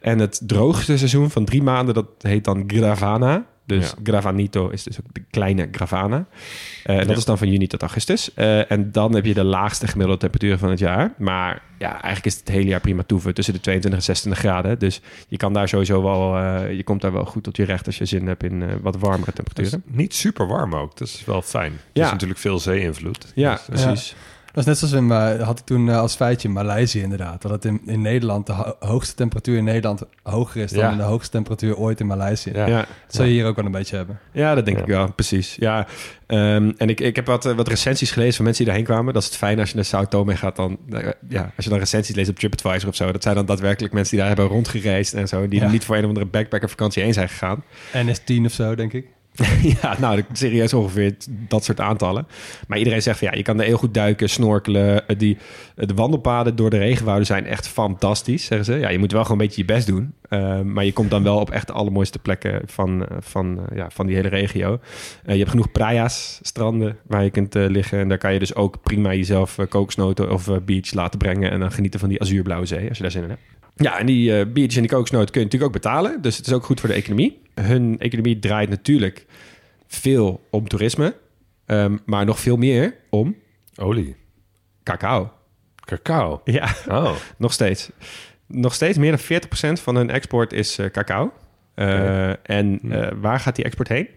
En 0.00 0.18
het 0.18 0.40
droogste 0.44 0.96
seizoen 0.98 1.30
van 1.30 1.44
drie 1.44 1.62
maanden, 1.62 1.94
dat 1.94 2.06
heet 2.18 2.44
dan 2.44 2.64
Gravana. 2.66 3.44
Dus 3.66 3.88
Ja. 3.90 3.94
Gravanito 4.02 4.68
is 4.68 4.82
dus 4.82 4.98
ook 5.00 5.14
de 5.14 5.22
kleine 5.30 5.68
Gravana. 5.72 6.24
Eh, 6.84 6.94
en 6.94 7.00
dat 7.00 7.10
Ja. 7.10 7.16
is 7.16 7.24
dan 7.24 7.38
van 7.38 7.48
juni 7.50 7.66
tot 7.66 7.80
augustus. 7.80 8.34
Eh, 8.34 8.70
en 8.70 8.92
dan 8.92 9.14
heb 9.14 9.24
je 9.24 9.34
de 9.34 9.44
laagste 9.44 9.86
gemiddelde 9.86 10.20
temperatuur 10.20 10.58
van 10.58 10.70
het 10.70 10.78
jaar. 10.78 11.12
Maar 11.18 11.62
ja, 11.78 11.90
eigenlijk 11.92 12.24
is 12.26 12.32
het 12.36 12.46
het 12.46 12.56
hele 12.56 12.68
jaar 12.68 12.80
prima 12.80 13.02
toeven. 13.02 13.34
Tussen 13.34 13.54
de 13.54 13.60
22 13.60 14.00
en 14.00 14.06
26 14.06 14.50
graden. 14.50 14.78
Dus 14.78 15.00
je 15.28 15.36
kan 15.36 15.52
daar 15.52 15.68
sowieso 15.68 16.02
wel... 16.02 16.36
eh, 16.36 16.76
je 16.76 16.82
komt 16.84 17.00
daar 17.00 17.12
wel 17.12 17.24
goed 17.24 17.42
tot 17.42 17.56
je 17.56 17.64
recht 17.64 17.86
als 17.86 17.98
je 17.98 18.04
zin 18.04 18.26
hebt 18.26 18.42
in 18.42 18.80
wat 18.82 18.96
warmere 18.98 19.32
temperaturen. 19.32 19.82
niet 19.86 20.14
super 20.14 20.46
warm 20.46 20.74
ook. 20.74 20.98
Dat 20.98 21.08
is 21.08 21.22
wel 21.26 21.42
fijn. 21.42 21.72
Ja. 21.92 22.04
is 22.04 22.10
natuurlijk 22.10 22.40
veel 22.40 22.58
zee-invloed. 22.58 23.32
Ja, 23.34 23.52
Dus, 23.54 23.62
precies. 23.82 24.14
Dat 24.52 24.58
is 24.58 24.64
net 24.64 24.78
zoals 24.78 24.94
in, 24.94 25.10
eh, 25.10 25.42
had 25.46 25.58
ik 25.58 25.64
toen 25.64 25.88
eh, 25.88 25.98
als 25.98 26.14
feitje 26.14 26.48
in 26.48 26.54
Maleisië 26.54 27.00
inderdaad. 27.02 27.42
Dat 27.42 27.50
het 27.50 27.64
in, 27.64 27.80
in 27.86 28.00
Nederland, 28.00 28.46
de 28.46 28.52
ho- 28.52 28.76
hoogste 28.78 29.14
temperatuur 29.14 29.56
in 29.56 29.64
Nederland 29.64 30.02
hoger 30.22 30.62
is 30.62 30.70
dan 30.72 30.90
Ja. 30.90 30.96
de 30.96 31.02
hoogste 31.02 31.30
temperatuur 31.30 31.76
ooit 31.76 32.00
in 32.00 32.06
Maleisië. 32.06 32.50
Ja. 32.54 32.66
Ja. 32.66 32.76
Dat 32.78 33.14
zou 33.14 33.28
je 33.28 33.34
hier 33.34 33.46
ook 33.46 33.56
wel 33.56 33.64
een 33.64 33.70
beetje 33.72 33.96
hebben. 33.96 34.18
Ja, 34.32 34.54
dat 34.54 34.64
denk 34.64 34.76
Ja. 34.76 34.82
ik 34.82 34.88
wel, 34.88 35.12
precies. 35.12 35.56
Ja, 35.58 35.86
ehm, 36.26 36.72
en 36.76 36.88
ik, 36.88 37.00
ik 37.00 37.16
heb 37.16 37.26
wat, 37.26 37.46
eh, 37.46 37.52
wat 37.54 37.68
recensies 37.68 38.10
gelezen 38.10 38.34
van 38.34 38.44
mensen 38.44 38.64
die 38.64 38.72
daarheen 38.74 38.92
kwamen. 38.94 39.12
Dat 39.14 39.22
is 39.22 39.28
het 39.28 39.38
fijn 39.38 39.58
als 39.58 39.68
je 39.68 39.74
naar 39.74 39.84
Sao 39.84 40.04
Tome 40.04 40.36
gaat. 40.36 40.56
Dan, 40.56 40.78
eh, 40.90 41.08
ja, 41.28 41.52
als 41.56 41.64
je 41.64 41.70
dan 41.70 41.78
recensies 41.78 42.14
leest 42.14 42.28
op 42.30 42.36
TripAdvisor 42.38 42.88
of 42.88 42.94
zo. 42.96 43.12
Dat 43.12 43.22
zijn 43.22 43.34
dan 43.34 43.46
daadwerkelijk 43.46 43.92
mensen 43.92 44.10
die 44.16 44.18
daar 44.26 44.36
hebben 44.36 44.54
rondgereisd 44.54 45.14
en 45.14 45.28
zo. 45.28 45.48
Die 45.48 45.58
Ja. 45.60 45.64
er 45.66 45.72
niet 45.72 45.84
voor 45.84 45.96
een 45.96 46.02
of 46.02 46.08
andere 46.08 46.26
backpacker 46.26 46.68
vakantie 46.68 47.02
heen 47.02 47.12
zijn 47.12 47.28
gegaan. 47.28 47.62
NS10 47.92 48.44
of 48.44 48.52
zo, 48.52 48.74
denk 48.74 48.92
ik. 48.92 49.06
ja, 49.82 49.96
nou, 49.98 50.22
serieus 50.32 50.74
ongeveer 50.74 51.16
dat 51.28 51.64
soort 51.64 51.80
aantallen. 51.80 52.26
Maar 52.66 52.78
iedereen 52.78 53.02
zegt 53.02 53.20
ja, 53.20 53.34
je 53.34 53.42
kan 53.42 53.58
er 53.60 53.66
heel 53.66 53.76
goed 53.76 53.94
duiken, 53.94 54.30
snorkelen. 54.30 55.08
Eh, 55.08 55.18
Die, 55.18 55.38
eh, 55.76 55.86
de 55.86 55.94
wandelpaden 55.94 56.56
door 56.56 56.70
de 56.70 56.78
regenwouden 56.78 57.26
zijn 57.26 57.46
echt 57.46 57.68
fantastisch, 57.68 58.44
zeggen 58.44 58.66
ze. 58.66 58.74
Ja, 58.74 58.88
je 58.88 58.98
moet 58.98 59.12
wel 59.12 59.22
gewoon 59.22 59.40
een 59.40 59.46
beetje 59.46 59.60
je 59.60 59.72
best 59.72 59.86
doen. 59.86 60.14
Eh, 60.28 60.60
maar 60.60 60.84
je 60.84 60.92
komt 60.92 61.10
dan 61.10 61.22
wel 61.22 61.38
op 61.38 61.50
echt 61.50 61.66
de 61.66 61.72
allermooiste 61.72 62.18
plekken 62.18 62.62
van, 62.66 63.06
van, 63.20 63.60
ja, 63.74 63.90
van 63.90 64.06
die 64.06 64.16
hele 64.16 64.28
regio. 64.28 64.80
Je 65.26 65.36
hebt 65.36 65.50
genoeg 65.50 65.72
praya's, 65.72 66.38
stranden 66.42 66.96
waar 67.06 67.24
je 67.24 67.30
kunt 67.30 67.54
liggen. 67.54 67.98
En 67.98 68.08
daar 68.08 68.18
kan 68.18 68.32
je 68.32 68.38
dus 68.38 68.54
ook 68.54 68.82
prima 68.82 69.14
jezelf 69.14 69.58
kokosnoten 69.68 70.32
of 70.32 70.48
beach 70.64 70.92
laten 70.92 71.18
brengen. 71.18 71.50
En 71.50 71.60
dan 71.60 71.72
genieten 71.72 72.00
van 72.00 72.08
die 72.08 72.20
azuurblauwe 72.20 72.66
zee, 72.66 72.88
als 72.88 72.96
je 72.96 73.02
daar 73.02 73.12
zin 73.12 73.22
in 73.22 73.28
hebt. 73.28 73.59
Ja, 73.80 73.98
en 73.98 74.06
die 74.06 74.38
eh 74.38 74.46
beach 74.52 74.74
en 74.74 74.80
die 74.80 74.90
kokosnoot 74.90 75.30
kun 75.30 75.40
je 75.40 75.46
natuurlijk 75.46 75.74
ook 75.74 75.82
betalen. 75.82 76.22
Dus 76.22 76.36
het 76.36 76.46
is 76.46 76.52
ook 76.52 76.64
goed 76.64 76.80
voor 76.80 76.88
de 76.88 76.94
economie. 76.94 77.42
Hun 77.54 77.98
economie 77.98 78.38
draait 78.38 78.68
natuurlijk 78.68 79.26
veel 79.86 80.46
om 80.50 80.68
toerisme. 80.68 81.14
ehm, 81.66 81.96
maar 82.06 82.24
nog 82.24 82.40
veel 82.40 82.56
meer 82.56 82.94
om 83.10 83.36
Olie. 83.76 84.16
cacao. 84.82 85.32
Cacao. 85.84 86.40
Ja, 86.44 86.74
Oh. 86.88 87.12
nog 87.38 87.52
steeds. 87.52 87.90
Nog 88.46 88.74
steeds 88.74 88.98
meer 88.98 89.10
dan 89.10 89.20
40% 89.78 89.80
van 89.82 89.96
hun 89.96 90.10
export 90.10 90.52
is 90.52 90.78
eh, 90.78 90.86
cacao. 90.90 91.32
Eh. 91.74 92.28
En 92.50 92.78
Hm. 92.82 93.20
waar 93.20 93.40
gaat 93.40 93.56
die 93.56 93.64
export 93.64 93.88
heen? 93.88 94.08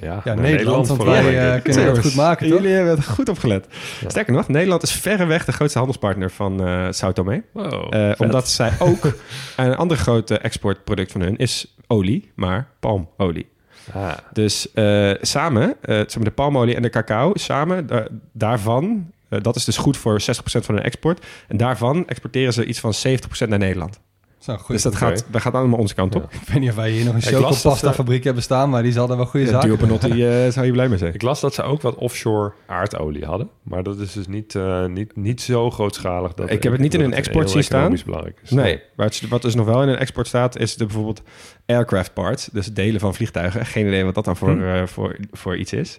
Ja, 0.00 0.20
Ja, 0.24 0.34
naar 0.34 0.36
Nederland, 0.36 0.86
want 0.88 1.02
wij 1.02 1.54
eh, 1.54 1.62
kunnen 1.62 1.86
het 1.86 1.98
goed 1.98 2.14
maken, 2.14 2.48
toch? 2.48 2.58
Jullie 2.60 2.74
hebben 2.74 2.94
het 2.94 3.06
goed 3.06 3.28
opgelet. 3.28 3.66
Ja. 4.00 4.08
Sterker 4.08 4.32
nog, 4.32 4.48
Nederland 4.48 4.82
is 4.82 4.92
verreweg 4.92 5.44
de 5.44 5.52
grootste 5.52 5.78
handelspartner 5.78 6.30
van 6.30 6.66
eh 6.66 6.86
Sao 6.90 7.12
Tome. 7.12 7.42
Wow, 7.52 7.94
Eh, 7.94 8.10
omdat 8.18 8.48
zij 8.48 8.72
ook 8.78 9.04
een 9.56 9.76
ander 9.76 9.96
groot 9.96 10.30
eh, 10.30 10.44
exportproduct 10.44 11.12
van 11.12 11.20
hun 11.20 11.36
is 11.36 11.76
olie, 11.86 12.30
maar 12.34 12.68
palmolie. 12.80 13.48
Ah, 13.94 14.10
Dus 14.32 14.72
eh, 14.72 15.10
samen, 15.20 15.74
eh, 15.82 15.96
zeg 15.96 16.14
maar 16.16 16.24
de 16.24 16.30
palmolie 16.30 16.74
en 16.74 16.82
de 16.82 16.90
cacao, 16.90 17.30
samen 17.34 17.86
da- 17.86 18.08
daarvan 18.32 19.10
Eh, 19.28 19.40
dat 19.42 19.56
is 19.56 19.64
dus 19.64 19.76
goed 19.76 19.96
voor 19.96 20.20
60% 20.20 20.64
van 20.64 20.74
hun 20.74 20.84
export. 20.84 21.26
En 21.48 21.56
daarvan 21.56 22.06
exporteren 22.06 22.52
ze 22.52 22.64
iets 22.64 22.80
van 22.80 22.94
70% 22.94 23.48
naar 23.48 23.58
Nederland. 23.58 24.00
Zo, 24.48 24.64
dus 24.68 24.82
dat 24.82 24.94
gaat, 24.96 25.24
dat 25.30 25.40
gaat 25.40 25.54
allemaal 25.54 25.78
onze 25.78 25.94
kant 25.94 26.14
op. 26.14 26.22
Ik 26.32 26.48
weet 26.48 26.60
niet 26.60 26.68
of 26.70 26.74
wij 26.76 26.90
hier 26.90 27.04
nog 27.04 27.14
een 27.14 27.22
ze- 27.22 27.92
fabriek 27.92 28.24
hebben 28.24 28.42
staan, 28.42 28.70
maar 28.70 28.82
die 28.82 28.92
zal 28.92 29.10
er 29.10 29.16
wel 29.16 29.26
goede 29.26 29.46
Ja, 29.46 29.52
zaken 29.52 29.68
Duo 29.68 29.76
Panotti 29.78 30.26
eh, 30.26 30.48
zou 30.52 30.66
je 30.66 30.72
blij 30.72 30.88
mee 30.88 30.98
zijn. 30.98 31.14
Ik 31.14 31.22
las 31.22 31.40
dat 31.40 31.54
ze 31.54 31.62
ook 31.62 31.82
wat 31.82 31.94
offshore 31.94 32.52
aardolie 32.66 33.24
hadden. 33.24 33.48
Maar 33.62 33.82
dat 33.82 33.98
is 33.98 34.12
dus 34.12 34.26
niet, 34.26 34.54
eh, 34.54 34.86
niet, 34.86 35.16
niet 35.16 35.40
zo 35.40 35.70
grootschalig. 35.70 36.34
Dat 36.34 36.50
Ik 36.50 36.62
heb 36.62 36.72
het 36.72 36.80
niet 36.80 36.94
in 36.94 37.00
hun 37.00 37.12
export 37.12 37.50
zien 37.50 37.62
staan. 37.64 37.92
is. 37.92 38.50
Nee, 38.50 38.82
maar 38.96 39.10
wat 39.28 39.42
dus 39.42 39.54
nog 39.54 39.66
wel 39.66 39.82
in 39.82 39.88
een 39.88 39.98
export 39.98 40.26
staat, 40.26 40.58
is 40.58 40.76
de, 40.76 40.84
bijvoorbeeld 40.84 41.22
aircraft 41.66 42.12
parts. 42.14 42.48
Dus 42.52 42.66
delen 42.72 43.00
van 43.00 43.14
vliegtuigen. 43.14 43.66
Geen 43.66 43.86
idee 43.86 44.04
wat 44.04 44.14
dat 44.14 44.24
dan 44.24 44.36
voor, 44.36 44.50
Hm. 44.50 44.62
eh, 44.62 44.86
voor, 44.86 45.16
voor 45.32 45.56
iets 45.56 45.72
is. 45.72 45.98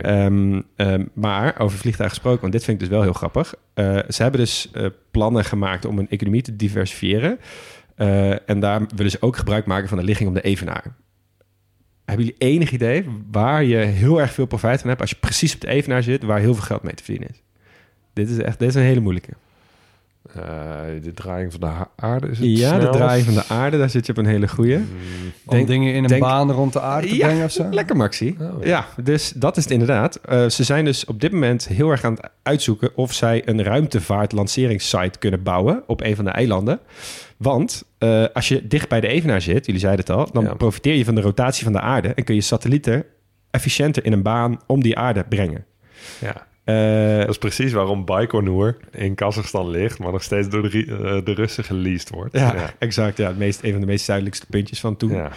Ehm, 0.00 0.60
ehm, 0.76 1.04
maar 1.14 1.54
over 1.58 1.78
vliegtuigen 1.78 2.08
gesproken, 2.16 2.40
want 2.40 2.52
dit 2.52 2.64
vind 2.64 2.80
ik 2.80 2.88
dus 2.88 2.96
wel 2.96 3.02
heel 3.04 3.12
grappig. 3.12 3.54
Eh, 3.74 3.98
ze 4.08 4.22
hebben 4.22 4.40
dus 4.40 4.70
eh, 4.72 4.86
plannen 5.10 5.44
gemaakt 5.44 5.84
om 5.84 5.96
hun 5.96 6.08
economie 6.08 6.42
te 6.42 6.56
diversifiëren. 6.56 7.38
Eh, 8.00 8.48
en 8.48 8.60
daar 8.60 8.82
willen 8.94 9.10
ze 9.10 9.22
ook 9.22 9.36
gebruik 9.36 9.66
maken 9.66 9.88
van 9.88 9.98
de 9.98 10.04
ligging 10.04 10.28
om 10.28 10.34
de 10.34 10.40
Evenaar. 10.40 10.94
Hebben 12.04 12.24
jullie 12.24 12.40
enig 12.40 12.72
idee 12.72 13.04
waar 13.30 13.64
je 13.64 13.76
heel 13.76 14.20
erg 14.20 14.32
veel 14.32 14.46
profijt 14.46 14.80
van 14.80 14.88
hebt 14.88 15.00
als 15.00 15.10
je 15.10 15.16
precies 15.16 15.54
op 15.54 15.60
de 15.60 15.68
Evenaar 15.68 16.02
zit, 16.02 16.22
waar 16.22 16.38
heel 16.38 16.54
veel 16.54 16.62
geld 16.62 16.82
mee 16.82 16.94
te 16.94 17.04
verdienen 17.04 17.30
is? 17.30 17.42
Dit 18.12 18.28
is 18.28 18.38
echt 18.38 18.58
dit 18.58 18.68
is 18.68 18.74
een 18.74 18.82
hele 18.82 19.00
moeilijke. 19.00 19.32
Eh, 20.34 20.42
de 21.02 21.14
draaiing 21.14 21.52
van 21.52 21.60
de 21.60 21.70
aarde 21.96 22.28
is 22.28 22.38
het 22.38 22.46
Ja, 22.58 22.72
de 22.74 22.80
snelst. 22.80 22.98
draai 22.98 23.22
van 23.22 23.34
de 23.34 23.44
aarde, 23.48 23.78
daar 23.78 23.90
zit 23.90 24.06
je 24.06 24.12
op 24.12 24.18
een 24.18 24.26
hele 24.26 24.48
goeie. 24.48 24.76
Mm, 24.76 24.84
Om 25.46 25.64
dingen 25.66 25.92
in 25.94 26.02
een 26.02 26.08
denk- 26.08 26.20
baan 26.22 26.50
rond 26.52 26.72
de 26.72 26.80
aarde 26.80 27.08
te 27.08 27.16
Ja, 27.16 27.26
brengen 27.26 27.44
of 27.44 27.50
zo? 27.50 27.68
Lekker, 27.70 27.96
Maxi. 27.96 28.36
Oh, 28.40 28.64
ja. 28.64 28.68
ja. 28.96 29.02
dus 29.02 29.32
dat 29.36 29.56
is 29.56 29.62
het 29.62 29.72
inderdaad. 29.72 30.14
Eh, 30.16 30.48
ze 30.48 30.64
zijn 30.64 30.84
dus 30.84 31.04
op 31.04 31.20
dit 31.20 31.32
moment 31.32 31.68
heel 31.68 31.90
erg 31.90 32.04
aan 32.04 32.12
het 32.14 32.30
uitzoeken 32.42 32.96
of 32.96 33.12
zij 33.12 33.42
een 33.48 33.62
ruimtevaart-lanceringssite 33.62 35.18
kunnen 35.18 35.42
bouwen 35.42 35.82
op 35.86 36.00
een 36.00 36.16
van 36.16 36.24
de 36.24 36.30
eilanden. 36.30 36.78
Want 37.36 37.84
eh, 37.98 38.24
als 38.34 38.48
je 38.48 38.66
dicht 38.66 38.88
bij 38.88 39.00
de 39.00 39.08
Evenaar 39.08 39.40
zit, 39.40 39.66
jullie 39.66 39.80
zeiden 39.80 40.00
het 40.06 40.16
al, 40.16 40.28
dan 40.32 40.44
Ja. 40.44 40.54
profiteer 40.54 40.94
je 40.94 41.04
van 41.04 41.14
de 41.14 41.20
rotatie 41.20 41.64
van 41.64 41.72
de 41.72 41.80
aarde 41.80 42.08
en 42.14 42.24
kun 42.24 42.34
je 42.34 42.40
satellieten 42.40 43.04
efficiënter 43.50 44.04
in 44.04 44.12
een 44.12 44.22
baan 44.22 44.60
om 44.66 44.82
die 44.82 44.98
aarde 44.98 45.24
brengen. 45.28 45.64
ja. 46.18 46.48
Eh, 46.70 47.18
Dat 47.18 47.28
is 47.28 47.38
precies 47.38 47.72
waarom 47.72 48.04
Baikonur 48.04 48.76
in 48.92 49.14
Kazachstan 49.14 49.70
ligt, 49.70 49.98
maar 49.98 50.12
nog 50.12 50.22
steeds 50.22 50.48
door 50.48 50.70
de, 50.70 50.84
eh, 50.86 51.24
de 51.24 51.32
Russen 51.32 51.64
geleased 51.64 52.10
wordt. 52.10 52.32
ja, 52.32 52.54
ja. 52.54 52.70
exact. 52.78 53.16
Ja, 53.16 53.26
het 53.26 53.38
meest, 53.38 53.62
een 53.62 53.70
van 53.70 53.80
de 53.80 53.86
meest 53.86 54.04
zuidelijkste 54.04 54.46
puntjes 54.50 54.80
van 54.80 54.96
toen. 54.96 55.12
Ja. 55.12 55.30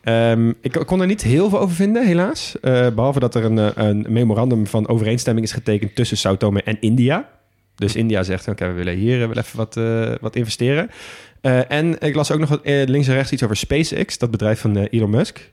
Ehm, 0.00 0.52
ik 0.60 0.82
kon 0.86 1.00
er 1.00 1.06
niet 1.06 1.22
heel 1.22 1.48
veel 1.48 1.60
over 1.60 1.76
vinden, 1.76 2.06
helaas. 2.06 2.56
Eh, 2.60 2.88
behalve 2.94 3.18
dat 3.18 3.34
er 3.34 3.44
een, 3.44 3.86
een 3.88 4.06
memorandum 4.08 4.66
van 4.66 4.88
overeenstemming 4.88 5.46
is 5.46 5.52
getekend 5.52 5.94
tussen 5.94 6.16
Sao 6.16 6.36
Tome 6.36 6.62
en 6.62 6.76
India. 6.80 7.28
Dus 7.74 7.96
India 7.96 8.22
zegt, 8.22 8.48
oké, 8.48 8.66
we 8.66 8.72
willen 8.72 8.94
hier 8.94 9.18
wel 9.18 9.36
even 9.36 9.56
wat, 9.56 9.74
wat 10.20 10.36
investeren. 10.36 10.90
En 11.68 12.00
ik 12.00 12.14
las 12.14 12.30
ook 12.30 12.38
nog 12.38 12.48
wat, 12.48 12.60
links 12.64 13.08
en 13.08 13.14
rechts 13.14 13.32
iets 13.32 13.42
over 13.42 13.56
SpaceX, 13.56 14.18
dat 14.18 14.30
bedrijf 14.30 14.60
van 14.60 14.76
Elon 14.76 15.10
Musk. 15.10 15.50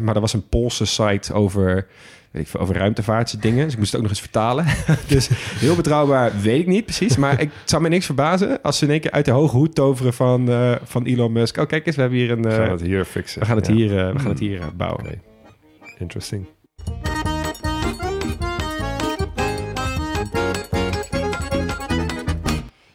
Maar 0.00 0.14
er 0.14 0.20
was 0.20 0.32
een 0.32 0.48
Poolse 0.48 0.84
site 0.84 1.32
over, 1.32 1.86
weet 2.32 2.42
ik 2.42 2.48
veel, 2.48 2.60
over 2.60 2.76
ruimtevaartdingen. 2.76 3.64
Dus 3.64 3.72
ik 3.72 3.78
moest 3.78 3.92
het 3.92 4.00
ook 4.00 4.06
nog 4.06 4.16
eens 4.16 4.20
vertalen. 4.20 4.64
dus 5.06 5.28
heel 5.34 5.76
betrouwbaar 5.76 6.32
weet 6.40 6.60
ik 6.60 6.66
niet 6.66 6.84
precies. 6.84 7.16
Maar 7.16 7.40
ik, 7.40 7.50
zou 7.64 7.82
me 7.82 7.88
niks 7.88 8.06
verbazen 8.06 8.62
als 8.62 8.78
ze 8.78 8.84
in 8.84 8.90
één 8.90 9.00
keer 9.00 9.10
uit 9.10 9.24
de 9.24 9.30
hoge 9.30 9.56
hoed 9.56 9.74
toveren 9.74 10.12
van, 10.12 10.48
eh, 10.48 10.74
van 10.84 11.04
Elon 11.04 11.32
Musk. 11.32 11.56
Oh, 11.56 11.66
kijk 11.66 11.86
eens, 11.86 11.96
we 11.96 12.00
hebben 12.02 12.18
hier 12.18 12.30
een... 12.30 12.42
We 12.42 12.48
eh, 12.48 12.56
gaan 12.56 12.70
het 12.70 12.80
hier 12.80 13.04
fixen. 13.04 13.40
we 13.40 13.46
gaan 13.46 13.56
het 13.56 13.66
Ja. 13.66 13.74
hier, 13.74 13.98
eh, 13.98 14.12
we 14.12 14.18
gaan 14.18 14.30
het 14.30 14.38
hier 14.38 14.60
eh, 14.60 14.66
bouwen. 14.76 15.22
Interesting. 15.98 16.46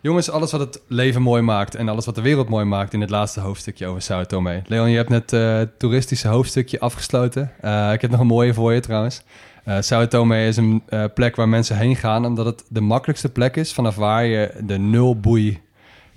Jongens, 0.01 0.29
alles 0.29 0.51
wat 0.51 0.59
het 0.59 0.81
leven 0.87 1.21
mooi 1.21 1.41
maakt 1.41 1.75
en 1.75 1.89
alles 1.89 2.05
wat 2.05 2.15
de 2.15 2.21
wereld 2.21 2.49
mooi 2.49 2.65
maakt 2.65 2.93
in 2.93 3.01
het 3.01 3.09
laatste 3.09 3.39
hoofdstukje 3.39 3.87
over 3.87 4.01
Sao 4.01 4.23
Tome. 4.23 4.61
Leon, 4.65 4.89
je 4.89 4.95
hebt 4.97 5.09
net 5.09 5.33
eh, 5.33 5.57
het 5.57 5.79
toeristische 5.79 6.27
hoofdstukje 6.27 6.79
afgesloten. 6.79 7.51
Eh, 7.61 7.93
ik 7.93 8.01
heb 8.01 8.11
nog 8.11 8.19
een 8.19 8.27
mooie 8.27 8.53
voor 8.53 8.73
je 8.73 8.79
trouwens. 8.79 9.21
Eh 9.63 9.77
Sao 9.79 10.07
Tome 10.07 10.45
is 10.45 10.57
een 10.57 10.83
plek 11.13 11.35
waar 11.35 11.49
mensen 11.49 11.77
heen 11.77 11.95
gaan 11.95 12.25
omdat 12.25 12.45
het 12.45 12.63
de 12.69 12.81
makkelijkste 12.81 13.29
plek 13.29 13.55
is 13.55 13.73
vanaf 13.73 13.95
waar 13.95 14.25
je 14.25 14.51
de 14.63 14.77
nulboei 14.77 15.61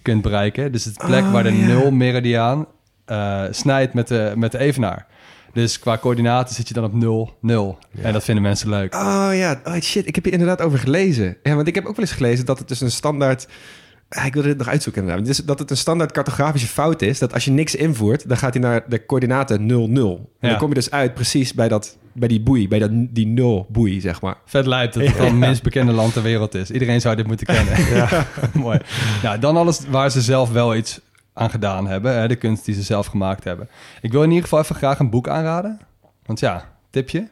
kunt 0.03 0.23
bereiken. 0.23 0.73
Dus 0.73 0.85
het 0.85 0.99
plek 1.07 1.25
Oh, 1.25 1.33
waar 1.33 1.43
de 1.43 1.57
ja. 1.57 1.67
nul 1.67 1.91
meridiaan 1.91 2.67
eh, 3.05 3.43
snijdt 3.51 3.95
met 3.95 4.09
de, 4.09 4.33
met 4.37 4.53
de 4.53 4.59
evenaar. 4.59 5.07
Dus 5.53 5.79
qua 5.79 5.99
coördinaten 5.99 6.55
zit 6.55 6.69
je 6.69 6.75
dan 6.75 6.85
op 6.85 6.93
0, 6.95 7.37
0. 7.41 7.79
En 8.03 8.13
dat 8.13 8.25
vinden 8.25 8.43
mensen 8.43 8.69
leuk. 8.69 8.95
Oh 8.95 9.29
ja, 9.33 9.61
oh, 9.65 9.75
shit, 9.81 10.07
ik 10.07 10.15
heb 10.15 10.25
hier 10.25 10.33
inderdaad 10.33 10.61
over 10.61 10.79
gelezen. 10.79 11.37
Ja, 11.43 11.55
want 11.55 11.67
ik 11.69 11.75
heb 11.75 11.85
ook 11.87 11.97
wel 11.97 12.05
eens 12.05 12.15
gelezen 12.15 12.47
dat 12.47 12.59
het 12.59 12.69
dus 12.69 12.81
een 12.81 12.91
standaard... 12.91 13.47
Ah, 14.09 14.27
Ik 14.27 14.33
wilde 14.33 14.49
dit 14.49 14.59
nog 14.59 14.69
uitzoeken 14.69 15.03
inderdaad. 15.03 15.27
Dus 15.27 15.37
dat 15.37 15.59
het 15.59 15.71
een 15.71 15.77
standaard 15.77 16.13
cartografische 16.13 16.67
fout 16.69 17.03
is. 17.03 17.19
Dat 17.19 17.33
als 17.35 17.45
je 17.45 17.51
niks 17.51 17.75
invoert, 17.75 18.29
dan 18.29 18.37
gaat 18.37 18.55
hij 18.55 18.63
naar 18.63 18.85
de 18.89 19.07
coördinaten 19.07 19.67
0, 19.67 19.89
0. 19.89 20.11
En 20.17 20.25
Ja. 20.41 20.49
dan 20.49 20.59
kom 20.59 20.69
je 20.69 20.75
dus 20.75 20.91
uit 20.91 21.15
precies 21.15 21.55
bij, 21.55 21.69
dat, 21.69 21.97
bij 22.13 22.29
die 22.29 22.41
boei, 22.41 22.69
bij 22.69 22.79
dat, 22.79 22.91
die 22.93 23.27
0 23.27 23.67
boei, 23.69 24.01
zeg 24.01 24.21
maar. 24.21 24.37
Vet 24.47 24.67
lijp 24.67 24.93
dat 24.93 25.03
het 25.07 25.17
dan 25.17 25.27
het 25.35 25.35
minst 25.35 25.63
bekende 25.63 25.93
land 25.93 26.13
ter 26.13 26.23
wereld 26.23 26.55
is. 26.55 26.71
Iedereen 26.71 27.01
zou 27.01 27.17
dit 27.17 27.27
moeten 27.27 27.47
kennen. 27.47 27.95
Ja. 27.95 28.27
Mooi. 28.53 28.79
Nou, 29.23 29.39
dan 29.39 29.57
alles 29.57 29.81
waar 29.89 30.11
ze 30.11 30.21
zelf 30.21 30.51
wel 30.51 30.77
iets 30.77 31.01
aan 31.33 31.51
gedaan 31.51 31.87
hebben. 31.87 32.19
Hè, 32.19 32.29
de 32.29 32.37
kunst 32.37 32.65
die 32.65 32.75
ze 32.75 32.83
zelf 32.83 33.07
gemaakt 33.07 33.45
hebben. 33.45 33.69
Ik 34.01 34.13
wil 34.13 34.23
in 34.23 34.29
ieder 34.29 34.43
geval 34.43 34.61
even 34.61 34.75
graag 34.75 34.99
een 34.99 35.11
boek 35.11 35.29
aanraden. 35.29 35.81
Want 36.27 36.41
ja, 36.41 36.69
tipje. 36.91 37.29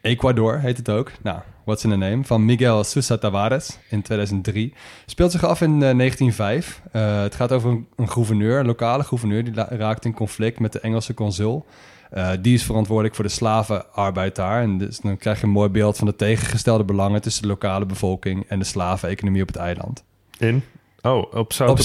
Ecuador 0.00 0.58
heet 0.58 0.76
het 0.76 0.88
ook. 0.88 1.12
Nou, 1.22 1.38
what's 1.64 1.84
in 1.84 1.90
the 1.90 1.96
name? 1.96 2.24
Van 2.24 2.44
Miguel 2.44 2.84
Sousa 2.84 3.16
Tavares 3.16 3.78
in 3.88 4.02
2003. 4.02 4.74
Speelt 5.06 5.32
zich 5.32 5.44
af 5.44 5.60
in 5.60 5.82
eh, 5.82 5.96
1905. 5.96 6.82
Eh, 6.92 7.22
het 7.22 7.34
gaat 7.34 7.52
over 7.52 7.70
een, 7.96 8.08
gouverneur, 8.08 8.58
een 8.58 8.66
lokale 8.66 9.04
gouverneur... 9.04 9.44
die 9.44 9.54
raakt 9.54 10.04
in 10.04 10.14
conflict 10.14 10.60
met 10.60 10.72
de 10.72 10.80
Engelse 10.80 11.14
consul. 11.14 11.66
Eh, 12.10 12.30
die 12.40 12.54
is 12.54 12.64
verantwoordelijk 12.64 13.14
voor 13.14 13.24
de 13.24 13.30
slavenarbeid 13.30 14.36
daar. 14.36 14.62
En 14.62 14.78
dus 14.78 14.98
dan 14.98 15.16
krijg 15.16 15.40
je 15.40 15.46
een 15.46 15.52
mooi 15.52 15.68
beeld 15.68 15.96
van 15.96 16.06
de 16.06 16.16
tegengestelde 16.16 16.84
belangen... 16.84 17.20
tussen 17.20 17.42
de 17.42 17.48
lokale 17.48 17.86
bevolking 17.86 18.44
en 18.48 18.58
de 18.58 18.64
slaveneconomie 18.64 19.42
op 19.42 19.48
het 19.48 19.56
eiland. 19.56 20.04
In? 20.38 20.62
Oh, 21.02 21.34
op 21.34 21.52
Sao 21.52 21.70
Op 21.70 21.78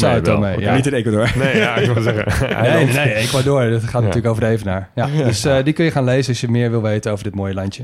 ja. 0.60 0.76
Niet 0.76 0.86
in 0.86 0.94
Ecuador. 0.94 1.32
Nee, 1.38 1.58
ja, 1.58 1.76
ik 1.76 1.92
wil 1.92 2.04
zeggen. 2.04 2.48
Nee, 2.62 2.86
nee, 2.86 3.14
Ecuador. 3.14 3.70
Dat 3.70 3.84
gaat 3.84 3.92
Ja. 3.92 4.00
natuurlijk 4.00 4.28
over 4.28 4.42
de 4.42 4.48
Evenaar. 4.50 4.90
Ja, 4.96 5.08
dus 5.08 5.46
eh, 5.46 5.64
die 5.64 5.74
kun 5.74 5.86
je 5.86 5.92
gaan 5.92 6.04
lezen 6.04 6.30
als 6.30 6.42
je 6.42 6.50
meer 6.50 6.70
wil 6.72 6.82
weten 6.82 7.12
over 7.12 7.24
dit 7.24 7.36
mooie 7.36 7.54
landje. 7.54 7.84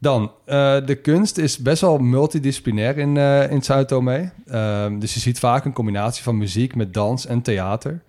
Dan, 0.00 0.32
eh, 0.44 0.76
de 0.86 0.94
kunst 0.94 1.38
is 1.38 1.58
best 1.58 1.80
wel 1.80 1.98
multidisciplinair 1.98 2.98
in, 2.98 3.16
eh 3.16 3.50
in 3.50 3.62
Sao 3.62 3.84
Tome. 3.84 4.30
Ehm, 4.46 4.98
dus 4.98 5.14
je 5.14 5.20
ziet 5.20 5.38
vaak 5.38 5.64
een 5.64 5.72
combinatie 5.72 6.22
van 6.22 6.38
muziek 6.38 6.74
met 6.74 6.94
dans 6.94 7.26
en 7.26 7.42
theater. 7.42 8.00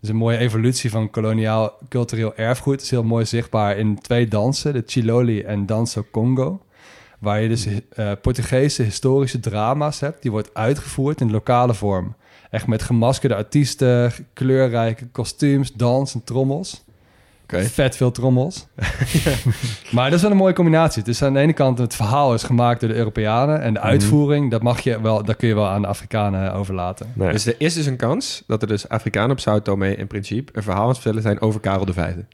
Dus 0.00 0.10
een 0.10 0.16
mooie 0.16 0.38
evolutie 0.38 0.90
van 0.90 1.10
koloniaal 1.10 1.78
cultureel 1.88 2.32
erfgoed. 2.36 2.72
Het 2.74 2.82
is 2.82 2.90
heel 2.90 3.04
mooi 3.04 3.24
zichtbaar 3.24 3.76
in 3.78 3.98
twee 4.00 4.28
dansen, 4.28 4.72
de 4.72 4.82
Chiloli 4.86 5.40
en 5.42 5.66
Danso 5.66 6.04
Congo. 6.10 6.60
Waar 7.18 7.40
je 7.40 7.48
dus 7.48 7.66
eh, 7.66 8.12
Portugese 8.22 8.82
historische 8.82 9.40
drama's 9.40 10.00
hebt. 10.00 10.22
Die 10.22 10.30
wordt 10.30 10.54
uitgevoerd 10.54 11.20
in 11.20 11.30
lokale 11.30 11.74
vorm. 11.74 12.14
Echt 12.50 12.66
met 12.66 12.82
gemaskerde 12.82 13.34
artiesten, 13.34 14.12
kleurrijke 14.32 15.06
kostuums, 15.06 15.72
dans 15.72 16.14
en 16.14 16.24
trommels. 16.24 16.84
Vet 17.56 17.96
veel 17.96 18.10
trommels. 18.10 18.66
maar 19.94 20.04
dat 20.04 20.12
is 20.12 20.22
wel 20.22 20.30
een 20.30 20.36
mooie 20.36 20.52
combinatie. 20.52 21.02
Dus 21.02 21.22
aan 21.22 21.32
de 21.32 21.40
ene 21.40 21.52
kant 21.52 21.78
het 21.78 21.94
verhaal 21.94 22.34
is 22.34 22.42
gemaakt 22.42 22.80
door 22.80 22.88
de 22.88 22.94
Europeanen. 22.94 23.62
En 23.62 23.74
de 23.74 23.80
uitvoering, 23.80 24.50
dat, 24.50 24.62
mag 24.62 24.80
je 24.80 25.00
wel, 25.00 25.24
dat 25.24 25.36
kun 25.36 25.48
je 25.48 25.54
wel 25.54 25.68
aan 25.68 25.82
de 25.82 25.88
Afrikanen 25.88 26.52
overlaten. 26.52 27.12
Nee. 27.14 27.32
Dus 27.32 27.46
er 27.46 27.54
is 27.58 27.74
dus 27.74 27.86
een 27.86 27.96
kans 27.96 28.42
dat 28.46 28.62
er 28.62 28.68
dus 28.68 28.88
Afrikanen 28.88 29.30
op 29.30 29.40
Sao 29.40 29.62
Tome 29.62 29.96
in 29.96 30.06
principe 30.06 30.52
een 30.54 30.62
verhaal 30.62 30.82
aan 30.82 30.88
het 30.88 30.96
vertellen 30.96 31.22
zijn 31.22 31.40
over 31.40 31.60
Karel 31.60 31.84
de 31.84 31.92
Vijfde. 31.92 32.24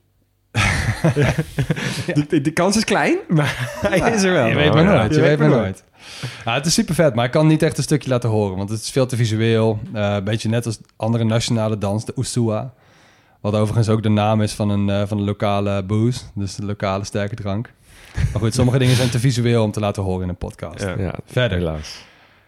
de, 2.29 2.41
de 2.41 2.51
kans 2.51 2.77
is 2.77 2.85
klein, 2.85 3.19
maar 3.29 3.71
hij 3.89 4.13
is 4.13 4.23
er 4.23 4.33
wel. 4.33 4.47
Je 4.47 4.55
weet 4.55 4.75
maar 4.75 4.85
nooit. 4.85 5.15
Je, 5.15 5.21
weet 5.21 5.39
maar 5.39 5.49
nooit. 5.49 5.85
Ja, 6.45 6.55
het 6.55 6.67
is 6.67 6.75
super 6.75 6.95
vet, 6.95 7.15
maar 7.15 7.25
ik 7.25 7.31
kan 7.31 7.47
niet 7.47 7.63
echt 7.63 7.77
een 7.77 7.83
stukje 7.83 8.09
laten 8.09 8.31
horen. 8.31 8.57
Want 8.57 8.71
het 8.71 8.81
is 8.81 8.91
veel 8.91 9.07
te 9.07 9.17
visueel. 9.17 9.79
Eh, 9.93 10.15
een 10.15 10.25
beetje 10.25 10.49
net 10.49 10.67
als 10.67 10.79
andere 10.97 11.25
nationale 11.25 11.79
dans, 11.79 12.05
de 12.05 12.13
Usua. 12.17 12.73
Wat 13.41 13.55
overigens 13.55 13.89
ook 13.89 14.03
de 14.03 14.09
naam 14.09 14.43
is 14.43 14.53
van 14.53 14.69
een, 14.69 14.91
eh, 14.91 15.07
van 15.07 15.19
een 15.19 15.25
lokale 15.25 15.83
booze. 15.83 16.21
Dus 16.35 16.55
de 16.55 16.65
lokale 16.65 17.05
sterke 17.05 17.35
drank. 17.35 17.73
Maar 18.15 18.43
goed, 18.43 18.55
sommige 18.55 18.79
dingen 18.79 18.97
zijn 18.97 19.11
te 19.11 19.19
visueel 19.19 19.63
om 19.63 19.71
te 19.73 19.81
laten 19.81 20.03
horen 20.03 20.23
in 20.23 20.29
een 20.29 20.37
podcast. 20.37 20.81
Ja. 20.81 20.95
Ja, 20.99 21.15
Verder. 21.27 21.59
helaas. 21.59 22.05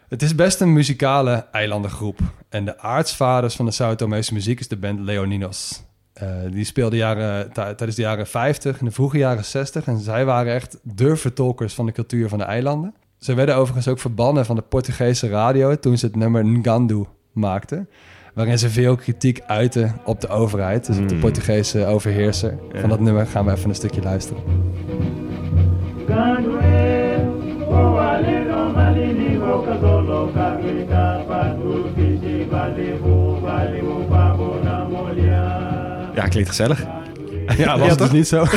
Het 0.09 0.22
is 0.22 0.34
best 0.34 0.61
een 0.61 0.72
muzikale 0.72 1.46
eilandengroep. 1.52 2.18
En 2.48 2.64
de 2.64 2.78
aartsvaders 2.78 3.57
van 3.57 3.64
de 3.64 3.70
Sao 3.70 3.94
Tomese 3.94 4.32
muziek 4.32 4.61
is 4.61 4.68
de 4.68 4.76
band 4.76 5.00
Leoninos. 5.00 5.82
Eh, 6.16 6.28
die 6.50 6.64
speelden 6.64 6.98
jaren, 6.98 7.52
tij- 7.52 7.74
tijdens 7.74 7.94
de 7.96 8.02
jaren 8.02 8.26
50 8.26 8.78
en 8.78 8.84
de 8.84 8.90
vroege 8.90 9.18
jaren 9.18 9.44
60. 9.44 9.86
En 9.86 9.98
zij 9.98 10.24
waren 10.24 10.52
echt 10.54 10.78
de 10.82 11.16
vertolkers 11.16 11.74
van 11.74 11.86
de 11.86 11.92
cultuur 11.92 12.28
van 12.28 12.38
de 12.38 12.44
eilanden. 12.44 12.94
Ze 13.18 13.34
werden 13.34 13.56
overigens 13.56 13.88
ook 13.88 13.98
verbannen 13.98 14.44
van 14.44 14.56
de 14.56 14.62
Portugese 14.62 15.28
radio 15.28 15.74
toen 15.78 15.98
ze 15.98 16.06
het 16.06 16.16
nummer 16.16 16.44
Ngandu 16.46 17.04
maakten. 17.32 17.88
Waarin 18.34 18.58
ze 18.58 18.70
veel 18.70 18.96
kritiek 18.96 19.40
uiten 19.46 19.96
op 20.04 20.20
de 20.20 20.28
overheid. 20.28 20.86
Dus 20.86 20.98
op 20.98 21.08
de 21.08 21.14
Mm. 21.14 21.20
Portugese 21.20 21.86
overheerser. 21.86 22.58
Van 22.74 22.88
dat 22.88 23.00
nummer 23.00 23.26
gaan 23.26 23.44
we 23.44 23.52
even 23.52 23.68
een 23.68 23.74
stukje 23.74 24.02
luisteren. 24.02 24.42
Ja, 36.16 36.28
klinkt 36.28 36.48
gezellig. 36.48 36.84
Ja, 37.56 37.78
was 37.78 37.88
het 37.88 37.98
dus 37.98 38.10
niet 38.10 38.28
zo. 38.28 38.44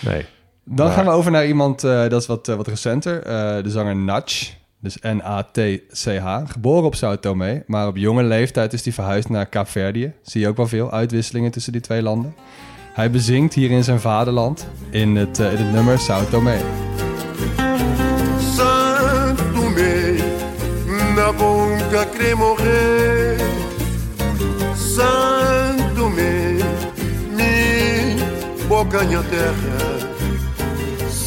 Nee. 0.00 0.24
Dan 0.64 0.86
Maar- 0.86 0.94
gaan 0.94 1.04
we 1.04 1.10
over 1.10 1.30
naar 1.30 1.46
iemand, 1.46 1.84
eh, 1.84 2.08
dat 2.08 2.20
is 2.20 2.26
wat, 2.26 2.48
eh, 2.48 2.54
wat 2.54 2.68
recenter. 2.68 3.22
Eh, 3.22 3.62
de 3.62 3.70
zanger 3.70 3.96
Natch, 3.96 4.52
dus 4.80 4.96
N-A-T-C-H. 5.00 6.38
Geboren 6.46 6.84
op 6.84 6.94
Sao 6.94 7.18
Tome, 7.18 7.62
maar 7.66 7.86
op 7.86 7.96
jonge 7.96 8.22
leeftijd 8.22 8.72
is 8.72 8.84
hij 8.84 8.92
verhuisd 8.92 9.28
naar 9.28 9.46
Kaapverdië. 9.46 10.12
Zie 10.22 10.40
je 10.40 10.48
ook 10.48 10.56
wel 10.56 10.66
veel 10.66 10.92
uitwisselingen 10.92 11.50
tussen 11.50 11.72
die 11.72 11.80
twee 11.80 12.02
landen. 12.02 12.34
Hij 12.92 13.10
bezingt 13.10 13.54
hier 13.54 13.70
in 13.70 13.84
zijn 13.84 14.00
vaderland 14.00 14.66
in 14.90 15.16
het, 15.16 15.38
eh, 15.38 15.50
in 15.52 15.56
het 15.58 15.72
nummer 15.72 15.98
Sao 15.98 16.24
Tome. 16.30 16.56
Santo 18.56 19.68
me, 19.70 20.18
na 21.16 21.32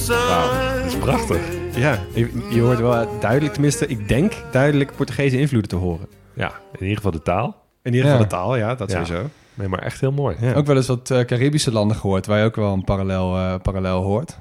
Wauw, 0.07 0.75
dat 0.77 0.85
is 0.85 0.95
prachtig. 0.97 1.39
Ja, 1.75 1.99
je, 2.13 2.45
je 2.49 2.61
hoort 2.61 2.79
wel 2.79 3.19
duidelijk, 3.19 3.53
tenminste, 3.53 3.87
ik 3.87 4.07
denk 4.07 4.33
duidelijk 4.51 4.95
Portugese 4.95 5.39
invloeden 5.39 5.69
te 5.69 5.75
horen. 5.75 6.07
Ja, 6.33 6.51
in 6.73 6.79
ieder 6.81 6.95
geval 6.95 7.11
de 7.11 7.21
taal. 7.21 7.55
In 7.81 7.93
ieder 7.93 8.01
geval 8.09 8.17
Ja. 8.17 8.23
de 8.23 8.29
taal, 8.35 8.55
ja, 8.55 8.75
dat 8.75 8.91
Ja. 8.91 9.05
sowieso. 9.05 9.29
Nee, 9.53 9.67
maar 9.67 9.79
echt 9.79 9.99
heel 9.99 10.11
mooi. 10.11 10.35
Ja. 10.39 10.53
Ook 10.53 10.65
wel 10.65 10.75
eens 10.75 10.87
wat 10.87 11.11
eh, 11.11 11.19
Caribische 11.19 11.71
landen 11.71 11.97
gehoord, 11.97 12.25
waar 12.25 12.39
je 12.39 12.45
ook 12.45 12.55
wel 12.55 12.73
een 12.73 12.83
parallel, 12.83 13.37
eh, 13.37 13.53
parallel 13.61 14.01
hoort. 14.03 14.37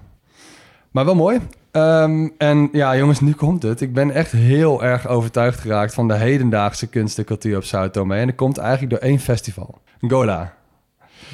Maar 0.91 1.05
wel 1.05 1.15
mooi. 1.15 1.41
Ehm, 1.71 2.29
en 2.39 2.69
ja, 2.73 2.97
jongens, 2.97 3.21
nu 3.21 3.33
komt 3.33 3.63
het. 3.63 3.81
Ik 3.81 3.95
ben 3.95 4.11
echt 4.11 4.33
heel 4.33 4.83
erg 4.85 5.07
overtuigd 5.09 5.61
geraakt 5.61 5.95
van 5.95 6.09
de 6.09 6.15
hedendaagse 6.15 6.87
kunst 6.87 7.19
en 7.19 7.25
cultuur 7.25 7.57
op 7.57 7.65
Sao 7.65 7.91
Tome. 7.91 8.17
En 8.17 8.27
dat 8.27 8.35
komt 8.37 8.59
eigenlijk 8.59 8.91
door 8.91 9.01
één 9.11 9.19
festival. 9.19 9.79
Ngola. 10.01 10.55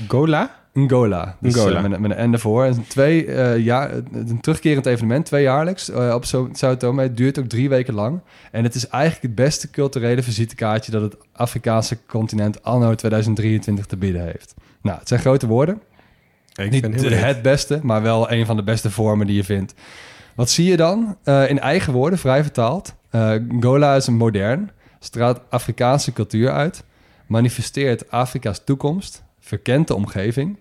Gola? 0.09 0.61
Ngola. 0.73 1.37
Dus, 1.41 1.55
Ngola. 1.55 1.83
eh, 1.83 1.89
met, 1.89 2.01
met 2.01 2.17
een 2.19 2.31
N 2.31 2.33
ervoor. 2.33 2.69
Twee, 2.89 3.31
jaar, 3.63 3.91
een 4.13 4.41
terugkerend 4.41 4.87
evenement, 4.87 5.27
tweejaarlijks 5.27 5.91
eh, 5.91 6.15
op 6.15 6.25
Sao 6.53 6.77
Tome. 6.77 7.03
Het 7.03 7.17
duurt 7.17 7.39
ook 7.39 7.47
drie 7.49 7.69
weken 7.69 7.95
lang. 7.95 8.21
En 8.51 8.65
het 8.65 8.75
is 8.75 8.89
eigenlijk 8.89 9.23
het 9.23 9.35
beste 9.35 9.71
culturele 9.71 10.23
visitekaartje 10.23 10.93
dat 10.93 11.03
het 11.03 11.17
Afrikaanse 11.33 11.99
continent 12.07 12.63
anno 12.63 12.95
2023 12.95 13.87
te 13.87 13.97
bieden 13.97 14.25
heeft. 14.25 14.55
Nou, 14.83 14.99
het 14.99 15.09
zijn 15.09 15.21
grote 15.21 15.47
woorden. 15.47 15.81
Ik 16.55 16.71
Niet 16.71 16.83
de- 17.01 17.15
het 17.15 17.43
beste, 17.43 17.81
maar 17.83 18.03
wel 18.03 18.31
een 18.33 18.47
van 18.47 18.57
de 18.57 18.63
beste 18.63 18.91
vormen 18.91 19.27
die 19.27 19.37
je 19.37 19.45
vindt. 19.45 19.75
Wat 20.35 20.51
zie 20.51 20.67
je 20.71 20.77
dan? 20.77 21.17
In 21.25 21.59
eigen 21.61 21.93
woorden, 21.93 22.19
vrij 22.19 22.43
vertaald. 22.43 22.95
Eh, 23.11 23.35
Gola 23.61 23.95
is 23.95 24.07
een 24.07 24.17
modern, 24.17 24.71
straalt 24.99 25.41
Afrikaanse 25.49 26.13
cultuur 26.13 26.51
uit, 26.51 26.85
manifesteert 27.27 28.11
Afrika's 28.11 28.65
toekomst, 28.65 29.23
verkent 29.43 29.89
de 29.89 29.95
omgeving. 29.95 30.59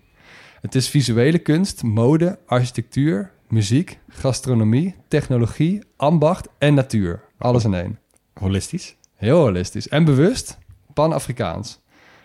Het 0.60 0.74
is 0.74 0.88
visuele 0.88 1.38
kunst, 1.38 1.82
mode, 1.82 2.38
architectuur, 2.46 3.30
muziek, 3.48 3.98
gastronomie, 4.08 4.94
technologie, 5.08 5.82
ambacht 5.96 6.48
en 6.58 6.74
natuur. 6.74 7.22
Alles 7.38 7.64
in 7.64 7.74
één. 7.74 7.98
Holistisch. 8.34 8.96
Heel 9.14 9.38
holistisch. 9.38 9.88
En 9.88 10.04
bewust 10.04 10.58
pan-Afrikaans. 10.94 11.80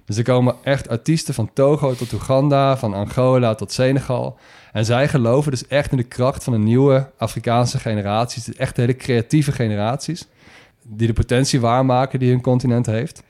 Dus 0.06 0.18
er 0.18 0.24
komen 0.24 0.56
echt 0.64 0.90
artiesten 0.90 1.34
van 1.34 1.54
Togo 1.54 1.94
tot 1.94 2.14
Oeganda, 2.14 2.78
van 2.78 2.94
Angola 2.94 3.56
tot 3.56 3.72
Senegal. 3.72 4.40
En 4.72 4.86
zij 4.86 5.08
geloven 5.08 5.52
dus 5.52 5.68
echt 5.68 5.92
in 5.92 5.98
de 5.98 6.04
kracht 6.04 6.44
van 6.44 6.54
een 6.54 6.64
nieuwe 6.64 7.12
Afrikaanse 7.18 7.80
generaties. 7.80 8.44
Dus 8.44 8.56
Echt 8.56 8.78
hele 8.78 8.96
creatieve 8.96 9.52
generaties. 9.52 10.28
Die 10.84 11.08
de 11.08 11.14
potentie 11.14 11.60
waarmaken 11.60 12.20
die 12.20 12.30
hun 12.30 12.42
continent 12.42 12.86
heeft. 12.86 13.24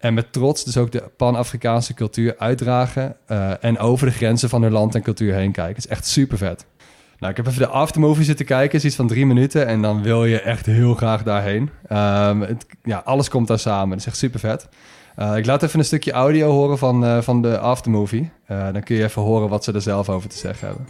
En 0.00 0.14
met 0.14 0.32
trots 0.32 0.64
dus 0.64 0.76
ook 0.76 0.92
de 0.92 1.02
pan-Afrikaanse 1.16 1.94
cultuur 1.94 2.34
uitdragen. 2.38 3.16
eh, 3.26 3.64
en 3.64 3.78
over 3.78 4.06
de 4.06 4.12
grenzen 4.12 4.48
van 4.48 4.62
hun 4.62 4.72
land 4.72 4.94
en 4.94 5.02
cultuur 5.02 5.34
heen 5.34 5.52
kijken. 5.52 5.74
Het 5.74 5.84
is 5.84 5.90
echt 5.90 6.06
super 6.06 6.38
vet. 6.38 6.66
Nou, 7.18 7.30
ik 7.30 7.36
heb 7.36 7.46
even 7.46 7.58
de 7.58 7.68
aftermovie 7.68 8.24
zitten 8.24 8.46
kijken. 8.46 8.70
Het 8.70 8.80
is 8.80 8.84
iets 8.84 8.96
van 8.96 9.06
drie 9.06 9.26
minuten. 9.26 9.66
En 9.66 9.82
dan 9.82 10.02
wil 10.02 10.24
je 10.24 10.40
echt 10.40 10.66
heel 10.66 10.94
graag 10.94 11.22
daarheen. 11.22 11.70
Ehm, 11.86 12.40
het, 12.40 12.66
ja, 12.82 13.02
alles 13.04 13.28
komt 13.28 13.48
daar 13.48 13.58
samen. 13.58 13.90
Het 13.90 14.00
is 14.00 14.06
echt 14.06 14.16
super 14.16 14.40
vet. 14.40 14.68
Eh, 15.16 15.36
ik 15.36 15.46
laat 15.46 15.62
even 15.62 15.78
een 15.78 15.84
stukje 15.84 16.12
audio 16.12 16.50
horen 16.50 16.78
van, 16.78 17.04
eh, 17.04 17.20
van 17.20 17.42
de 17.42 17.58
aftermovie. 17.58 18.30
Dan 18.46 18.82
kun 18.82 18.96
je 18.96 19.02
even 19.02 19.22
horen 19.22 19.48
wat 19.48 19.64
ze 19.64 19.72
er 19.72 19.82
zelf 19.82 20.08
over 20.08 20.28
te 20.28 20.36
zeggen 20.36 20.66
hebben. 20.66 20.86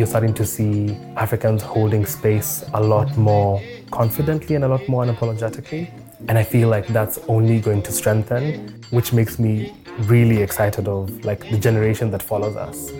you're 0.00 0.08
starting 0.08 0.34
to 0.34 0.44
see 0.44 0.96
Africans 1.14 1.62
holding 1.62 2.06
space 2.06 2.64
a 2.72 2.80
lot 2.80 3.16
more 3.16 3.60
confidently 3.90 4.54
and 4.56 4.64
a 4.64 4.68
lot 4.68 4.86
more 4.88 5.02
unapologetically. 5.02 5.90
And 6.28 6.38
I 6.38 6.44
feel 6.44 6.68
like 6.68 6.86
that's 6.86 7.18
only 7.26 7.60
going 7.60 7.82
to 7.82 7.92
strengthen, 7.92 8.74
which 8.90 9.12
makes 9.12 9.38
me 9.38 9.72
really 10.08 10.42
excited 10.42 10.88
of 10.88 11.24
like 11.24 11.50
the 11.50 11.58
generation 11.58 12.10
that 12.10 12.22
follows 12.22 12.56
us. 12.56 12.92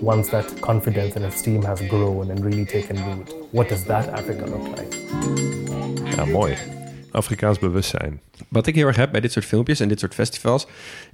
Once 0.00 0.30
that 0.30 0.60
confidence 0.60 1.16
and 1.16 1.24
esteem 1.24 1.62
has 1.62 1.80
grown 1.88 2.30
and 2.30 2.44
really 2.44 2.64
taken 2.64 2.96
root, 3.04 3.32
what 3.52 3.68
does 3.68 3.84
that 3.84 4.08
Africa 4.08 4.46
look 4.46 4.78
like? 4.78 4.96
Ja, 6.16 6.24
mooi. 6.24 6.56
Afrikaans 7.10 7.58
bewustzijn. 7.58 8.20
Wat 8.48 8.66
ik 8.66 8.74
heel 8.74 8.86
erg 8.86 8.96
heb 8.96 9.10
bij 9.10 9.20
dit 9.20 9.32
soort 9.32 9.44
filmpjes 9.44 9.80
en 9.80 9.88
dit 9.88 10.00
soort 10.00 10.14
festivals, 10.14 10.66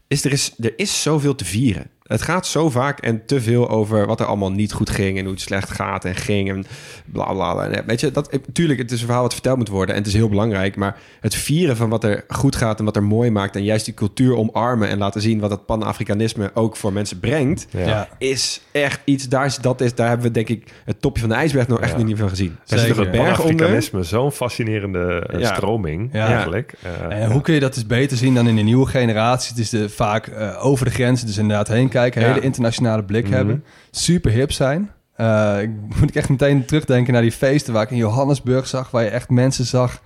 is 0.09 0.25
er 0.25 0.33
is, 0.33 0.55
er 0.59 0.73
is 0.77 1.03
zoveel 1.03 1.35
te 1.35 1.45
vieren. 1.45 1.91
Het 2.11 2.23
gaat 2.23 2.47
zo 2.47 2.71
vaak 2.71 3.01
en 3.01 3.27
te 3.27 3.41
veel 3.41 3.69
over 3.69 4.07
wat 4.07 4.21
er 4.21 4.27
allemaal 4.27 4.53
niet 4.53 4.73
goed 4.73 4.91
ging 4.91 5.19
en 5.19 5.23
hoe 5.25 5.33
het 5.33 5.43
slecht 5.43 5.71
gaat 5.71 6.05
en 6.05 6.15
ging 6.15 6.49
en 6.51 6.65
bla 7.05 7.33
bla. 7.33 7.53
bla. 7.53 7.69
En, 7.69 7.87
Weet 7.87 8.01
je, 8.01 8.11
dat, 8.11 8.39
tuurlijk, 8.53 8.79
het 8.79 8.91
is 8.91 8.99
een 9.01 9.05
verhaal 9.07 9.23
wat 9.23 9.33
verteld 9.33 9.57
moet 9.59 9.69
worden 9.69 9.95
en 9.95 10.01
het 10.01 10.09
is 10.11 10.15
heel 10.17 10.29
belangrijk, 10.29 10.77
maar 10.77 10.97
het 11.21 11.35
vieren 11.35 11.77
van 11.77 11.89
wat 11.89 12.05
er 12.05 12.25
goed 12.29 12.57
gaat 12.57 12.79
en 12.79 12.85
wat 12.85 12.97
er 12.97 13.03
mooi 13.03 13.31
maakt 13.31 13.57
en 13.57 13.65
juist 13.65 13.85
die 13.85 13.95
cultuur 13.95 14.37
omarmen 14.37 14.89
en 14.89 14.99
laten 14.99 15.21
zien 15.21 15.41
wat 15.41 15.51
het 15.51 15.67
pan-Afrikanisme 15.67 16.51
ook 16.55 16.77
voor 16.77 16.93
mensen 16.93 17.21
brengt, 17.21 17.67
Ja. 17.71 18.09
is 18.19 18.61
echt 18.73 19.01
iets, 19.05 19.29
daar, 19.29 19.45
is, 19.47 19.57
dat 19.57 19.81
is, 19.81 19.95
daar 19.95 20.09
hebben 20.09 20.27
we 20.27 20.33
denk 20.33 20.49
ik 20.49 20.71
het 20.85 21.01
topje 21.01 21.21
van 21.21 21.29
de 21.31 21.35
ijsberg 21.37 21.69
nog 21.69 21.81
echt 21.81 21.91
Ja. 21.91 21.97
nog 21.99 22.07
niet 22.07 22.19
van 22.19 22.29
gezien. 22.29 22.57
Er 22.67 22.79
zit 22.79 22.89
een 22.97 22.97
berg 22.97 23.15
onder. 23.17 23.25
Pan-Afrikanisme, 23.37 24.03
zo'n 24.03 24.33
fascinerende 24.33 25.27
eh, 25.33 25.41
Ja. 25.41 25.55
stroming 25.55 26.09
Ja. 26.13 26.27
eigenlijk. 26.27 26.73
Eh, 26.83 27.23
En 27.23 27.31
hoe 27.33 27.41
kun 27.41 27.55
je 27.55 27.61
dat 27.61 27.75
dus 27.75 27.87
beter 27.87 28.17
zien 28.17 28.35
dan 28.35 28.49
in 28.49 28.57
de 28.57 28.63
nieuwe 28.63 28.87
generatie? 28.87 29.49
Het 29.51 29.59
is 29.59 29.71
de, 29.71 29.89
vaak 29.89 30.27
eh, 30.27 30.65
over 30.67 30.85
de 30.85 30.91
grenzen, 30.91 31.27
dus 31.27 31.39
inderdaad 31.39 31.69
heen 31.69 31.79
kijken. 31.89 31.99
Een 32.07 32.23
Ja. 32.23 32.29
hele 32.29 32.41
internationale 32.41 33.05
blik 33.05 33.25
Mhm. 33.25 33.35
hebben. 33.35 33.65
Super 33.91 34.31
hip 34.31 34.53
zijn. 34.53 34.91
Eh, 35.17 35.57
ik 35.61 35.71
moet 36.01 36.09
ik 36.09 36.15
echt 36.15 36.29
meteen 36.29 36.65
terugdenken 36.65 37.13
naar 37.13 37.23
die 37.23 37.33
feesten 37.33 37.73
waar 37.73 37.83
ik 37.83 37.91
in 37.91 37.97
Johannesburg 37.97 38.67
zag. 38.67 38.91
Waar 38.91 39.03
je 39.03 39.09
echt 39.11 39.31
mensen 39.31 39.65
zag. 39.65 40.03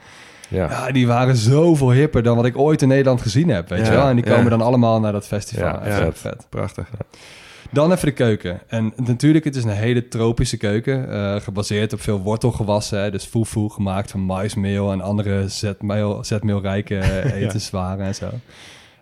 ja. 0.48 0.68
Ja, 0.70 0.92
die 0.92 1.06
waren 1.06 1.36
zoveel 1.36 1.90
hipper 1.90 2.22
dan 2.22 2.36
wat 2.36 2.44
ik 2.46 2.58
ooit 2.58 2.82
in 2.82 2.88
Nederland 2.88 3.20
gezien 3.22 3.48
heb. 3.48 3.68
Weet 3.68 3.78
Ja, 3.78 3.84
je 3.84 3.90
wel? 3.98 4.08
En 4.08 4.14
die 4.16 4.24
komen 4.24 4.50
dan 4.50 4.60
allemaal 4.60 5.00
naar 5.00 5.12
dat 5.12 5.26
festival. 5.26 5.66
Ja, 5.66 5.82
vet, 5.84 6.18
vet. 6.18 6.46
Prachtig. 6.48 6.88
Dan 7.70 7.92
even 7.92 8.06
de 8.06 8.12
keuken. 8.12 8.60
En 8.68 8.92
natuurlijk, 8.96 9.44
het 9.44 9.56
is 9.56 9.64
een 9.64 9.70
hele 9.70 10.08
tropische 10.08 10.56
keuken. 10.56 11.10
eh, 11.12 11.40
gebaseerd 11.40 11.92
op 11.92 12.00
veel 12.00 12.20
wortelgewassen. 12.20 13.00
Hè, 13.02 13.10
dus 13.10 13.24
fufu 13.24 13.68
gemaakt 13.68 14.10
van 14.10 14.20
maismeel 14.20 14.92
en 14.92 15.00
andere 15.00 15.48
zetmeel, 15.48 16.24
zetmeelrijke 16.24 17.00
etenswaren 17.42 18.06
en 18.06 18.14
zo. 18.14 18.26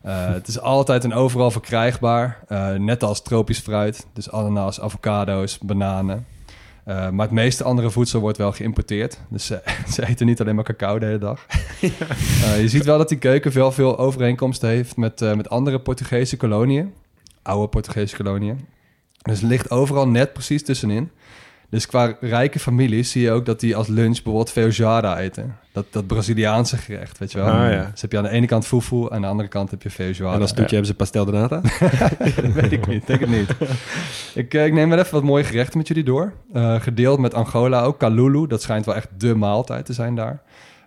Eh, 0.02 0.32
het 0.32 0.48
is 0.48 0.60
altijd 0.60 1.04
en 1.04 1.14
overal 1.14 1.50
verkrijgbaar. 1.50 2.44
eh, 2.48 2.74
net 2.74 3.02
als 3.02 3.22
tropisch 3.22 3.58
fruit. 3.58 4.06
Dus 4.12 4.30
ananas, 4.30 4.80
avocado's, 4.80 5.58
bananen. 5.58 6.26
Eh, 6.84 7.10
maar 7.10 7.26
het 7.26 7.34
meeste 7.34 7.64
andere 7.64 7.90
voedsel 7.90 8.20
wordt 8.20 8.38
wel 8.38 8.52
geïmporteerd. 8.52 9.20
Dus 9.28 9.46
ze, 9.46 9.62
ze 9.94 10.06
eten 10.06 10.26
niet 10.26 10.40
alleen 10.40 10.54
maar 10.54 10.64
cacao 10.64 10.98
de 10.98 11.06
hele 11.06 11.18
dag. 11.18 11.46
Je 12.60 12.68
ziet 12.68 12.84
wel 12.84 12.98
dat 12.98 13.08
die 13.08 13.18
keuken 13.18 13.52
veel, 13.52 13.72
veel 13.72 13.98
overeenkomsten 13.98 14.68
heeft 14.68 14.96
met, 14.96 15.20
met 15.20 15.50
andere 15.50 15.80
Portugese 15.80 16.36
koloniën. 16.36 16.92
Oude 17.42 17.68
Portugese 17.68 18.16
koloniën. 18.16 18.66
Dus 19.22 19.40
het 19.40 19.50
ligt 19.50 19.70
overal 19.70 20.08
net 20.08 20.32
precies 20.32 20.64
tussenin. 20.64 21.10
Dus 21.72 21.86
qua 21.86 22.16
rijke 22.20 22.58
families 22.58 23.10
zie 23.10 23.22
je 23.22 23.30
ook 23.30 23.46
dat 23.46 23.60
die 23.60 23.76
als 23.76 23.88
lunch 23.88 24.14
bijvoorbeeld 24.14 24.50
feijoada 24.50 25.18
eten. 25.18 25.56
Dat, 25.72 25.86
dat 25.90 26.06
Braziliaanse 26.06 26.76
gerecht, 26.76 27.18
weet 27.18 27.32
je 27.32 27.38
wel. 27.38 27.46
Ah, 27.46 27.72
ja. 27.72 27.88
Dus 27.90 28.00
heb 28.00 28.12
je 28.12 28.18
aan 28.18 28.24
de 28.24 28.30
ene 28.30 28.46
kant 28.46 28.66
fufu, 28.66 29.06
aan 29.10 29.20
de 29.20 29.26
andere 29.26 29.48
kant 29.48 29.70
heb 29.70 29.82
je 29.82 29.90
feijoada. 29.90 30.34
En 30.34 30.40
als 30.40 30.52
toetje 30.52 30.70
hebben 30.74 30.86
ze 30.86 30.94
pastel 30.94 31.24
de 31.24 31.32
nata. 31.32 31.60
Dat 32.42 32.52
weet 32.52 32.72
ik 32.72 32.86
niet, 32.86 33.06
denk 33.06 33.20
het 33.20 33.28
niet. 33.30 33.48
ik, 34.34 34.54
eh, 34.54 34.66
ik 34.66 34.72
neem 34.72 34.88
wel 34.88 34.98
even 34.98 35.12
wat 35.12 35.22
mooie 35.22 35.44
gerechten 35.44 35.78
met 35.78 35.88
jullie 35.88 36.04
door. 36.04 36.32
Eh, 36.52 36.80
gedeeld 36.80 37.18
met 37.18 37.34
Angola 37.34 37.82
ook, 37.82 37.98
kalulu. 37.98 38.46
Dat 38.46 38.62
schijnt 38.62 38.84
wel 38.86 38.94
echt 38.94 39.08
de 39.18 39.34
maaltijd 39.34 39.84
te 39.84 39.92
zijn 39.92 40.14
daar. 40.14 40.42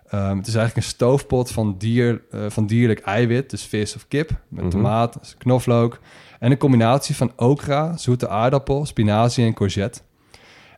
Ehm, 0.08 0.36
het 0.36 0.46
is 0.46 0.54
eigenlijk 0.54 0.76
een 0.86 0.92
stoofpot 0.92 1.50
van, 1.50 1.74
dier, 1.78 2.22
eh, 2.30 2.40
van 2.48 2.66
dierlijk 2.66 3.00
eiwit, 3.00 3.50
dus 3.50 3.62
vis 3.62 3.94
of 3.96 4.08
kip, 4.08 4.30
met 4.48 4.62
Mhm. 4.62 4.70
tomaat, 4.70 5.16
dus 5.20 5.34
knoflook. 5.38 5.98
En 6.38 6.50
een 6.50 6.58
combinatie 6.58 7.16
van 7.16 7.32
okra, 7.36 7.96
zoete 7.96 8.28
aardappel, 8.28 8.86
spinazie 8.86 9.44
en 9.44 9.54
courgette. 9.54 10.00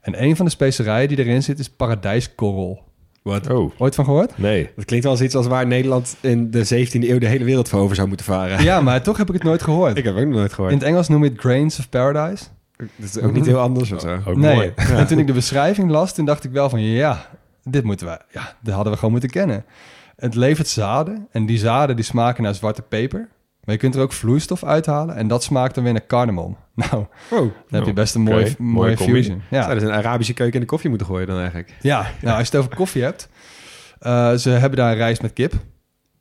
En 0.01 0.22
een 0.22 0.36
van 0.36 0.44
de 0.44 0.51
specerijen 0.51 1.09
die 1.09 1.18
erin 1.18 1.42
zit 1.42 1.59
is 1.59 1.68
paradijskorrel. 1.70 2.86
Wat? 3.22 3.51
Oh, 3.51 3.72
Ooit 3.78 3.94
van 3.94 4.05
gehoord? 4.05 4.38
nee. 4.38 4.70
Dat 4.76 4.84
klinkt 4.84 5.05
wel 5.05 5.14
als 5.14 5.22
iets 5.24 5.34
als 5.34 5.46
waar 5.46 5.66
Nederland 5.66 6.16
in 6.20 6.51
de 6.51 6.86
17e 6.86 6.90
eeuw 6.92 7.18
de 7.18 7.26
hele 7.26 7.44
wereld 7.44 7.68
voor 7.68 7.80
over 7.80 7.96
zou 7.96 8.09
moeten 8.09 8.26
varen. 8.26 8.62
Ja, 8.62 8.80
maar 8.80 9.03
toch 9.03 9.16
heb 9.16 9.28
ik 9.28 9.34
het 9.34 9.42
nooit 9.42 9.62
gehoord. 9.62 9.96
Ik 9.96 10.05
heb 10.05 10.14
het 10.14 10.24
ook 10.24 10.30
nooit 10.30 10.49
In 10.49 10.55
gehoord. 10.55 10.72
het 10.74 10.82
Engels 10.82 11.09
noem 11.09 11.24
je 11.24 11.30
het 11.30 11.40
grains 11.40 11.78
of 11.78 11.88
paradise. 11.88 12.44
Dat 12.76 12.88
is 13.09 13.18
ook 13.18 13.32
niet 13.32 13.46
heel 13.46 13.59
anders 13.59 13.92
of 13.92 14.01
zo. 14.01 14.18
Ook 14.26 14.36
nee. 14.36 14.55
mooi. 14.55 14.72
En 14.96 15.07
toen 15.07 15.18
ik 15.18 15.26
de 15.26 15.32
beschrijving 15.32 15.90
las, 15.90 16.14
toen 16.14 16.24
dacht 16.24 16.44
ik 16.44 16.51
wel 16.51 16.68
van 16.70 16.80
ja, 16.82 17.26
dit 17.64 17.84
moeten 17.84 18.07
we, 18.07 18.20
ja, 18.30 18.55
dit 18.62 18.74
hadden 18.74 18.92
we 18.92 18.99
gewoon 18.99 19.12
moeten 19.12 19.30
kennen. 19.30 19.64
Het 20.16 20.34
levert 20.34 20.68
zaden 20.68 21.26
en 21.30 21.46
die 21.46 21.59
zaden 21.59 21.96
die 21.96 22.05
smaken 22.05 22.42
naar 22.42 22.55
zwarte 22.55 22.82
peper. 22.82 23.28
Maar 23.68 23.76
je 23.76 23.82
kunt 23.82 23.94
er 23.94 24.02
ook 24.02 24.12
vloeistof 24.12 24.64
uithalen 24.64 25.16
en 25.16 25.28
dat 25.28 25.42
smaakt 25.42 25.74
dan 25.74 25.84
weer 25.84 25.92
naar 25.92 26.06
cardamom. 26.06 26.56
Nou, 26.74 27.06
Oh, 27.30 27.38
dan 27.38 27.52
heb 27.68 27.84
je 27.84 27.92
best 27.92 28.14
een 28.14 28.20
mooie, 28.20 28.54
mooie 28.58 28.72
mooie 28.72 28.96
combi. 28.96 29.12
fusion. 29.12 29.42
Ja. 29.50 29.62
Zouden 29.62 29.80
ze 29.86 29.90
een 29.92 29.98
Arabische 29.98 30.32
keuken 30.32 30.54
in 30.54 30.60
de 30.60 30.66
koffie 30.66 30.88
moeten 30.88 31.06
gooien 31.06 31.26
dan 31.26 31.38
eigenlijk? 31.38 31.74
Ja, 31.80 32.00
nou, 32.22 32.38
als 32.38 32.48
je 32.48 32.56
het 32.56 32.64
over 32.64 32.76
koffie 32.76 33.02
hebt. 33.02 33.28
eh, 33.98 34.32
ze 34.34 34.50
hebben 34.50 34.78
daar 34.78 34.90
een 34.90 34.96
rijst 34.96 35.22
met 35.22 35.32
kip. 35.32 35.52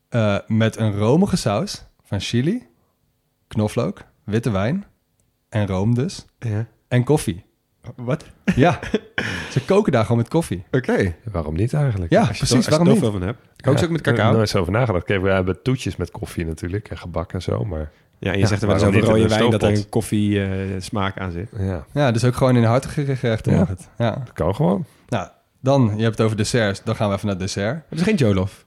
eh, 0.09 0.37
met 0.47 0.77
een 0.77 0.97
romige 0.97 1.35
saus 1.35 1.85
van 2.03 2.19
chili, 2.19 2.67
knoflook, 3.47 4.01
witte 4.23 4.49
wijn 4.51 4.85
en 5.49 5.67
room 5.67 5.93
dus. 5.95 6.25
Ja. 6.39 6.65
En 6.87 7.03
koffie. 7.03 7.45
Wat? 7.95 8.25
Ja, 8.55 8.79
ze 9.53 9.61
koken 9.65 9.91
daar 9.91 10.01
gewoon 10.01 10.17
met 10.17 10.27
koffie. 10.27 10.63
Oké. 10.71 11.15
Waarom 11.31 11.55
niet 11.55 11.73
eigenlijk? 11.73 12.11
Ja, 12.11 12.19
Als 12.19 12.27
je 12.29 12.33
precies. 12.35 12.49
er- 12.51 12.55
als 12.57 12.65
je 12.65 12.71
Waarom 12.71 12.87
niet? 12.89 12.99
veel 12.99 13.11
van 13.11 13.21
hebt. 13.21 13.39
Kook 13.61 13.77
ze 13.77 13.83
ook 13.83 13.89
met 13.91 13.99
Ik 13.99 14.05
heb 14.05 14.15
er 14.15 14.21
cacao? 14.21 14.35
nooit 14.37 14.49
zo 14.49 14.59
over 14.59 14.71
nagedacht. 14.73 15.05
Kijk, 15.05 15.21
we 15.21 15.29
hebben 15.29 15.61
toetjes 15.63 15.95
met 15.95 16.11
koffie 16.11 16.45
natuurlijk 16.45 16.89
en 16.89 16.97
gebak 16.97 17.33
en 17.33 17.41
zo, 17.41 17.65
maar 17.65 17.91
Ja, 18.19 18.27
en 18.31 18.35
je 18.35 18.41
Ja, 18.41 18.47
zegt 18.47 18.61
er 18.61 18.67
wel 18.67 18.75
over 18.77 18.99
rode 19.01 19.27
wijn 19.27 19.51
dat 19.51 19.63
er 19.63 19.69
een 19.69 19.89
koffie 19.89 20.43
eh, 20.43 20.49
smaak 20.79 21.17
aan 21.19 21.31
zit. 21.31 21.49
ja, 21.59 21.85
Ja, 21.93 22.11
dus 22.11 22.23
ook 22.25 22.35
gewoon 22.35 22.55
in 22.55 22.63
een 22.63 22.69
hartige 22.69 23.15
gerechten 23.15 23.51
Ja. 23.51 23.57
mag 23.59 23.67
het. 23.67 23.89
Ja. 23.97 24.11
dat 24.11 24.33
kan 24.33 24.55
gewoon. 24.55 24.85
Nou, 25.07 25.27
dan, 25.61 25.93
je 25.95 26.03
hebt 26.03 26.17
het 26.17 26.25
over 26.25 26.37
desserts. 26.37 26.83
Dan 26.83 26.95
gaan 26.95 27.09
we 27.09 27.15
even 27.15 27.27
naar 27.27 27.37
dessert. 27.37 27.83
Het 27.89 27.99
is 27.99 28.05
geen 28.05 28.15
Jolof. 28.15 28.65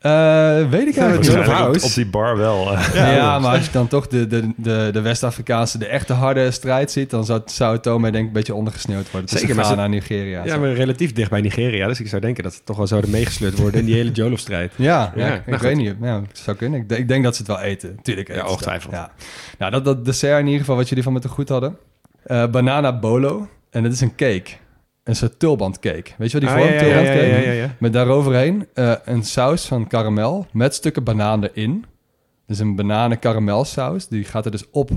Eh, 0.00 0.68
weet 0.70 0.86
ik 0.88 0.96
eigenlijk 0.96 1.36
niet. 1.36 1.46
House. 1.46 1.78
op, 1.84 1.90
op 1.90 1.94
die 1.94 2.06
bar 2.06 2.36
wel. 2.36 2.72
eh. 2.72 2.94
Ja, 3.16 3.38
maar 3.38 3.56
als 3.56 3.64
je 3.66 3.72
dan 3.72 3.88
toch 3.88 4.06
de, 4.06 4.26
de, 4.26 4.52
de, 4.56 4.88
de 4.92 5.00
West-Afrikaanse, 5.00 5.78
de 5.78 5.86
echte 5.86 6.12
harde 6.12 6.50
strijd 6.50 6.90
ziet... 6.90 7.10
dan 7.10 7.24
zou, 7.24 7.40
zou 7.44 7.72
het 7.72 7.82
Tome 7.82 8.10
denk 8.10 8.22
ik 8.22 8.26
een 8.26 8.32
beetje 8.32 8.54
ondergesneeuwd 8.54 9.10
worden. 9.10 9.28
Zeker, 9.38 9.54
maar 9.54 9.76
naar 9.76 9.88
Nigeria. 9.88 10.44
Ja, 10.44 10.52
zo. 10.54 10.60
maar 10.60 10.72
relatief 10.72 11.12
dicht 11.12 11.30
bij 11.30 11.40
Nigeria. 11.40 11.86
Dus 11.86 12.00
ik 12.00 12.08
zou 12.08 12.20
denken 12.20 12.42
dat 12.42 12.54
ze 12.54 12.60
toch 12.64 12.76
wel 12.76 12.86
zouden 12.86 13.10
meegesleurd 13.10 13.58
worden 13.58 13.80
in 13.80 13.86
die 13.86 13.94
hele 13.94 14.10
Jolof-strijd. 14.10 14.72
Ja, 14.76 15.12
Ja, 15.16 15.24
ja, 15.26 15.28
nou 15.30 15.42
ik 15.56 15.58
weet 15.58 15.76
niet. 15.76 15.94
Ja, 16.02 16.20
het 16.28 16.38
zou 16.38 16.56
kunnen. 16.56 16.80
Ik, 16.80 16.88
denk- 16.88 17.00
ik 17.00 17.08
denk 17.08 17.24
dat 17.24 17.36
ze 17.36 17.42
het 17.42 17.50
wel 17.50 17.60
eten. 17.60 17.98
Tuurlijk 18.02 18.28
eten 18.28 18.42
Ja, 18.42 18.48
ongetwijfeld. 18.48 18.92
Ja. 18.92 19.10
Nou, 19.58 19.70
dat, 19.72 19.84
dat 19.84 20.04
dessert 20.04 20.38
in 20.38 20.44
ieder 20.44 20.60
geval 20.60 20.76
wat 20.76 20.88
jullie 20.88 21.04
van 21.04 21.12
me 21.12 21.18
te 21.20 21.28
goed 21.28 21.48
hadden. 21.48 21.76
Eh, 22.24 22.46
banana 22.46 22.98
bolo. 22.98 23.48
En 23.70 23.82
dat 23.82 23.92
is 23.92 24.00
een 24.00 24.14
cake. 24.14 24.50
Een 25.04 25.16
soort 25.16 25.38
tulbandcake. 25.38 26.10
Weet 26.18 26.30
je 26.30 26.40
wat 26.40 26.48
die 26.48 26.50
Ah, 26.50 26.56
vorm? 26.56 26.68
ja, 26.68 26.74
ja, 26.74 26.80
ja, 26.80 26.92
tulbandcake? 26.92 27.26
ja, 27.26 27.36
ja, 27.38 27.52
ja. 27.52 27.74
Met 27.78 27.92
daaroverheen 27.92 28.66
eh, 28.74 28.92
een 29.04 29.22
saus 29.24 29.66
van 29.66 29.86
karamel 29.86 30.46
met 30.52 30.74
stukken 30.74 31.04
banaan 31.04 31.44
erin. 31.44 31.84
Dus 32.46 32.58
een 32.58 32.76
bananen 32.76 33.18
karamelsaus. 33.18 34.08
Die 34.08 34.24
gaat 34.24 34.44
er 34.44 34.50
dus 34.50 34.70
op. 34.70 34.90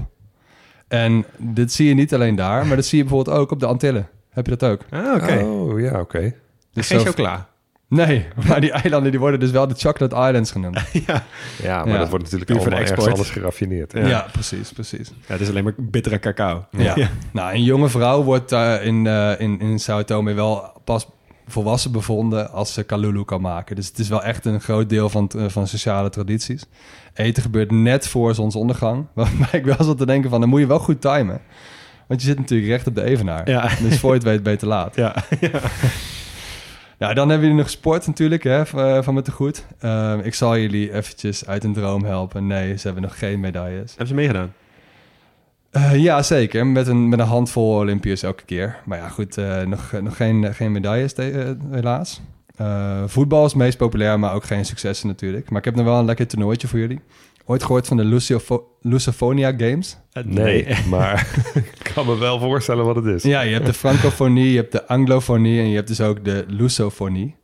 En 0.87 1.25
dit 1.37 1.71
zie 1.71 1.87
je 1.87 1.93
niet 1.93 2.13
alleen 2.13 2.35
daar, 2.35 2.65
maar 2.67 2.75
dat 2.75 2.85
zie 2.85 2.97
je 2.97 3.03
bijvoorbeeld 3.03 3.37
ook 3.37 3.51
op 3.51 3.59
de 3.59 3.65
Antillen. 3.65 4.07
Heb 4.29 4.45
je 4.47 4.55
dat 4.55 4.69
ook? 4.71 4.81
Ah, 4.89 5.15
oké. 5.15 5.43
Oh, 5.43 5.79
ja, 5.79 5.99
oké. 5.99 6.33
Dus 6.73 6.87
Geen 6.87 6.99
zo- 6.99 7.05
chocola. 7.05 7.49
Nee, 7.95 8.27
maar 8.47 8.61
die 8.61 8.71
eilanden 8.71 9.11
die 9.11 9.19
worden 9.19 9.39
dus 9.39 9.51
wel 9.51 9.67
de 9.67 9.75
Chocolate 9.77 10.15
Islands 10.15 10.51
genoemd. 10.51 10.79
ja. 11.07 11.23
Ja, 11.61 11.83
maar 11.83 11.93
Ja. 11.93 11.99
dat 11.99 12.09
wordt 12.09 12.23
natuurlijk 12.23 12.51
voor 12.51 12.59
allemaal 12.59 12.79
de 12.79 12.85
ergens 12.91 13.07
anders 13.07 13.29
geraffineerd. 13.29 13.93
Ja, 13.93 14.27
precies, 14.31 14.71
precies. 14.71 15.07
ja, 15.07 15.31
het 15.33 15.41
is 15.41 15.49
alleen 15.49 15.63
maar 15.63 15.73
bittere 15.77 16.19
cacao. 16.19 16.65
Ja. 16.71 16.95
Nou, 17.31 17.53
een 17.53 17.63
jonge 17.63 17.89
vrouw 17.89 18.23
wordt 18.23 18.49
daar 18.49 18.83
in, 18.83 19.07
eh 19.07 19.31
in, 19.39 19.59
in 19.59 19.79
Sao 19.79 20.03
Tome 20.03 20.33
wel 20.33 20.71
pas 20.83 21.07
volwassen 21.47 21.91
bevonden 21.91 22.51
als 22.51 22.73
ze 22.73 22.83
kalulu 22.83 23.23
kan 23.23 23.41
maken. 23.41 23.75
Dus 23.75 23.87
het 23.87 23.99
is 23.99 24.09
wel 24.09 24.23
echt 24.23 24.45
een 24.45 24.61
groot 24.61 24.89
deel 24.89 25.09
van, 25.09 25.29
eh, 25.37 25.45
van 25.47 25.67
sociale 25.67 26.09
tradities. 26.09 26.65
Eten 27.13 27.43
gebeurt 27.43 27.71
net 27.71 28.07
voor 28.07 28.35
zonsondergang. 28.35 29.05
Waarbij 29.13 29.47
ik 29.59 29.65
wel 29.65 29.83
zat 29.83 29.97
te 29.97 30.05
denken 30.05 30.29
van, 30.29 30.39
dan 30.39 30.49
moet 30.49 30.59
je 30.59 30.67
wel 30.67 30.79
goed 30.79 31.01
timen. 31.01 31.41
Want 32.07 32.21
je 32.21 32.27
zit 32.27 32.39
natuurlijk 32.39 32.69
recht 32.69 32.87
op 32.87 32.95
de 32.95 33.03
evenaar. 33.03 33.49
Ja. 33.49 33.69
Dus 33.81 33.99
voor 33.99 34.09
je 34.09 34.15
het 34.15 34.23
weet, 34.23 34.43
beter 34.43 34.67
laat. 34.67 34.95
Ja. 34.95 35.15
Nou, 36.97 37.13
dan 37.13 37.29
hebben 37.29 37.47
jullie 37.47 37.63
nog 37.63 37.71
sport 37.71 38.07
natuurlijk, 38.07 38.43
hè, 38.43 38.61
eh, 38.61 39.03
van 39.03 39.13
me 39.13 39.21
te 39.21 39.31
goed. 39.31 39.65
Eh, 39.79 40.17
ik 40.23 40.33
zal 40.33 40.57
jullie 40.57 40.93
eventjes 40.93 41.47
uit 41.47 41.63
een 41.63 41.73
droom 41.73 42.03
helpen. 42.03 42.47
Nee, 42.47 42.77
ze 42.77 42.85
hebben 42.85 43.03
nog 43.03 43.19
geen 43.19 43.39
medailles. 43.39 43.89
Hebben 43.89 44.07
ze 44.07 44.13
meegedaan? 44.13 44.53
Eh, 45.71 45.95
ja, 45.95 46.21
zeker. 46.21 46.67
Met 46.67 46.87
een, 46.87 47.09
met 47.09 47.19
een 47.19 47.25
handvol 47.25 47.75
Olympiërs 47.75 48.23
elke 48.23 48.45
keer. 48.45 48.77
Maar 48.85 48.97
ja, 48.97 49.07
goed, 49.09 49.37
eh, 49.37 49.61
nog, 49.61 49.91
nog 50.01 50.15
geen, 50.15 50.53
geen 50.53 50.71
medailles 50.71 51.15
helaas. 51.71 52.21
Voetbal 53.05 53.45
is 53.45 53.51
het 53.51 53.61
meest 53.61 53.77
populair, 53.77 54.19
maar 54.19 54.33
ook 54.33 54.43
geen 54.43 54.65
successen 54.65 55.07
natuurlijk. 55.07 55.49
Maar 55.49 55.59
ik 55.59 55.65
heb 55.65 55.75
nog 55.75 55.85
wel 55.85 55.99
een 55.99 56.05
lekker 56.05 56.27
toernooitje 56.27 56.67
voor 56.67 56.79
jullie. 56.79 56.99
Ooit 57.45 57.63
gehoord 57.63 57.87
van 57.87 57.97
de 57.97 58.19
Lusofonia 58.81 59.53
Games? 59.57 59.97
Nee, 60.25 60.67
maar 60.89 61.27
ik 61.53 61.89
kan 61.93 62.05
me 62.05 62.17
wel 62.17 62.39
voorstellen 62.39 62.85
wat 62.85 62.95
het 62.95 63.05
is. 63.05 63.23
Ja, 63.23 63.41
je 63.41 63.53
hebt 63.53 63.65
de 63.65 63.73
francofonie, 63.73 64.51
je 64.51 64.57
hebt 64.57 64.71
de 64.71 64.87
anglofonie 64.87 65.59
en 65.59 65.69
je 65.69 65.75
hebt 65.75 65.87
dus 65.87 66.01
ook 66.01 66.25
de 66.25 66.45
Lusofonie. 66.47 67.35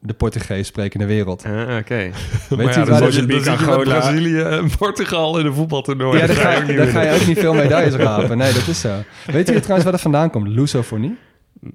De 0.00 0.12
Portugees 0.14 0.66
sprekende 0.66 1.06
wereld. 1.06 1.44
Ah, 1.44 1.52
oké. 1.52 1.94
Weet 1.96 2.12
maar 2.50 2.58
je 2.58 2.64
ja, 2.80 2.84
waar 2.84 3.00
dan, 3.00 3.08
de- 3.08 3.12
zit 3.12 3.20
je, 3.22 3.26
dan 3.26 3.36
Mozambique, 3.36 3.50
Angola. 3.50 3.98
Brazilië 3.98 4.40
en 4.40 4.70
Portugal 4.78 5.38
in 5.38 5.46
een 5.46 5.54
voetbaltoernooi. 5.54 6.18
Ja, 6.18 6.26
Dat 6.26 6.36
daar 6.36 6.44
ga 6.44 6.62
je 6.70 6.76
daar 6.76 6.86
ga 6.86 7.02
je 7.02 7.20
ook 7.20 7.26
niet 7.26 7.38
veel 7.38 7.54
medailles 7.54 7.94
rapen. 8.04 8.38
Nee, 8.38 8.52
dat 8.52 8.66
is 8.66 8.80
zo. 8.80 8.94
Weet 9.26 9.46
je 9.48 9.52
trouwens 9.52 9.82
waar 9.82 9.92
dat 9.92 10.00
vandaan 10.00 10.30
komt? 10.30 10.48
Lusofonie? 10.48 11.16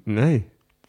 Nee. 0.04 0.46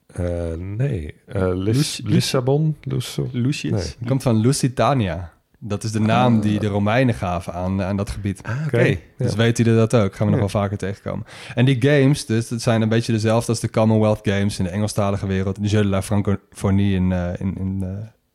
Eh, 0.07 0.25
nee. 0.57 1.13
Eh, 1.27 1.49
Lis- 1.53 1.75
Luc- 1.75 2.01
Lissabon? 2.13 2.77
Lusso- 2.81 3.29
Lucius? 3.31 3.71
Nee. 3.71 3.81
Het 3.99 4.07
komt 4.07 4.23
van 4.23 4.35
Lusitania. 4.35 5.32
Dat 5.65 5.83
is 5.83 5.91
de 5.91 5.99
naam 5.99 6.39
die 6.41 6.59
de 6.59 6.67
Romeinen 6.67 7.15
gaven 7.15 7.53
aan, 7.53 7.81
aan 7.83 7.97
dat 7.97 8.09
gebied. 8.09 8.43
Ah, 8.43 8.57
oké. 8.65 8.97
Dus 9.17 9.31
Ja. 9.31 9.37
weten 9.37 9.63
jullie 9.63 9.79
dat 9.79 9.93
ook? 9.95 10.15
Gaan 10.15 10.25
we 10.27 10.31
nog 10.31 10.33
Ja. 10.33 10.39
wel 10.51 10.61
vaker 10.61 10.77
tegenkomen. 10.77 11.25
En 11.55 11.65
die 11.65 11.81
games, 11.81 12.25
dus, 12.25 12.47
dat 12.47 12.61
zijn 12.61 12.81
een 12.81 12.89
beetje 12.89 13.11
dezelfde 13.11 13.49
als 13.51 13.59
de 13.59 13.69
Commonwealth 13.69 14.19
Games 14.21 14.57
in 14.59 14.63
de 14.65 14.69
Engelstalige 14.71 15.27
wereld. 15.27 15.55
De 15.55 15.61
Jeux 15.67 15.81
de 15.83 15.89
la 15.89 16.01
Francophonie 16.01 16.95
in, 16.95 17.11
eh, 17.11 17.27
in, 17.39 17.55
in, 17.57 17.79
eh, 17.83 17.89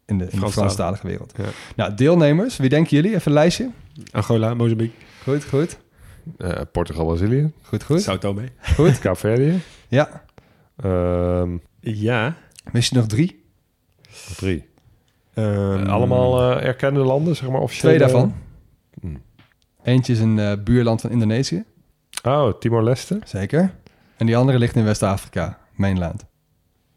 in 0.07 0.19
de, 0.19 0.27
in 0.31 0.41
de 0.41 0.51
Franstalige. 0.51 1.07
Wereld. 1.07 1.33
Ja. 1.37 1.45
Nou, 1.77 1.95
deelnemers, 1.95 2.57
wie 2.57 2.69
denken 2.69 2.97
jullie? 2.97 3.15
Even 3.15 3.27
een 3.27 3.33
lijstje. 3.39 3.71
Angola, 4.11 4.55
Mozambique, 4.55 4.95
Goed, 5.23 5.45
goed. 5.45 5.79
Eh, 6.39 6.61
Portugal, 6.73 7.07
Brazilië. 7.07 7.53
Goed, 7.63 7.83
goed. 7.83 8.03
Sao 8.03 8.19
Tome. 8.19 8.43
Goed. 8.75 8.99
Kaapverdië. 9.05 9.61
Ja. 9.89 10.23
Ehm, 10.77 11.57
Ja. 11.81 12.37
Wist 12.73 12.91
je 12.91 12.97
nog 12.97 13.07
drie? 13.07 13.45
drie. 14.37 14.65
Ehm, 15.43 15.87
Allemaal 15.87 16.41
eh, 16.41 16.67
erkende 16.67 17.01
landen, 17.01 17.37
zeg 17.37 17.49
maar 17.51 17.61
officieel. 17.61 17.89
Twee 17.95 17.99
daarvan. 18.03 18.35
Hmm. 19.01 19.23
Eentje 19.83 20.13
is 20.13 20.21
een 20.21 20.39
eh, 20.39 20.53
buurland 20.65 21.01
van 21.01 21.11
Indonesië. 21.11 21.65
Oh, 22.23 22.53
Timor-Leste. 22.59 23.19
Zeker. 23.25 23.75
En 24.17 24.27
die 24.27 24.37
andere 24.37 24.59
ligt 24.59 24.77
in 24.77 24.85
West-Afrika, 24.85 25.59
mainland. 25.75 26.25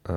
Eh, 0.02 0.14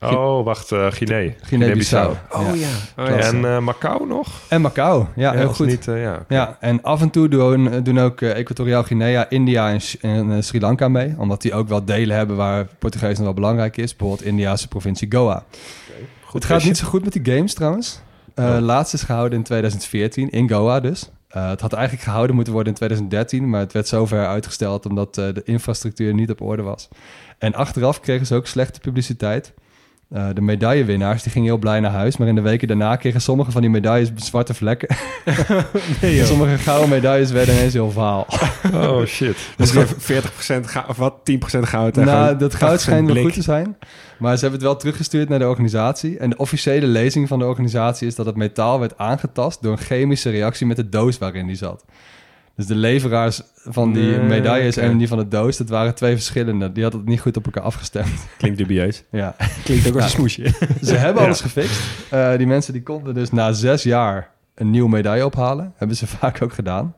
oh, 0.00 0.44
wacht. 0.44 0.72
eh 0.72 0.86
Guinea. 0.90 1.32
Guinea-Bissau. 1.42 2.14
Oh 2.30 2.40
ja. 2.56 2.68
Oh, 3.02 3.08
ja. 3.08 3.16
En 3.16 3.44
eh, 3.44 3.58
Macau 3.58 4.06
nog? 4.06 4.28
En 4.48 4.60
Macau. 4.60 5.04
Ja, 5.16 5.30
heel 5.30 5.40
dat 5.40 5.50
is 5.50 5.56
goed. 5.56 5.66
Niet, 5.66 5.88
eh, 5.88 6.02
ja. 6.02 6.24
Ja, 6.28 6.56
en 6.60 6.82
af 6.82 7.00
en 7.00 7.10
toe 7.10 7.28
doen, 7.28 7.82
doen 7.82 7.98
ook 7.98 8.20
eh, 8.20 8.36
Equatoriaal 8.38 8.82
Guinea, 8.82 9.28
India 9.30 9.70
en, 9.70 9.80
en, 10.00 10.32
eh, 10.32 10.40
Sri 10.42 10.60
Lanka 10.60 10.88
mee. 10.88 11.14
Omdat 11.18 11.42
die 11.42 11.54
ook 11.54 11.68
wel 11.68 11.84
delen 11.84 12.16
hebben 12.16 12.36
waar 12.36 12.66
Portugees 12.78 13.16
nog 13.16 13.24
wel 13.24 13.34
belangrijk 13.34 13.76
is. 13.76 13.96
Bijvoorbeeld 13.96 14.28
Indiase 14.28 14.68
provincie 14.68 15.12
Goa. 15.12 15.44
Het 16.32 16.44
gaat 16.44 16.64
niet 16.64 16.76
zo 16.76 16.86
goed 16.86 17.04
met 17.04 17.12
die 17.12 17.34
games 17.34 17.54
trouwens. 17.54 18.00
Eh 18.34 18.44
Oh. 18.44 18.58
Laatst 18.60 18.94
is 18.94 19.02
gehouden 19.02 19.38
in 19.38 19.44
2014, 19.44 20.30
in 20.30 20.48
Goa 20.48 20.80
dus. 20.80 21.10
Eh, 21.28 21.48
het 21.48 21.60
had 21.60 21.72
eigenlijk 21.72 22.04
gehouden 22.04 22.34
moeten 22.34 22.52
worden 22.52 22.72
in 22.72 22.78
2013, 22.78 23.50
maar 23.50 23.60
het 23.60 23.72
werd 23.72 23.88
zover 23.88 24.26
uitgesteld 24.26 24.86
omdat 24.86 25.18
eh, 25.18 25.34
de 25.34 25.42
infrastructuur 25.44 26.14
niet 26.14 26.30
op 26.30 26.40
orde 26.40 26.62
was. 26.62 26.88
En 27.38 27.54
achteraf 27.54 28.00
kregen 28.00 28.26
ze 28.26 28.34
ook 28.34 28.46
slechte 28.46 28.80
publiciteit. 28.80 29.52
Eh, 30.10 30.28
de 30.34 30.40
medaillewinnaars 30.40 31.22
die 31.22 31.32
gingen 31.32 31.48
heel 31.48 31.58
blij 31.58 31.80
naar 31.80 31.90
huis, 31.90 32.16
maar 32.16 32.28
in 32.28 32.34
de 32.34 32.40
weken 32.40 32.68
daarna 32.68 32.96
kregen 32.96 33.20
sommige 33.20 33.50
van 33.50 33.60
die 33.60 33.70
medailles 33.70 34.10
zwarte 34.14 34.54
vlekken. 34.54 34.88
En 36.00 36.26
sommige 36.26 36.58
gouden 36.58 36.88
medailles 36.88 37.30
werden 37.30 37.54
ineens 37.54 37.72
heel 37.72 37.90
vaal. 37.90 38.26
Oh, 38.74 39.04
shit. 39.04 39.36
Dus 39.56 39.72
weer 39.72 39.86
40% 39.86 39.90
goud, 40.64 40.88
of 40.88 40.96
wat? 40.96 41.14
10% 41.56 41.58
goud. 41.60 41.96
nou, 41.96 42.36
dat 42.36 42.54
goud 42.54 42.78
80% 42.78 42.82
schijnt 42.82 43.12
wel 43.12 43.22
goed 43.22 43.32
te 43.32 43.42
zijn. 43.42 43.76
Maar 44.18 44.34
ze 44.34 44.40
hebben 44.40 44.60
het 44.60 44.68
wel 44.68 44.78
teruggestuurd 44.78 45.28
naar 45.28 45.38
de 45.38 45.48
organisatie. 45.48 46.18
En 46.18 46.30
de 46.30 46.36
officiële 46.36 46.86
lezing 46.86 47.28
van 47.28 47.38
de 47.38 47.44
organisatie 47.44 48.06
is 48.06 48.14
dat 48.14 48.26
het 48.26 48.36
metaal 48.36 48.80
werd 48.80 48.98
aangetast 48.98 49.62
door 49.62 49.72
een 49.72 49.78
chemische 49.78 50.30
reactie 50.30 50.66
met 50.66 50.76
de 50.76 50.88
doos 50.88 51.18
waarin 51.18 51.46
die 51.46 51.56
zat. 51.56 51.84
Dus 52.56 52.66
de 52.66 52.74
leveraars 52.74 53.42
van 53.54 53.92
die 53.92 54.02
Nee, 54.02 54.18
medailles 54.20 54.76
en 54.76 54.98
die 54.98 55.08
van 55.08 55.18
de 55.18 55.28
doos, 55.28 55.56
dat 55.56 55.68
waren 55.68 55.94
twee 55.94 56.14
verschillende. 56.14 56.72
Die 56.72 56.82
hadden 56.82 57.00
het 57.00 57.08
niet 57.08 57.20
goed 57.20 57.36
op 57.36 57.44
elkaar 57.44 57.62
afgestemd. 57.62 58.26
Klinkt 58.38 58.58
dubieus. 58.58 59.04
Ja. 59.10 59.36
Klinkt 59.64 59.88
ook 59.88 59.94
als 59.94 60.04
een 60.04 60.10
smoesje. 60.10 60.52
Ze 60.82 60.96
hebben 60.96 61.22
alles 61.22 61.40
gefixt. 61.40 61.80
Eh, 62.10 62.36
die 62.36 62.46
mensen 62.46 62.72
die 62.72 62.82
konden 62.82 63.14
dus 63.14 63.30
na 63.30 63.52
zes 63.52 63.82
jaar 63.82 64.30
een 64.54 64.70
nieuwe 64.70 64.88
medaille 64.88 65.26
ophalen. 65.26 65.72
Hebben 65.76 65.96
ze 65.96 66.06
vaak 66.06 66.42
ook 66.42 66.52
gedaan. 66.52 66.94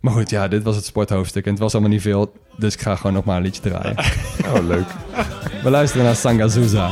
Maar 0.00 0.12
goed, 0.12 0.30
ja, 0.30 0.48
dit 0.48 0.62
was 0.62 0.76
het 0.76 0.84
sporthoofdstuk. 0.84 1.44
En 1.44 1.50
het 1.50 1.60
was 1.60 1.72
allemaal 1.72 1.90
niet 1.90 2.02
veel. 2.02 2.32
Dus 2.56 2.74
ik 2.74 2.80
ga 2.80 2.96
gewoon 2.96 3.12
nog 3.12 3.24
maar 3.24 3.36
een 3.36 3.42
liedje 3.42 3.62
draaien. 3.62 3.96
Oh, 4.46 4.66
leuk. 4.66 4.86
We 5.62 5.70
luisteren 5.70 6.04
naar 6.04 6.16
Sangazuza. 6.16 6.90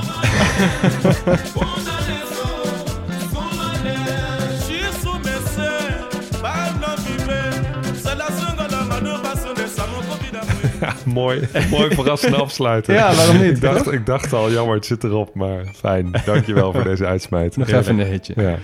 mooi, 11.04 11.48
mooi 11.70 11.94
verrassende 11.94 12.36
afsluiten. 12.36 12.94
Ja, 12.94 13.14
waarom 13.14 13.36
niet, 13.36 13.50
Ik 13.50 13.60
dacht, 13.60 13.92
ik 13.92 14.06
dacht 14.06 14.32
al, 14.32 14.50
jammer, 14.50 14.74
het 14.74 14.86
zit 14.86 15.04
erop, 15.04 15.34
maar 15.34 15.64
fijn. 15.74 16.10
Dankjewel 16.24 16.72
voor 16.72 16.84
deze 16.90 17.06
uitsmijt. 17.06 17.56
Nog 17.56 17.68
even 17.68 17.98
een 17.98 18.06
hitje. 18.06 18.34
Ja. 18.36 18.58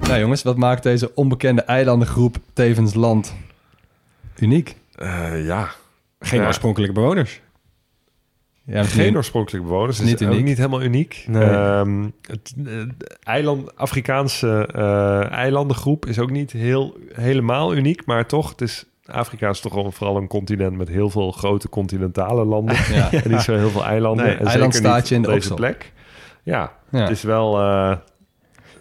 Nou 0.00 0.20
jongens, 0.20 0.42
wat 0.42 0.56
maakt 0.56 0.82
deze 0.82 1.14
onbekende 1.14 1.62
eilandengroep 1.62 2.36
tevens 2.52 2.94
land 2.94 3.34
uniek? 4.38 4.76
Eh, 4.94 5.46
ja. 5.46 5.68
Geen 6.20 6.40
Ja. 6.40 6.46
oorspronkelijke 6.46 6.94
bewoners. 6.94 7.40
Ja, 8.66 8.82
Geen 8.84 9.16
oorspronkelijke 9.16 9.66
bewoners. 9.68 9.98
Het 9.98 10.06
Niet 10.06 10.20
is 10.20 10.26
uniek. 10.26 10.44
niet 10.44 10.56
helemaal 10.56 10.82
uniek. 10.82 11.24
Nee. 11.26 11.42
Ehm, 11.42 12.02
het 12.22 12.54
eh, 12.58 12.64
de 12.64 13.16
eiland, 13.22 13.76
Afrikaanse 13.76 14.68
eh, 14.74 15.30
eilandengroep 15.30 16.06
is 16.06 16.18
ook 16.18 16.30
niet 16.30 16.52
heel, 16.52 16.96
helemaal 17.12 17.74
uniek, 17.74 18.06
maar 18.06 18.26
toch, 18.26 18.50
het 18.50 18.60
is, 18.60 18.84
Afrika 19.06 19.48
is 19.48 19.60
toch 19.60 19.74
wel 19.74 19.90
vooral 19.92 20.16
een 20.16 20.26
continent 20.26 20.76
met 20.76 20.88
heel 20.88 21.10
veel 21.10 21.30
grote 21.32 21.68
continentale 21.68 22.44
landen. 22.44 22.76
Ja. 22.92 23.12
En 23.22 23.30
niet 23.30 23.40
zo 23.40 23.54
heel 23.56 23.70
veel 23.70 23.84
eilanden. 23.84 24.24
Nee, 24.24 24.32
en 24.32 24.38
zeker 24.38 24.52
eilandstaatje 24.52 25.16
niet 25.16 25.24
in 25.26 25.32
de 25.32 25.38
deze 25.38 25.52
Oksel. 25.52 25.56
plek. 25.56 25.92
Ja, 26.42 26.72
Ja. 26.90 26.98
het 27.00 27.10
is 27.10 27.22
wel... 27.22 27.58
eh, 27.60 27.96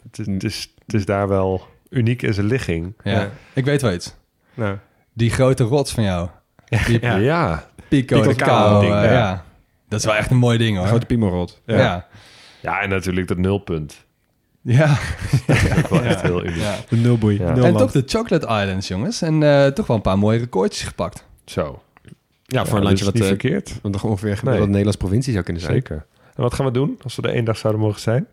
het, 0.04 0.20
is, 0.20 0.26
het, 0.34 0.44
is, 0.44 0.74
het 0.86 0.94
is 0.94 1.06
daar 1.06 1.28
wel 1.28 1.62
uniek 1.90 2.22
in 2.22 2.34
zijn 2.34 2.46
ligging. 2.48 2.94
Ja. 3.04 3.12
Ja. 3.12 3.30
Ik 3.54 3.66
weet 3.66 3.82
wel 3.82 3.94
iets. 3.94 4.16
Nou, 4.54 4.78
Die 5.14 5.30
grote 5.30 5.64
rots 5.64 5.92
van 5.94 6.04
jou. 6.04 6.30
Die 6.86 7.02
Ja, 7.02 7.16
ja. 7.16 7.64
Pico, 7.88 8.16
Pico 8.20 8.30
de 8.30 8.36
Cao. 8.36 8.48
Cao, 8.70 8.80
ding, 8.80 8.94
ja. 8.94 9.04
ja. 9.12 9.45
Dat 9.96 10.04
is 10.04 10.12
wel 10.12 10.20
echt 10.22 10.32
een 10.32 10.38
mooi 10.38 10.58
ding 10.58 10.78
hoor. 10.78 10.88
grote 10.88 11.06
piemelrot. 11.06 11.62
ja. 11.66 12.08
Ja. 12.62 12.82
en 12.82 12.90
natuurlijk 12.90 13.28
dat 13.28 13.38
nulpunt. 13.38 14.06
Ja. 14.62 14.88
Dat 15.76 15.90
wel 15.90 16.02
echt 16.02 16.22
heel 16.22 16.46
uniek. 16.46 16.62
Ja. 16.62 16.76
De 16.90 16.96
nulboei. 16.96 17.38
En 17.40 17.76
toch 17.76 17.92
de 17.92 18.04
Chocolate 18.06 18.46
Islands, 18.62 18.88
jongens. 18.88 19.22
En 19.22 19.44
eh, 19.44 19.66
toch 19.68 19.88
wel 19.88 19.96
een 19.96 20.02
paar 20.02 20.18
mooie 20.18 20.40
recordjes 20.40 20.84
gepakt. 20.88 21.26
Zo. 21.46 21.82
Ja, 22.46 22.66
voor 22.66 22.78
een 22.78 22.84
landje 22.84 22.98
dus 22.98 23.06
wat, 23.06 23.14
niet 23.14 23.24
eh, 23.24 23.30
verkeerd. 23.30 23.80
wat 23.82 23.92
nog 23.92 24.04
ongeveer 24.04 24.28
Nee. 24.28 24.36
gemiddeld 24.38 24.64
een 24.64 24.70
Nederlands 24.70 24.98
provincie 24.98 25.32
zou 25.32 25.44
kunnen 25.44 25.62
zijn. 25.62 25.74
Zeker. 25.74 26.06
En 26.36 26.42
wat 26.44 26.54
gaan 26.54 26.66
we 26.66 26.72
doen 26.72 27.00
als 27.04 27.16
we 27.16 27.22
er 27.22 27.34
één 27.34 27.46
dag 27.46 27.58
zouden 27.58 27.82
mogen 27.82 28.02
zijn? 28.02 28.28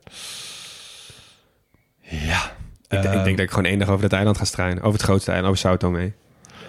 Ja. 2.00 2.52
Ik, 2.88 2.98
ik 2.98 3.24
denk 3.24 3.36
dat 3.36 3.46
ik 3.46 3.50
gewoon 3.50 3.64
één 3.64 3.78
dag 3.78 3.88
over 3.88 4.02
dat 4.02 4.12
eiland 4.12 4.38
ga 4.38 4.44
struinen. 4.44 4.82
Over 4.82 4.92
het 4.98 5.02
grootste 5.08 5.30
eiland, 5.32 5.50
over 5.52 5.68
Sao 5.68 5.76
Tome. 5.76 6.12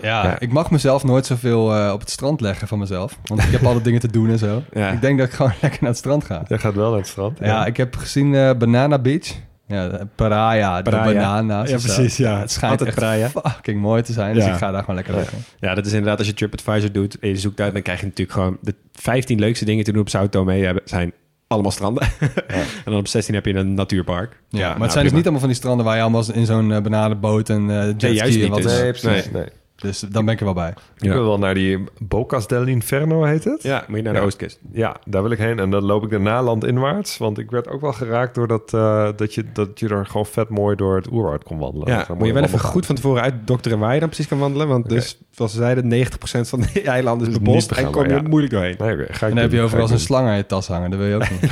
Ja, 0.03 0.23
Ja. 0.23 0.39
ik 0.39 0.51
mag 0.51 0.71
mezelf 0.71 1.03
nooit 1.03 1.25
zoveel 1.25 1.75
eh, 1.75 1.91
op 1.93 1.99
het 1.99 2.09
strand 2.09 2.41
leggen 2.41 2.67
van 2.67 2.79
mezelf. 2.79 3.17
Want 3.25 3.43
ik 3.43 3.49
heb 3.51 3.65
alle 3.69 3.81
dingen 3.81 3.99
te 3.99 4.07
doen 4.11 4.29
en 4.29 4.37
zo. 4.37 4.63
Ja. 4.73 4.89
Ik 4.91 5.01
denk 5.01 5.17
dat 5.17 5.27
ik 5.27 5.33
gewoon 5.33 5.51
lekker 5.61 5.79
naar 5.81 5.89
het 5.89 5.99
strand 5.99 6.23
ga. 6.23 6.43
Jij 6.47 6.57
gaat 6.57 6.73
wel 6.73 6.89
naar 6.89 6.99
het 6.99 7.07
strand. 7.07 7.37
Ja, 7.41 7.65
ik 7.65 7.77
heb 7.77 7.95
gezien 7.95 8.35
eh, 8.35 8.51
Banana 8.57 8.99
Beach. 8.99 9.27
Ja, 9.67 9.87
de 9.87 10.07
Paraya, 10.15 10.81
de 10.81 10.89
banana's. 10.89 11.69
Ja, 11.69 11.77
precies, 11.77 12.17
ja. 12.17 12.39
Het 12.39 12.51
schijnt 12.51 12.71
Altijd 12.79 12.89
echt 12.89 12.99
Paraya. 12.99 13.29
fucking 13.29 13.81
mooi 13.81 14.01
te 14.01 14.13
zijn. 14.13 14.33
Dus 14.33 14.45
Ja. 14.45 14.51
ik 14.51 14.57
ga 14.57 14.71
daar 14.71 14.79
gewoon 14.79 14.95
lekker 14.95 15.15
liggen. 15.15 15.37
Ja, 15.59 15.75
dat 15.75 15.85
is 15.85 15.91
inderdaad 15.91 16.17
als 16.17 16.27
je 16.27 16.33
TripAdvisor 16.33 16.91
doet 16.91 17.19
en 17.19 17.29
je 17.29 17.37
zoekt 17.37 17.59
uit, 17.61 17.73
dan 17.73 17.81
krijg 17.81 17.99
je 17.99 18.05
natuurlijk 18.05 18.37
gewoon 18.37 18.57
de 18.61 18.75
15 18.93 19.39
leukste 19.39 19.65
dingen 19.65 19.83
te 19.83 19.91
doen 19.91 20.01
op 20.01 20.09
Sao 20.09 20.29
Tome 20.29 20.53
hebben, 20.53 20.83
zijn 20.85 21.13
allemaal 21.47 21.71
stranden. 21.71 22.03
en 22.47 22.63
dan 22.85 22.95
op 22.95 23.07
16 23.07 23.33
heb 23.35 23.45
je 23.45 23.53
een 23.55 23.73
natuurpark. 23.73 24.39
Ja, 24.49 24.59
maar 24.59 24.69
het 24.69 24.77
nou, 24.79 24.91
zijn 24.91 25.03
dus 25.03 25.13
niet 25.13 25.21
allemaal 25.21 25.39
van 25.39 25.49
die 25.49 25.57
stranden 25.57 25.85
waar 25.85 25.95
je 25.95 26.01
allemaal 26.01 26.23
in 26.33 26.45
zo'n 26.45 26.71
eh, 26.71 26.81
bananenboot 26.81 27.49
en 27.49 27.69
eh 27.69 27.85
jetski 27.85 28.13
juist 28.13 28.35
en 28.35 28.41
niet, 28.41 28.49
wat 28.49 28.61
dus. 28.61 28.79
Nee, 28.79 28.91
precies. 28.91 29.31
Nee. 29.31 29.45
Dus 29.83 29.99
dan 29.99 30.25
ben 30.25 30.33
ik 30.33 30.39
er 30.39 30.45
wel 30.45 30.53
bij. 30.53 30.73
Ik 30.97 31.11
wil 31.11 31.23
wel 31.25 31.39
naar 31.39 31.53
die 31.53 31.83
Bocas 31.99 32.47
dell'Inferno, 32.47 33.23
heet 33.23 33.43
het? 33.43 33.63
Ja, 33.63 33.83
moet 33.87 33.97
je 33.97 34.03
naar 34.03 34.13
de 34.13 34.19
Ja. 34.19 34.25
oostkust. 34.25 34.59
Ja, 34.71 34.95
daar 35.05 35.21
wil 35.21 35.31
ik 35.31 35.37
heen. 35.37 35.59
En 35.59 35.69
dan 35.69 35.83
loop 35.83 36.03
ik 36.03 36.09
daarna 36.09 36.41
landinwaarts. 36.43 37.17
Want 37.17 37.37
ik 37.37 37.51
werd 37.51 37.67
ook 37.67 37.81
wel 37.81 37.93
geraakt 37.93 38.35
door 38.35 38.47
dat, 38.47 38.73
eh, 38.73 39.07
dat, 39.15 39.33
je, 39.33 39.43
dat 39.53 39.79
je 39.79 39.87
er 39.89 40.05
gewoon 40.05 40.25
vet 40.25 40.49
mooi 40.49 40.75
door 40.75 40.95
het 40.95 41.11
oerwoud 41.11 41.43
kon 41.43 41.57
wandelen. 41.57 41.87
Ja, 41.87 42.09
een 42.09 42.17
moet 42.17 42.27
je 42.27 42.33
wel 42.33 42.43
even 42.43 42.59
goed 42.59 42.85
van 42.85 42.95
tevoren 42.95 43.21
uitdokteren 43.21 43.79
waar 43.79 43.93
je 43.93 43.99
dan 43.99 44.09
precies 44.09 44.27
kan 44.27 44.39
wandelen. 44.39 44.67
Want 44.67 44.89
dus, 44.89 45.17
zoals 45.31 45.51
ze 45.51 45.57
zeiden, 45.57 45.87
90% 45.87 46.49
van 46.49 46.59
de 46.61 46.81
eilanden 46.81 47.27
is 47.27 47.33
Dus 47.33 47.43
bebost 47.43 47.67
te 47.69 47.75
en 47.75 47.91
kom 47.91 48.03
je 48.03 48.09
ja. 48.13 48.21
moeilijk 48.21 48.53
doorheen. 48.53 48.75
Nee, 48.77 48.93
oké, 48.93 49.05
ga 49.13 49.13
ik 49.13 49.21
En 49.21 49.29
dan 49.29 49.37
heb 49.37 49.51
je 49.51 49.61
overal 49.61 49.87
zo'n 49.87 49.97
slang 49.99 50.27
aan 50.27 50.37
je 50.37 50.45
tas 50.45 50.67
hangen. 50.67 50.89
Dat 50.89 50.99
wil 50.99 51.07
je 51.07 51.15
ook 51.15 51.29
niet. 51.41 51.51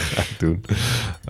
Ga 0.00 0.20
ik 0.22 0.34
doen. 0.38 0.64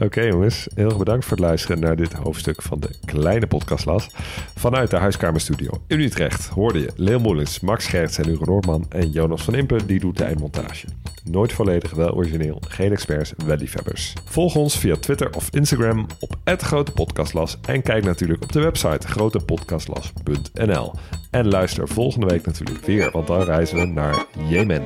Oké 0.03 0.21
jongens, 0.21 0.67
heel 0.75 0.87
erg 0.89 0.99
bedankt 0.99 1.25
voor 1.25 1.37
het 1.37 1.47
luisteren 1.47 1.81
naar 1.81 1.97
dit 1.97 2.13
hoofdstuk 2.13 2.63
van 2.63 2.81
de 2.81 2.91
kleine 3.05 3.47
podcastlas. 3.47 4.09
Vanuit 4.57 4.91
de 4.91 4.97
Huiskamerstudio 4.97 5.71
in 5.87 6.01
Utrecht 6.13 6.47
hoorde 6.47 6.79
je 6.81 6.91
Leel 6.97 7.21
Moelens, 7.21 7.61
Max 7.61 7.87
Gerts 7.87 8.19
en 8.19 8.27
Hugo 8.27 8.45
Noordman 8.45 8.87
en 8.89 9.11
Jonas 9.11 9.43
van 9.43 9.55
Impen, 9.55 9.87
die 9.87 10.01
doet 10.01 10.17
de 10.17 10.25
eindmontage. 10.25 10.87
Nooit 11.25 11.53
volledig, 11.53 11.91
wel 11.91 12.15
origineel, 12.15 12.63
geen 12.69 12.93
experts, 12.93 13.33
wel 13.47 13.57
liefhebbers. 13.57 14.13
Volg 14.25 14.55
ons 14.55 14.79
via 14.79 14.97
Twitter 14.97 15.35
of 15.35 15.49
Instagram 15.51 16.07
op 16.21 16.37
Grote 16.45 16.93
Podcastlas 16.93 17.59
en 17.67 17.83
kijk 17.83 18.05
natuurlijk 18.05 18.43
op 18.43 18.53
de 18.53 18.61
website 18.61 19.07
grotepodcastlas.nl. 19.07 20.93
En 21.31 21.49
luister 21.49 21.89
volgende 21.89 22.27
week 22.27 22.47
natuurlijk 22.47 22.87
weer, 22.87 23.11
want 23.11 23.27
dan 23.27 23.43
reizen 23.43 23.77
we 23.77 23.87
naar 23.87 24.27
Jemen. 24.49 24.83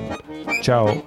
Ciao! 0.60 1.02